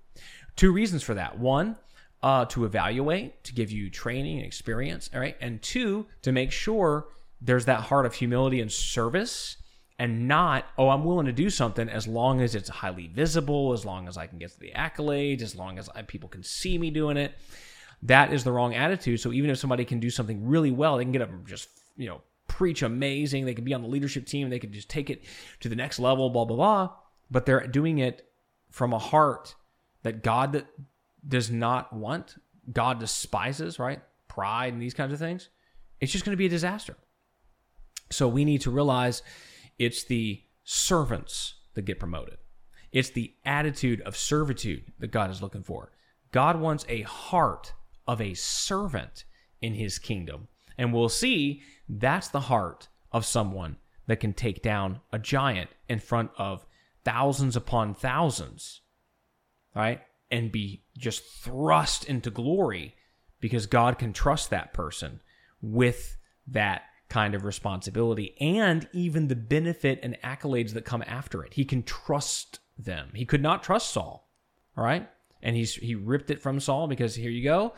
Two 0.56 0.72
reasons 0.72 1.02
for 1.02 1.14
that. 1.14 1.38
One, 1.38 1.76
uh, 2.22 2.44
to 2.46 2.64
evaluate, 2.64 3.44
to 3.44 3.54
give 3.54 3.70
you 3.70 3.90
training 3.90 4.38
and 4.38 4.46
experience. 4.46 5.10
All 5.12 5.20
right. 5.20 5.36
And 5.40 5.60
two, 5.60 6.06
to 6.22 6.32
make 6.32 6.52
sure 6.52 7.08
there's 7.40 7.64
that 7.64 7.80
heart 7.80 8.06
of 8.06 8.14
humility 8.14 8.60
and 8.60 8.70
service 8.70 9.56
and 9.98 10.28
not, 10.28 10.64
oh, 10.78 10.88
I'm 10.88 11.04
willing 11.04 11.26
to 11.26 11.32
do 11.32 11.50
something 11.50 11.88
as 11.88 12.06
long 12.06 12.40
as 12.40 12.54
it's 12.54 12.70
highly 12.70 13.08
visible, 13.08 13.72
as 13.72 13.84
long 13.84 14.08
as 14.08 14.16
I 14.16 14.26
can 14.26 14.38
get 14.38 14.58
the 14.58 14.72
accolades, 14.74 15.42
as 15.42 15.54
long 15.54 15.78
as 15.78 15.90
I, 15.90 16.02
people 16.02 16.28
can 16.28 16.42
see 16.42 16.78
me 16.78 16.90
doing 16.90 17.18
it. 17.18 17.34
That 18.02 18.32
is 18.32 18.44
the 18.44 18.52
wrong 18.52 18.74
attitude. 18.74 19.20
So 19.20 19.32
even 19.32 19.50
if 19.50 19.58
somebody 19.58 19.84
can 19.84 20.00
do 20.00 20.10
something 20.10 20.46
really 20.46 20.70
well, 20.70 20.96
they 20.96 21.04
can 21.04 21.12
get 21.12 21.22
up 21.22 21.30
and 21.30 21.46
just, 21.46 21.68
you 21.96 22.08
know, 22.08 22.22
preach 22.48 22.82
amazing. 22.82 23.44
They 23.44 23.54
can 23.54 23.64
be 23.64 23.74
on 23.74 23.82
the 23.82 23.88
leadership 23.88 24.26
team. 24.26 24.48
They 24.48 24.58
can 24.58 24.72
just 24.72 24.88
take 24.88 25.10
it 25.10 25.24
to 25.60 25.68
the 25.68 25.76
next 25.76 25.98
level, 25.98 26.30
blah, 26.30 26.44
blah, 26.44 26.56
blah. 26.56 26.90
But 27.30 27.46
they're 27.46 27.66
doing 27.66 27.98
it 27.98 28.26
from 28.70 28.92
a 28.92 28.98
heart 28.98 29.54
that 30.02 30.22
God 30.22 30.52
that 30.52 30.66
does 31.26 31.50
not 31.50 31.92
want, 31.92 32.36
God 32.72 32.98
despises, 32.98 33.78
right? 33.78 34.00
Pride 34.28 34.72
and 34.72 34.80
these 34.80 34.94
kinds 34.94 35.12
of 35.12 35.18
things, 35.18 35.48
it's 36.00 36.12
just 36.12 36.24
going 36.24 36.32
to 36.32 36.38
be 36.38 36.46
a 36.46 36.50
disaster. 36.50 36.96
So 38.10 38.26
we 38.26 38.44
need 38.44 38.62
to 38.62 38.70
realize 38.70 39.22
it's 39.78 40.04
the 40.04 40.42
servants 40.64 41.54
that 41.74 41.82
get 41.82 42.00
promoted. 42.00 42.38
It's 42.92 43.10
the 43.10 43.34
attitude 43.44 44.00
of 44.02 44.16
servitude 44.16 44.92
that 44.98 45.12
God 45.12 45.30
is 45.30 45.42
looking 45.42 45.62
for. 45.62 45.92
God 46.32 46.58
wants 46.58 46.84
a 46.88 47.02
heart 47.02 47.72
of 48.06 48.20
a 48.20 48.34
servant 48.34 49.24
in 49.60 49.74
his 49.74 49.98
kingdom. 49.98 50.48
And 50.78 50.92
we'll 50.92 51.08
see 51.08 51.62
that's 51.88 52.28
the 52.28 52.40
heart 52.40 52.88
of 53.12 53.26
someone 53.26 53.76
that 54.06 54.20
can 54.20 54.32
take 54.32 54.62
down 54.62 55.00
a 55.12 55.18
giant 55.18 55.70
in 55.88 55.98
front 55.98 56.30
of 56.38 56.64
thousands 57.04 57.56
upon 57.56 57.94
thousands 57.94 58.80
right? 59.74 60.00
And 60.30 60.52
be 60.52 60.84
just 60.96 61.24
thrust 61.24 62.04
into 62.04 62.30
glory 62.30 62.94
because 63.40 63.66
God 63.66 63.98
can 63.98 64.12
trust 64.12 64.50
that 64.50 64.72
person 64.72 65.20
with 65.60 66.16
that 66.48 66.82
kind 67.08 67.34
of 67.34 67.44
responsibility 67.44 68.36
and 68.40 68.88
even 68.92 69.28
the 69.28 69.36
benefit 69.36 69.98
and 70.02 70.16
accolades 70.22 70.72
that 70.74 70.84
come 70.84 71.02
after 71.06 71.42
it. 71.42 71.54
He 71.54 71.64
can 71.64 71.82
trust 71.82 72.60
them. 72.78 73.10
He 73.14 73.24
could 73.24 73.42
not 73.42 73.62
trust 73.62 73.90
Saul, 73.90 74.28
all 74.76 74.84
right? 74.84 75.08
And 75.42 75.56
he's 75.56 75.74
he 75.74 75.94
ripped 75.94 76.30
it 76.30 76.40
from 76.40 76.60
Saul 76.60 76.86
because 76.86 77.14
here 77.14 77.30
you 77.30 77.44
go. 77.44 77.74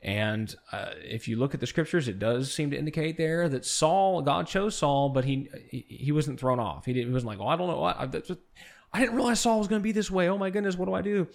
And 0.00 0.54
uh, 0.70 0.90
if 1.02 1.26
you 1.26 1.36
look 1.36 1.54
at 1.54 1.60
the 1.60 1.66
scriptures, 1.66 2.06
it 2.06 2.18
does 2.18 2.52
seem 2.52 2.70
to 2.70 2.78
indicate 2.78 3.16
there 3.16 3.48
that 3.48 3.64
Saul, 3.64 4.22
God 4.22 4.46
chose 4.46 4.76
Saul, 4.76 5.08
but 5.08 5.24
he 5.24 5.48
he, 5.70 6.12
wasn't 6.12 6.38
thrown 6.38 6.60
off. 6.60 6.84
He, 6.84 6.92
didn't, 6.92 7.08
he 7.08 7.12
wasn't 7.12 7.30
like, 7.30 7.40
oh, 7.40 7.48
I 7.48 7.56
don't 7.56 7.68
know, 7.68 7.80
what 7.80 7.96
I, 7.98 8.04
I 8.92 9.00
didn't 9.00 9.16
realize 9.16 9.40
Saul 9.40 9.58
was 9.58 9.68
going 9.68 9.80
to 9.80 9.84
be 9.84 9.92
this 9.92 10.10
way. 10.10 10.28
Oh 10.28 10.38
my 10.38 10.50
goodness, 10.50 10.76
what 10.76 10.86
do 10.86 10.94
I 10.94 11.02
do? 11.02 11.26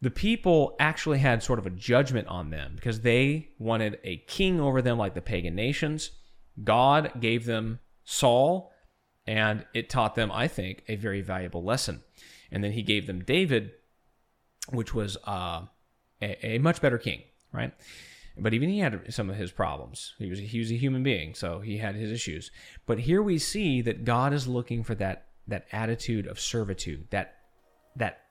The 0.00 0.10
people 0.10 0.74
actually 0.80 1.18
had 1.18 1.42
sort 1.42 1.58
of 1.58 1.66
a 1.66 1.70
judgment 1.70 2.26
on 2.26 2.50
them 2.50 2.72
because 2.74 3.02
they 3.02 3.50
wanted 3.58 3.98
a 4.02 4.16
king 4.16 4.60
over 4.60 4.82
them 4.82 4.98
like 4.98 5.14
the 5.14 5.20
pagan 5.20 5.54
nations. 5.54 6.10
God 6.62 7.12
gave 7.20 7.44
them 7.44 7.78
Saul, 8.04 8.72
and 9.26 9.64
it 9.74 9.88
taught 9.88 10.14
them, 10.14 10.32
I 10.32 10.48
think, 10.48 10.82
a 10.88 10.96
very 10.96 11.20
valuable 11.20 11.62
lesson. 11.62 12.02
And 12.50 12.64
then 12.64 12.72
he 12.72 12.82
gave 12.82 13.06
them 13.06 13.22
David, 13.22 13.72
which 14.70 14.94
was 14.94 15.16
uh, 15.26 15.62
a, 16.20 16.46
a 16.46 16.58
much 16.58 16.80
better 16.80 16.98
king, 16.98 17.22
right? 17.52 17.72
But 18.38 18.54
even 18.54 18.70
he 18.70 18.78
had 18.78 19.12
some 19.12 19.28
of 19.28 19.36
his 19.36 19.52
problems. 19.52 20.14
He 20.18 20.30
was 20.30 20.38
he 20.38 20.58
was 20.58 20.70
a 20.70 20.76
human 20.76 21.02
being, 21.02 21.34
so 21.34 21.60
he 21.60 21.78
had 21.78 21.94
his 21.94 22.10
issues. 22.10 22.50
But 22.86 23.00
here 23.00 23.22
we 23.22 23.38
see 23.38 23.82
that 23.82 24.04
God 24.04 24.32
is 24.32 24.46
looking 24.46 24.82
for 24.84 24.94
that 24.94 25.26
that 25.48 25.66
attitude 25.72 26.26
of 26.26 26.40
servitude, 26.40 27.08
that 27.10 27.34
that 27.96 28.22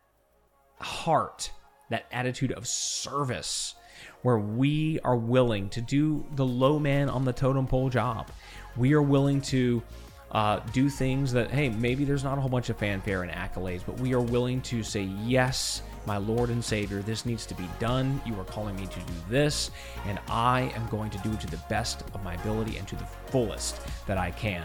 heart, 0.80 1.52
that 1.90 2.06
attitude 2.12 2.52
of 2.54 2.68
service 2.68 3.76
where 4.24 4.40
we 4.40 5.00
are 5.02 5.18
willing 5.18 5.70
to 5.70 5.82
do 5.82 6.26
the 6.36 6.46
low 6.46 6.80
man 6.80 7.10
on 7.10 7.26
the 7.26 7.34
totem 7.34 7.68
pole 7.68 7.90
job. 7.90 8.32
We 8.76 8.94
are 8.94 9.02
willing 9.02 9.42
to 9.42 9.84
uh, 10.32 10.60
do 10.72 10.90
things 10.90 11.34
that, 11.34 11.52
hey, 11.52 11.70
maybe 11.70 12.06
there's 12.06 12.24
not 12.24 12.38
a 12.38 12.42
whole 12.42 12.50
bunch 12.50 12.70
of 12.70 12.78
fanfare 12.78 13.24
and 13.24 13.32
accolades, 13.32 13.82
but 13.86 14.00
we 14.00 14.14
are 14.14 14.22
willing 14.22 14.62
to 14.62 14.82
say, 14.82 15.04
yes, 15.26 15.82
my 16.06 16.18
Lord 16.18 16.50
and 16.50 16.64
Savior, 16.64 17.02
this 17.02 17.26
needs 17.26 17.46
to 17.46 17.54
be 17.54 17.68
done. 17.80 18.22
You 18.26 18.40
are 18.40 18.46
calling 18.46 18.76
me 18.76 18.88
to 18.88 19.00
do 19.00 19.14
this, 19.30 19.72
and 20.08 20.20
I 20.30 20.72
am 20.76 20.88
going 20.88 21.10
to 21.12 21.18
do 21.20 21.32
it 21.32 21.42
to 21.42 21.48
the 21.48 21.60
best 21.70 22.04
of 22.14 22.24
my 22.24 22.34
ability 22.36 22.78
and 22.78 22.88
to 22.88 22.96
the 22.96 23.06
fullest 23.28 23.82
that 24.08 24.18
I 24.18 24.32
can. 24.32 24.64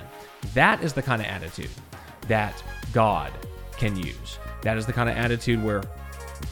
That 0.55 0.83
is 0.83 0.93
the 0.93 1.03
kind 1.03 1.21
of 1.21 1.29
attitude 1.29 1.71
that 2.29 2.63
God 2.93 3.33
can 3.77 3.97
use. 3.97 4.39
That 4.63 4.79
is 4.79 4.87
the 4.87 4.93
kind 4.93 5.11
of 5.11 5.17
attitude 5.17 5.63
where 5.63 5.83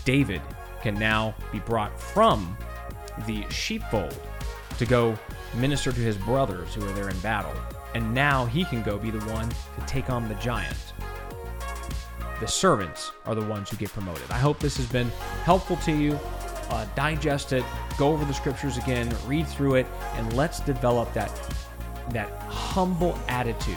David 0.04 0.42
can 0.82 0.94
now 0.94 1.34
be 1.52 1.60
brought 1.60 1.98
from 1.98 2.56
the 3.26 3.48
sheepfold 3.48 4.18
to 4.76 4.84
go 4.84 5.16
minister 5.54 5.92
to 5.92 6.00
his 6.00 6.16
brothers 6.16 6.74
who 6.74 6.84
are 6.86 6.92
there 6.92 7.08
in 7.08 7.18
battle. 7.20 7.54
And 7.94 8.12
now 8.12 8.44
he 8.46 8.64
can 8.64 8.82
go 8.82 8.98
be 8.98 9.10
the 9.10 9.24
one 9.30 9.48
to 9.48 9.86
take 9.86 10.10
on 10.10 10.28
the 10.28 10.34
giant. 10.36 10.92
The 12.40 12.46
servants 12.48 13.12
are 13.24 13.34
the 13.34 13.44
ones 13.44 13.70
who 13.70 13.76
get 13.76 13.90
promoted. 13.90 14.30
I 14.30 14.38
hope 14.38 14.58
this 14.58 14.76
has 14.76 14.86
been 14.86 15.08
helpful 15.44 15.76
to 15.78 15.92
you. 15.92 16.18
Uh, 16.70 16.86
digest 16.96 17.52
it, 17.52 17.64
go 17.98 18.12
over 18.12 18.24
the 18.24 18.34
scriptures 18.34 18.78
again, 18.78 19.14
read 19.26 19.46
through 19.46 19.76
it, 19.76 19.86
and 20.14 20.32
let's 20.32 20.60
develop 20.60 21.12
that 21.14 21.30
that 22.10 22.28
humble 22.48 23.18
attitude 23.28 23.76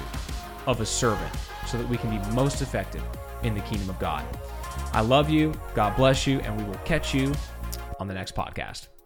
of 0.65 0.81
a 0.81 0.85
servant 0.85 1.33
so 1.65 1.77
that 1.77 1.87
we 1.87 1.97
can 1.97 2.09
be 2.09 2.31
most 2.31 2.61
effective 2.61 3.03
in 3.43 3.53
the 3.53 3.61
kingdom 3.61 3.89
of 3.89 3.99
God. 3.99 4.25
I 4.93 5.01
love 5.01 5.29
you. 5.29 5.53
God 5.75 5.95
bless 5.95 6.27
you. 6.27 6.39
And 6.41 6.57
we 6.57 6.63
will 6.63 6.79
catch 6.79 7.13
you 7.13 7.33
on 7.99 8.07
the 8.07 8.13
next 8.13 8.35
podcast. 8.35 8.96